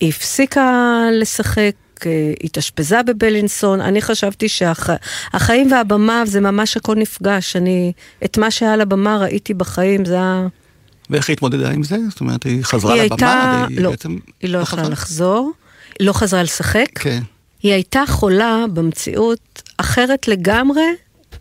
היא 0.00 0.08
הפסיקה 0.08 1.00
לשחק, 1.12 1.72
אה, 2.06 2.32
התאשפזה 2.44 3.02
בבלינסון. 3.02 3.80
אני 3.80 4.02
חשבתי 4.02 4.48
שהחיים 4.48 5.72
והבמה 5.72 6.22
זה 6.26 6.40
ממש 6.40 6.76
הכל 6.76 6.94
נפגש. 6.94 7.56
אני, 7.56 7.92
את 8.24 8.38
מה 8.38 8.50
שהיה 8.50 8.72
על 8.72 8.80
הבמה 8.80 9.18
ראיתי 9.18 9.54
בחיים, 9.54 10.04
זה 10.04 10.14
היה... 10.14 10.46
ואיך 11.10 11.28
היא 11.28 11.34
התמודדה 11.34 11.70
עם 11.70 11.82
זה? 11.82 11.96
זאת 12.08 12.20
אומרת, 12.20 12.44
היא 12.44 12.64
חזרה 12.64 12.94
היא 12.94 13.02
לבמה, 13.02 13.16
הייתה, 13.16 13.64
והיא 13.68 13.80
לא, 13.80 13.90
בעצם... 13.90 14.16
היא 14.40 14.50
לא 14.50 14.58
יכלה 14.58 14.80
חזרה? 14.80 14.92
לחזור, 14.92 15.52
היא 15.98 16.06
לא 16.06 16.12
חזרה 16.12 16.42
לשחק. 16.42 16.86
כן. 16.94 17.22
היא 17.66 17.72
הייתה 17.72 18.02
חולה 18.08 18.64
במציאות 18.72 19.62
אחרת 19.76 20.28
לגמרי 20.28 20.82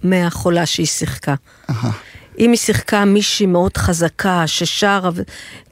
מהחולה 0.04 0.66
שהיא 0.66 0.86
שיחקה. 0.86 1.36
אם 2.40 2.50
היא 2.50 2.58
שיחקה 2.58 3.06
מישהי 3.06 3.46
מאוד 3.46 3.78
חזקה, 3.78 4.48
ששרה, 4.48 5.10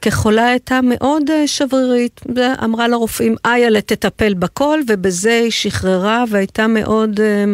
כחולה 0.01 0.47
הייתה 0.47 0.80
מאוד 0.84 1.30
אה, 1.30 1.47
שברירית. 1.47 2.22
אמרה 2.64 2.88
לרופאים, 2.88 3.36
איילה 3.45 3.82
תטפל 3.82 4.34
בכל, 4.34 4.80
ובזה 4.88 5.39
היא 5.43 5.51
שחררה 5.51 6.24
והייתה 6.30 6.68
מאוד 6.68 7.20
אה, 7.20 7.45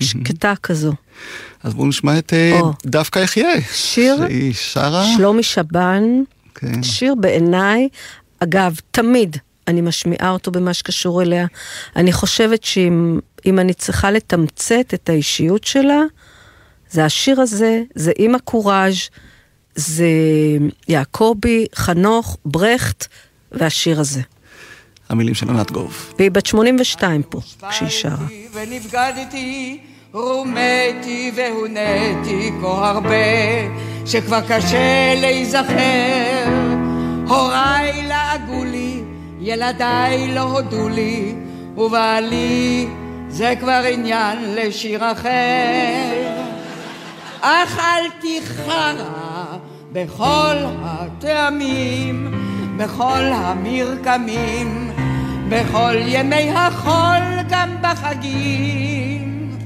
שקטה 0.00 0.54
כזו. 0.62 0.92
אז 1.62 1.74
בואו 1.74 1.86
נשמע 1.86 2.18
את 2.18 2.32
אה, 2.32 2.60
או. 2.60 2.72
דווקא 2.86 3.24
אחיה. 3.24 3.60
שיר 3.72 4.16
שהיא 4.28 4.54
שרה. 4.54 5.06
שלומי 5.16 5.42
שבן, 5.42 6.02
כן. 6.54 6.82
שיר 6.82 7.14
בעיניי, 7.14 7.88
אגב, 8.40 8.76
תמיד 8.90 9.36
אני 9.68 9.80
משמיעה 9.80 10.30
אותו 10.30 10.50
במה 10.50 10.74
שקשור 10.74 11.22
אליה. 11.22 11.46
אני 11.96 12.12
חושבת 12.12 12.64
שאם 12.64 13.18
אם 13.46 13.58
אני 13.58 13.74
צריכה 13.74 14.10
לתמצת 14.10 14.94
את 14.94 15.08
האישיות 15.08 15.64
שלה, 15.64 16.02
זה 16.90 17.04
השיר 17.04 17.40
הזה, 17.40 17.82
זה 17.94 18.12
אימא 18.18 18.38
קוראז', 18.38 19.08
זה 19.74 20.06
יעקבי, 20.88 21.66
חנוך, 21.74 22.36
ברכט, 22.44 23.06
והשיר 23.52 24.00
הזה. 24.00 24.20
המילים 25.08 25.34
של 25.34 25.50
ענת 25.50 25.70
גוב. 25.70 26.14
והיא 26.18 26.30
בת 26.30 26.46
82 26.46 27.22
פה, 27.22 27.40
כשהיא 27.70 27.88
שרה. 27.88 28.26
ונבגדתי, 28.52 29.80
רומתי 30.12 31.32
והונאתי 31.36 32.50
כה 32.60 32.90
הרבה, 32.90 33.16
שכבר 34.06 34.40
קשה 34.40 35.14
להיזכר. 35.20 36.44
הוריי 37.28 38.06
לעגו 38.06 38.64
לי, 38.64 39.02
ילדיי 39.40 40.34
לא 40.34 40.40
הודו 40.40 40.88
לי, 40.88 41.34
ובעלי 41.76 42.88
זה 43.28 43.54
כבר 43.60 43.82
עניין 43.92 44.38
לשיר 44.54 45.12
אחר. 45.12 46.38
אכלתי 47.40 48.40
חרא 48.44 49.56
בכל 49.92 50.56
הטעמים, 50.82 52.34
בכל 52.76 53.22
המרקמים, 53.34 54.90
בכל 55.48 55.94
ימי 55.98 56.50
החול, 56.50 57.42
גם 57.48 57.76
בחגים. 57.82 59.58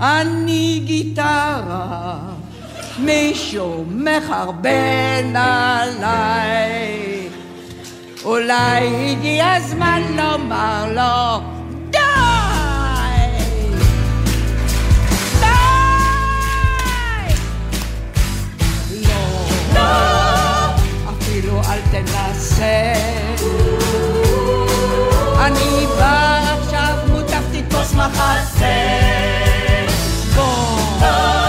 אני 0.00 0.82
גיטרה, 0.84 2.18
מישהו 2.98 3.84
מחרבן 3.90 5.36
עליי. 5.36 7.29
אולי 8.24 9.10
הגיע 9.10 9.52
הזמן 9.52 10.02
לומר 10.16 10.92
לו, 10.94 11.44
די! 11.90 11.98
לא, 19.74 19.80
אפילו 21.10 21.60
אל 21.70 21.80
תנסה. 21.90 22.92
אני 25.40 25.86
בא 25.98 26.40
עכשיו, 26.58 26.94
מוטב 27.08 27.42
תתפוס 27.52 27.94
מחסה. 27.94 28.76
בוא, 30.34 31.39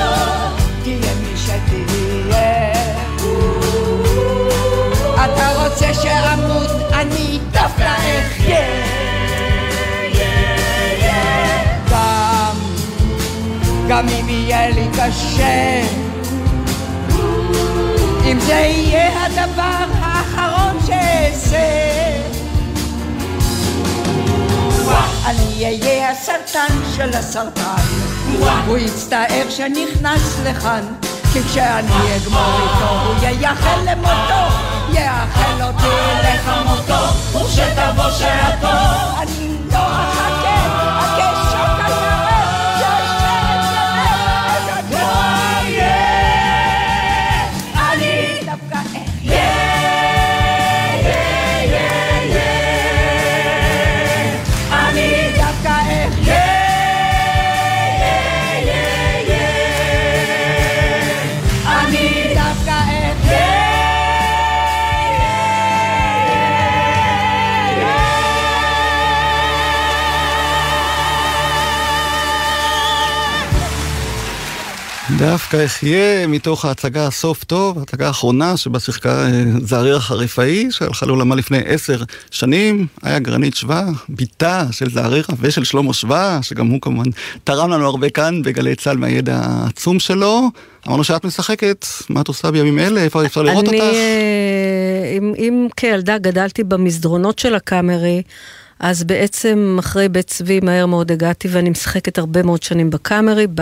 רוצה 5.82 6.02
שאמות, 6.02 6.72
אני 6.94 7.40
דווקא 7.52 7.84
אחיה. 7.84 8.66
גם, 11.92 12.56
גם 13.88 14.08
אם 14.10 14.30
יהיה 14.30 14.70
לי 14.70 14.88
קשה. 14.94 15.82
אם 18.26 18.40
זה 18.40 18.54
יהיה 18.54 19.26
הדבר 19.26 19.86
האחרון 20.00 20.78
שאעשה 20.88 21.58
אני 25.26 25.66
אהיה 25.66 26.12
הסרטן 26.12 26.78
של 26.96 27.10
הסרטן 27.14 27.84
הוא 28.68 28.78
יצטער 28.78 29.50
שנכנס 29.50 30.40
לכאן 30.46 30.84
כי 31.34 31.44
כשאני 31.44 32.16
אגמור 32.16 32.54
איתו 32.64 32.90
הוא 33.06 33.16
ייחל 33.22 33.80
למותו 33.92 34.56
יאכל 34.94 35.64
אותי 35.64 35.88
לחמותו 36.24 37.14
וכשתבוא 37.36 38.12
שעתו. 38.12 38.68
אני 39.22 39.61
דווקא 75.22 75.66
אחיה 75.66 76.28
מתוך 76.28 76.66
ההצגה 76.66 77.08
הסוף 77.08 77.44
טוב, 77.44 77.80
ההצגה 77.80 78.08
האחרונה 78.08 78.58
שבה 78.58 78.80
שיחקה 78.80 79.26
אה, 79.26 79.44
זעריר 79.62 79.96
החריפאי, 79.96 80.68
שהלכה 80.72 81.06
לעולמה 81.06 81.36
לפני 81.36 81.58
עשר 81.66 82.04
שנים, 82.32 82.88
היה 83.04 83.20
גרנית 83.20 83.56
שווה, 83.56 83.86
בתה 84.10 84.66
של 84.72 84.90
זערירה 84.90 85.36
ושל 85.40 85.64
שלמה 85.64 85.94
שווה, 85.94 86.40
שגם 86.42 86.68
הוא 86.68 86.82
כמובן 86.82 87.10
תרם 87.44 87.70
לנו 87.70 87.86
הרבה 87.86 88.10
כאן 88.10 88.42
בגלי 88.42 88.76
צה"ל 88.76 88.98
מהידע 88.98 89.42
העצום 89.44 90.00
שלו. 90.00 90.50
אמרנו 90.88 91.04
שאת 91.04 91.26
משחקת, 91.26 91.86
מה 92.10 92.22
את 92.22 92.28
עושה 92.28 92.52
בימים 92.52 92.80
אלה? 92.80 93.02
איפה 93.02 93.26
אפשר 93.26 93.42
לראות 93.42 93.68
אני, 93.68 93.82
אותך? 93.82 93.96
אה, 93.96 95.18
אם, 95.18 95.34
אם 95.38 95.68
כילדה 95.78 96.18
גדלתי 96.18 96.64
במסדרונות 96.64 97.40
של 97.40 97.56
הקאמרי, 97.56 98.22
אז 98.80 99.04
בעצם 99.04 99.76
אחרי 99.80 100.10
בית 100.10 100.28
צבי 100.28 100.60
מהר 100.64 100.86
מאוד 100.86 101.12
הגעתי 101.12 101.48
ואני 101.52 101.70
משחקת 101.70 102.18
הרבה 102.18 102.44
מאוד 102.44 102.64
שנים 102.64 102.90
בקאמרי. 102.90 103.48
ב... 103.56 103.62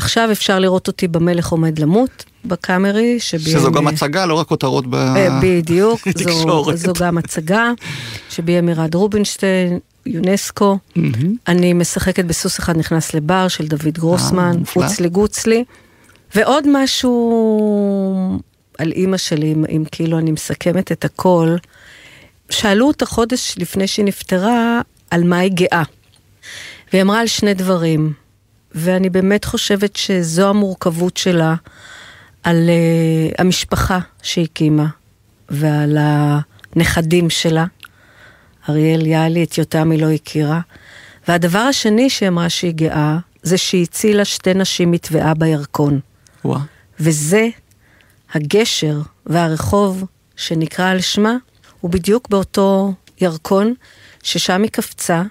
עכשיו 0.00 0.28
אפשר 0.32 0.58
לראות 0.58 0.86
אותי 0.88 1.08
במלך 1.08 1.48
עומד 1.48 1.78
למות, 1.78 2.24
בקאמרי. 2.44 3.20
שביים, 3.20 3.58
שזו 3.58 3.72
גם 3.72 3.88
אה, 3.88 3.92
הצגה, 3.92 4.26
לא 4.26 4.34
רק 4.34 4.46
כותרות 4.46 4.86
ב... 4.86 4.94
אה, 4.94 5.40
בדיוק, 5.42 6.08
זו. 6.24 6.76
זו 6.76 6.92
גם 7.00 7.18
הצגה 7.18 7.72
שביים 8.30 8.68
עירד 8.68 8.94
רובינשטיין, 8.94 9.78
יונסקו. 10.06 10.78
אני 11.48 11.72
משחקת 11.72 12.24
בסוס 12.24 12.58
אחד 12.58 12.76
נכנס 12.76 13.14
לבר 13.14 13.48
של 13.48 13.66
דוד 13.66 13.98
גרוסמן, 13.98 14.56
מופלא. 14.58 14.88
פוצלי 14.88 15.08
גוצלי. 15.08 15.64
ועוד 16.34 16.64
משהו 16.72 18.38
על 18.78 18.92
אימא 18.92 19.16
שלי, 19.16 19.52
אם, 19.52 19.64
אם 19.68 19.84
כאילו 19.92 20.18
אני 20.18 20.30
מסכמת 20.30 20.92
את 20.92 21.04
הכל, 21.04 21.56
שאלו 22.50 22.86
אותה 22.86 23.06
חודש 23.06 23.54
לפני 23.58 23.86
שהיא 23.86 24.04
נפטרה 24.04 24.80
על 25.10 25.24
מה 25.24 25.38
היא 25.38 25.52
גאה. 25.54 25.82
והיא 26.92 27.02
אמרה 27.02 27.20
על 27.20 27.26
שני 27.26 27.54
דברים, 27.54 28.12
ואני 28.74 29.10
באמת 29.10 29.44
חושבת 29.44 29.96
שזו 29.96 30.48
המורכבות 30.48 31.16
שלה, 31.16 31.54
על 32.42 32.68
uh, 32.68 33.34
המשפחה 33.38 33.98
שהיא 34.22 34.44
הקימה, 34.44 34.86
ועל 35.48 35.98
הנכדים 36.00 37.30
שלה. 37.30 37.64
אריאל 38.68 39.06
יאלי, 39.06 39.44
את 39.44 39.58
יותם 39.58 39.90
היא 39.90 40.02
לא 40.02 40.10
הכירה. 40.10 40.60
והדבר 41.28 41.58
השני 41.58 42.10
שהיא 42.10 42.28
אמרה 42.28 42.48
שהיא 42.48 42.72
גאה, 42.74 43.18
זה 43.42 43.58
שהיא 43.58 43.82
הצילה 43.82 44.24
שתי 44.24 44.54
נשים 44.54 44.90
מטבעה 44.90 45.34
בירקון. 45.34 46.00
וואו. 46.44 46.60
וזה 47.00 47.48
הגשר 48.34 49.00
והרחוב 49.26 50.04
שנקרא 50.36 50.90
על 50.90 51.00
שמה, 51.00 51.36
הוא 51.80 51.90
בדיוק 51.90 52.28
באותו 52.28 52.92
ירקון 53.20 53.74
ששם 54.22 54.62
היא 54.62 54.70
קפצה, 54.70 55.22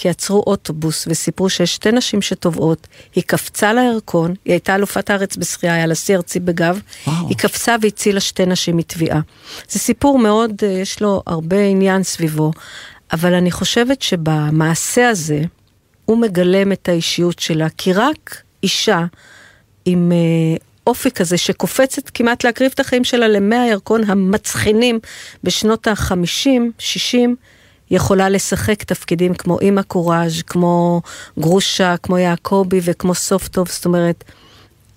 כי 0.00 0.08
עצרו 0.08 0.42
אוטובוס 0.46 1.06
וסיפרו 1.10 1.50
שיש 1.50 1.74
שתי 1.74 1.92
נשים 1.92 2.22
שטובעות, 2.22 2.86
היא 3.14 3.24
קפצה 3.26 3.72
לירקון, 3.72 4.34
היא 4.44 4.52
הייתה 4.52 4.74
אלופת 4.74 5.10
הארץ 5.10 5.36
בשחייה, 5.36 5.74
היה 5.74 5.86
לה 5.86 5.94
שיא 5.94 6.16
ארצי 6.16 6.40
בגב, 6.40 6.80
וואו. 7.06 7.28
היא 7.28 7.36
קפצה 7.36 7.76
והצילה 7.80 8.20
שתי 8.20 8.46
נשים 8.46 8.76
מטביעה. 8.76 9.20
זה 9.68 9.78
סיפור 9.78 10.18
מאוד, 10.18 10.52
אה, 10.62 10.68
יש 10.68 11.02
לו 11.02 11.22
הרבה 11.26 11.60
עניין 11.60 12.02
סביבו, 12.02 12.50
אבל 13.12 13.34
אני 13.34 13.50
חושבת 13.50 14.02
שבמעשה 14.02 15.08
הזה, 15.08 15.40
הוא 16.04 16.18
מגלם 16.18 16.72
את 16.72 16.88
האישיות 16.88 17.38
שלה, 17.38 17.68
כי 17.78 17.92
רק 17.92 18.42
אישה 18.62 19.04
עם 19.84 20.12
אה, 20.12 20.56
אופי 20.86 21.10
כזה 21.10 21.38
שקופצת 21.38 22.10
כמעט 22.14 22.44
להקריב 22.44 22.70
את 22.74 22.80
החיים 22.80 23.04
שלה 23.04 23.28
למי 23.28 23.56
הירקון 23.56 24.10
המצחינים 24.10 24.98
בשנות 25.44 25.86
ה-50, 25.86 26.14
60, 26.78 27.36
יכולה 27.90 28.28
לשחק 28.28 28.82
תפקידים 28.82 29.34
כמו 29.34 29.60
אימא 29.60 29.82
קוראז', 29.82 30.42
כמו 30.42 31.02
גרושה, 31.38 31.94
כמו 32.02 32.18
יעקבי 32.18 32.80
וכמו 32.84 33.14
סוף-טוב, 33.14 33.68
זאת 33.68 33.84
אומרת, 33.84 34.24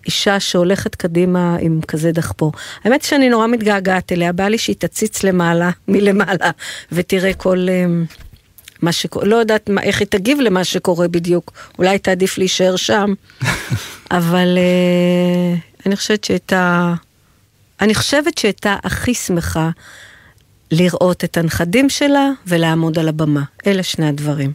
אישה 0.06 0.40
שהולכת 0.40 0.96
קדימה 0.96 1.58
עם 1.60 1.80
כזה 1.88 2.12
דחפור. 2.12 2.52
האמת 2.84 3.02
שאני 3.02 3.30
נורא 3.30 3.48
מתגעגעת 3.48 4.12
אליה, 4.12 4.32
בא 4.32 4.48
לי 4.48 4.58
שהיא 4.58 4.76
תציץ 4.80 5.24
למעלה, 5.24 5.70
מלמעלה, 5.88 6.52
ותראה 6.92 7.34
כל... 7.34 7.68
אה, 7.70 7.86
מה 8.82 8.92
שקורה, 8.92 9.26
לא 9.26 9.36
יודעת 9.36 9.70
מה, 9.70 9.84
איך 9.84 10.00
היא 10.00 10.08
תגיב 10.08 10.40
למה 10.40 10.64
שקורה 10.64 11.08
בדיוק, 11.08 11.52
אולי 11.80 12.00
תעדיף 12.00 12.38
להישאר 12.38 12.76
שם, 12.76 13.14
אבל 14.12 14.58
אה, 14.58 15.56
אני 15.86 15.96
חושבת 15.96 16.24
שהייתה, 16.24 16.94
אני 17.82 17.96
חושבת 17.96 18.38
שהייתה 18.38 18.76
הכי 18.84 19.14
שמחה 19.14 19.70
לראות 20.74 21.24
את 21.24 21.38
הנכדים 21.38 21.90
שלה 21.90 22.30
ולעמוד 22.48 23.00
על 23.00 23.08
הבמה. 23.08 23.44
אלה 23.68 23.84
שני 23.84 24.08
הדברים. 24.08 24.52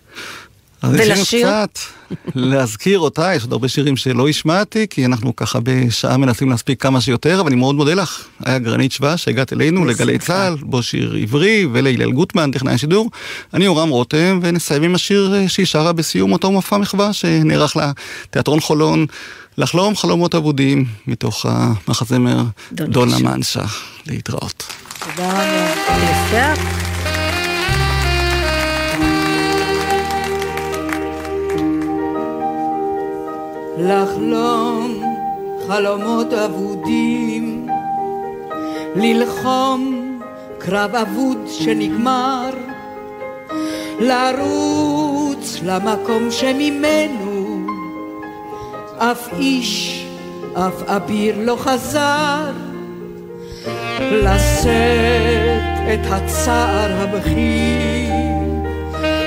אז 0.83 0.95
יש 0.95 1.09
לנו 1.09 1.19
ולשיר? 1.19 1.47
קצת 1.47 1.79
להזכיר 2.35 2.99
אותה, 2.99 3.35
יש 3.35 3.43
עוד 3.43 3.53
הרבה 3.53 3.69
שירים 3.69 3.97
שלא 3.97 4.29
השמעתי, 4.29 4.87
כי 4.91 5.05
אנחנו 5.05 5.37
ככה 5.37 5.59
בשעה 5.63 6.17
מנסים 6.17 6.51
להספיק 6.51 6.83
כמה 6.83 7.01
שיותר, 7.01 7.41
אבל 7.41 7.47
אני 7.47 7.57
מאוד 7.57 7.75
מודה 7.75 7.95
לך. 7.95 8.25
היה 8.45 8.59
גרנית 8.59 8.93
שווה 8.93 9.17
שהגעת 9.17 9.53
אלינו 9.53 9.85
לגלי 9.85 10.19
צה"ל, 10.19 10.57
בו 10.61 10.83
שיר 10.83 11.15
עברי, 11.23 11.67
ולהלל 11.73 12.13
גוטמן, 12.13 12.51
טכנאי 12.51 12.75
השידור. 12.75 13.11
אני 13.55 13.67
אורם 13.67 13.89
רותם, 13.89 14.41
ונסיים 14.43 14.83
עם 14.83 14.95
השיר 14.95 15.35
אה, 15.35 15.49
שהיא 15.49 15.67
שרה 15.67 15.93
בסיום 15.93 16.33
אותו 16.33 16.53
מופע 16.53 16.79
מחווה 16.79 17.13
שנערך 17.13 17.77
לתיאטרון 17.77 18.61
חולון, 18.61 19.07
לחלום 19.59 19.97
חלומות 19.97 20.35
אבודים, 20.35 20.85
מתוך 21.07 21.47
המחזמר 21.49 22.43
דונה 22.73 23.19
מנשה. 23.19 23.65
להתראות. 24.07 24.88
תודה 25.01 25.29
רבה. 25.29 25.45
יפה. 26.05 26.63
לחלום 33.79 35.03
חלומות 35.69 36.33
אבודים, 36.33 37.67
ללחום 38.97 40.21
קרב 40.59 40.95
אבוד 40.95 41.39
שנגמר, 41.49 42.51
לרוץ 44.01 45.59
למקום 45.63 46.31
שממנו 46.31 47.67
אף 48.99 49.29
איש, 49.39 50.05
אף 50.55 50.83
אביר 50.87 51.35
לא 51.39 51.57
חזר, 51.57 52.53
לשאת 54.11 55.63
את 55.95 56.07
הצער 56.11 56.93
הבכיר, 56.93 58.15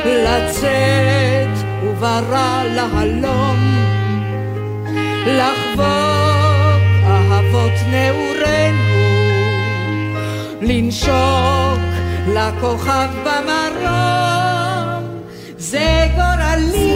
לצאת 0.05 1.67
וברא 1.83 2.63
להלום 2.75 3.81
לחבוק 5.27 6.81
אהבות 7.03 7.77
נעורינו, 7.91 9.01
לנשוק 10.61 11.81
לכוכב 12.27 13.09
במרום, 13.23 15.03
זה 15.57 16.07
גורלי, 16.15 16.90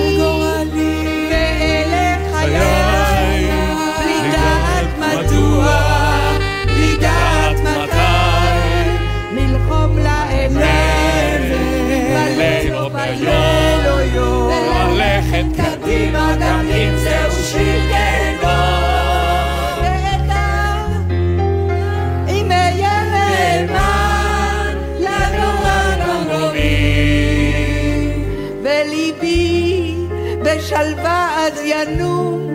ינום 31.88 32.50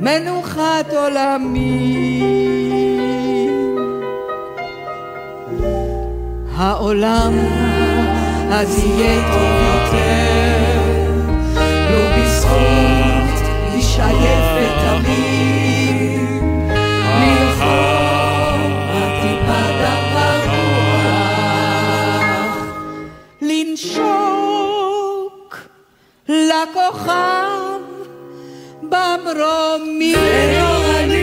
מנוחת 0.00 0.92
עולמי. 0.92 2.22
העולם 6.56 7.32
אז 8.50 8.84
יהיה 8.84 9.22
טוב 9.32 9.52
יותר, 9.74 10.80
לו 11.90 12.02
בזכות 12.16 13.42
איש 13.74 13.98
עייף 13.98 14.46
ותמים, 14.56 15.42
ללחום 26.28 27.41
לנשוק 29.24 29.36
לכוכב 29.36 29.78
במרומים. 29.80 30.18
וגורלי 30.18 31.20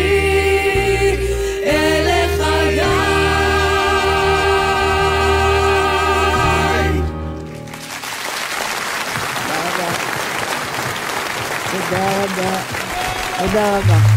אלה 1.64 2.28
חיי. 2.38 2.80
תודה 11.72 12.24
רבה. 12.24 12.58
תודה 13.40 13.78
רבה. 13.78 14.09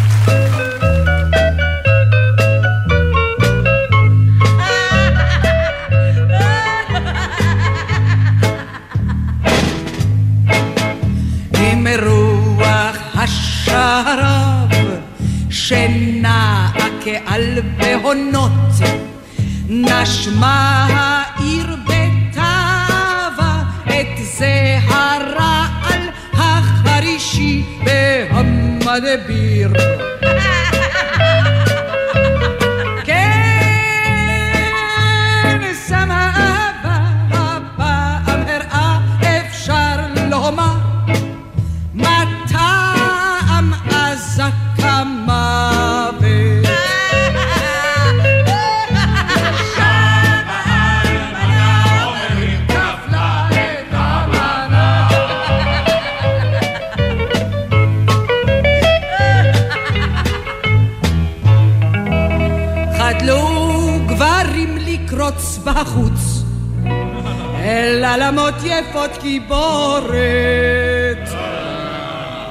כעל 17.04 17.58
בהונות 17.76 18.52
נשמה 19.68 20.86
העיר 20.90 21.76
בתאווה 21.86 23.62
את 23.84 24.24
זה 24.38 24.78
הרעל 24.88 26.08
החרישי 26.32 27.64
והמדביר 27.84 29.72
אל 68.12 68.22
עלמות 68.22 68.54
יפות 68.64 69.10
קיבורת. 69.20 70.12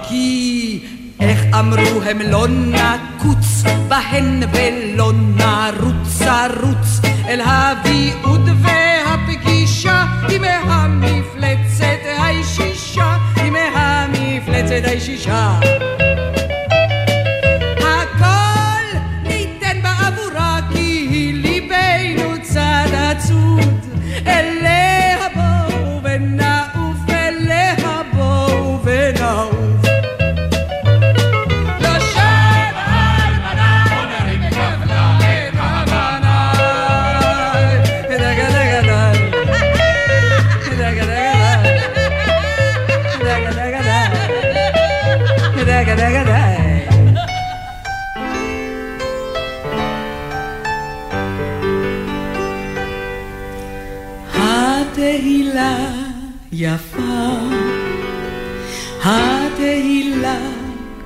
כי 0.09 0.79
איך 1.19 1.39
אמרו 1.59 2.01
הם 2.05 2.19
לא 2.21 2.47
נקוץ 2.47 3.63
בהן 3.87 4.43
ולא 4.53 5.11
נרוץ 5.13 6.21
ערוץ 6.21 7.01
אל 7.27 7.41
הביעוד 7.45 8.49
והפגישה 8.61 10.05
עם 10.29 10.43
המפלצת 10.43 12.01
הישישה 12.17 13.17
עם 13.45 13.55
המפלצת 13.75 14.87
הישישה 14.87 15.59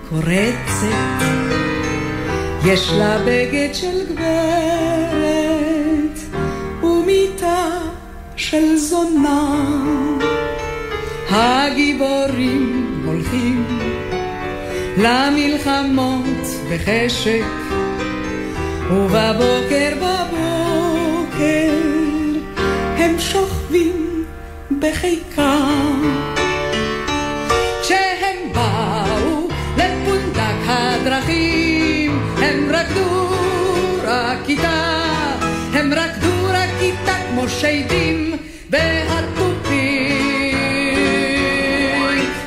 קורצת, 0.09 1.25
יש 2.65 2.89
לה 2.97 3.17
בגד 3.25 3.69
של 3.73 4.13
גברת 4.13 5.29
ומיטה 6.83 7.69
של 8.35 8.75
זונה. 8.75 9.65
הגיבורים 11.29 13.01
הולכים 13.05 13.65
למלחמות 14.97 16.47
בחשק, 16.71 17.43
ובבוקר 18.91 19.93
בבוקר 19.95 21.73
הם 22.97 23.19
שוכבים 23.19 24.25
בחיקם. 24.79 26.24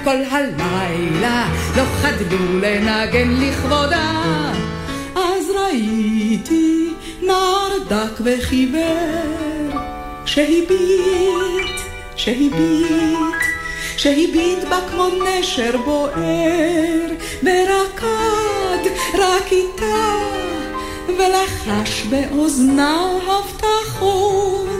כל 0.09 0.22
הלילה 0.30 1.48
לא 1.76 1.82
חדלו 1.82 2.59
לנגן 2.61 3.30
לכבודה, 3.40 4.22
אז 5.14 5.50
ראיתי 5.50 6.94
נער 7.22 7.78
דק 7.88 8.20
וחיוור, 8.24 9.80
שהביט, 10.24 11.80
שהביט, 12.16 13.42
שהביט 13.96 14.64
בה 14.70 14.78
כמו 14.90 15.09
נשר 15.09 15.76
בוער, 15.84 17.06
ורקד 17.42 18.90
רק 19.14 19.52
איתה, 19.52 20.14
ולחש 21.09 22.02
באוזנה 22.11 23.11
הבטחות. 23.26 24.78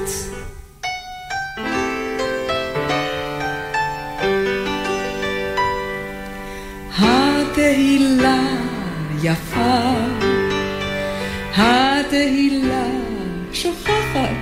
התהילה 7.69 8.43
יפה, 9.23 9.91
התהילה 11.57 12.87
שוכחת, 13.53 14.37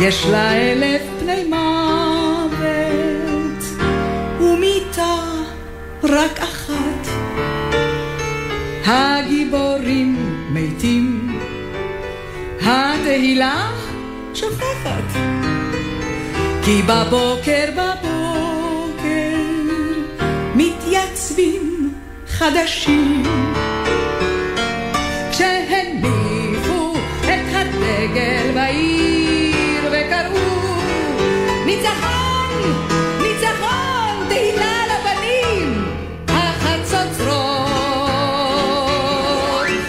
יש 0.00 0.26
לה 0.26 0.52
אלף 0.52 1.02
פני 1.20 1.44
מוות, 1.44 2.64
ומיטה 4.40 5.16
רק 6.02 6.40
אחת. 6.40 7.08
הגיבורים 8.86 10.16
מתים, 10.52 11.38
התהילה 12.62 13.70
שוכחת, 14.34 15.18
כי 16.64 16.82
בבוקר 16.82 17.64
בבוקר 17.76 18.17
מתייצבים 20.58 21.94
חדשים. 22.28 23.22
כשהניחו 25.30 26.94
את 27.20 27.54
הדגל 27.54 28.50
בעיר 28.54 29.84
וקראו 29.84 30.74
ניצחון, 31.66 32.50
ניצחון, 33.22 34.28
תהילה 34.28 34.82
לבנים, 34.86 35.84
החצוצרות. 36.28 37.68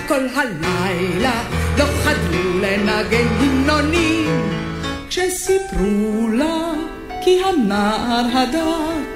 כל 0.07 0.27
הלילה 0.35 1.43
לא 1.77 1.85
חדלו 2.03 2.59
לנגן 2.61 3.27
המנונים, 3.39 4.49
כשסיפרו 5.09 6.29
לה 6.33 6.73
כי 7.23 7.39
הנער 7.45 8.25
הדק, 8.33 9.08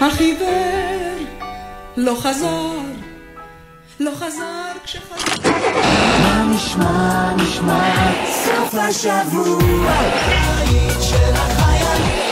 החיוור, 0.00 1.18
לא 1.96 2.14
חזר, 2.20 2.78
לא 4.00 4.10
חזר 4.14 4.72
כשחזר. 4.84 5.50
מה 6.22 6.44
נשמע, 6.54 7.34
נשמע, 7.36 8.12
סוף 8.44 8.74
השבוע, 8.74 9.92
היית 10.58 11.02
של 11.02 11.34
החיילים. 11.34 12.24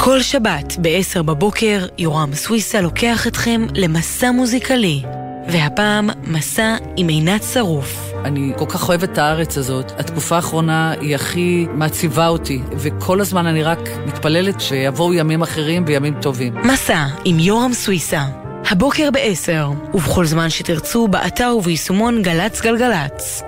כל 0.00 0.22
שבת 0.22 0.76
ב-10 0.82 1.22
בבוקר 1.22 1.86
יורם 1.98 2.34
סוויסה 2.34 2.80
לוקח 2.80 3.26
אתכם 3.26 3.66
למסע 3.74 4.30
מוזיקלי, 4.30 5.02
והפעם 5.48 6.10
מסע 6.22 6.76
עם 6.96 7.08
עינת 7.08 7.42
שרוף. 7.52 8.07
אני 8.24 8.52
כל 8.58 8.64
כך 8.68 8.88
אוהבת 8.88 9.12
את 9.12 9.18
הארץ 9.18 9.58
הזאת. 9.58 9.92
התקופה 9.98 10.36
האחרונה 10.36 10.90
היא 11.00 11.14
הכי 11.14 11.66
מעציבה 11.74 12.28
אותי, 12.28 12.62
וכל 12.72 13.20
הזמן 13.20 13.46
אני 13.46 13.62
רק 13.62 13.78
מתפללת 14.06 14.60
שיבואו 14.60 15.14
ימים 15.14 15.42
אחרים 15.42 15.84
וימים 15.86 16.14
טובים. 16.20 16.54
מסע 16.54 17.06
עם 17.24 17.38
יורם 17.38 17.72
סוויסה, 17.72 18.24
הבוקר 18.70 19.08
ב-10, 19.12 19.94
ובכל 19.94 20.26
זמן 20.26 20.50
שתרצו, 20.50 21.08
באתר 21.08 21.54
וביישומון 21.58 22.22
גל"צ 22.22 22.60
גלגלצ. 22.60 23.42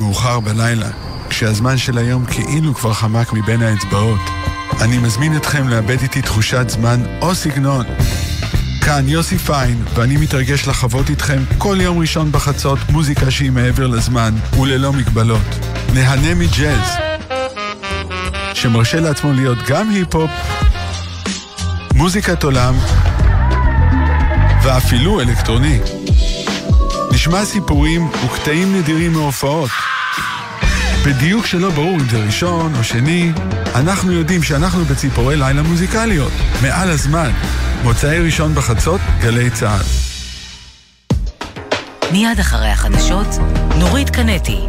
מאוחר 0.00 0.40
בלילה, 0.40 0.88
כשהזמן 1.28 1.76
של 1.76 1.98
היום 1.98 2.24
כאילו 2.24 2.74
כבר 2.74 2.92
חמק 2.92 3.32
מבין 3.32 3.62
האצבעות. 3.62 4.20
אני 4.80 4.98
מזמין 4.98 5.36
אתכם 5.36 5.68
לאבד 5.68 6.00
איתי 6.02 6.22
תחושת 6.22 6.64
זמן 6.68 7.00
או 7.22 7.34
סגנון. 7.34 7.86
כאן 8.80 9.08
יוסי 9.08 9.38
פיין, 9.38 9.84
ואני 9.94 10.16
מתרגש 10.16 10.66
לחוות 10.68 11.10
איתכם 11.10 11.42
כל 11.58 11.76
יום 11.80 11.98
ראשון 11.98 12.32
בחצות 12.32 12.78
מוזיקה 12.90 13.30
שהיא 13.30 13.50
מעבר 13.50 13.86
לזמן 13.86 14.34
וללא 14.60 14.92
מגבלות. 14.92 15.66
נהנה 15.94 16.34
מג'אז, 16.34 16.92
שמרשה 18.54 19.00
לעצמו 19.00 19.32
להיות 19.32 19.58
גם 19.68 19.90
היפ-הופ, 19.90 20.30
מוזיקת 21.94 22.42
עולם 22.42 22.74
ואפילו 24.62 25.20
אלקטרוני. 25.20 25.78
נשמע 27.12 27.44
סיפורים 27.44 28.10
וקטעים 28.24 28.78
נדירים 28.78 29.12
מהופעות. 29.12 29.70
בדיוק 31.06 31.46
שלא 31.46 31.70
ברור 31.70 31.94
אם 31.94 32.08
זה 32.08 32.24
ראשון 32.24 32.74
או 32.78 32.84
שני, 32.84 33.32
אנחנו 33.74 34.12
יודעים 34.12 34.42
שאנחנו 34.42 34.84
בציפורי 34.84 35.36
לילה 35.36 35.62
מוזיקליות, 35.62 36.32
מעל 36.62 36.90
הזמן. 36.90 37.30
מוצאי 37.84 38.18
ראשון 38.18 38.54
בחצות, 38.54 39.00
גלי 39.20 39.50
צה"ל. 39.50 39.82
מיד 42.12 42.38
אחרי 42.40 42.68
החדשות, 42.68 43.26
נורית 43.78 44.10
קנטי. 44.10 44.60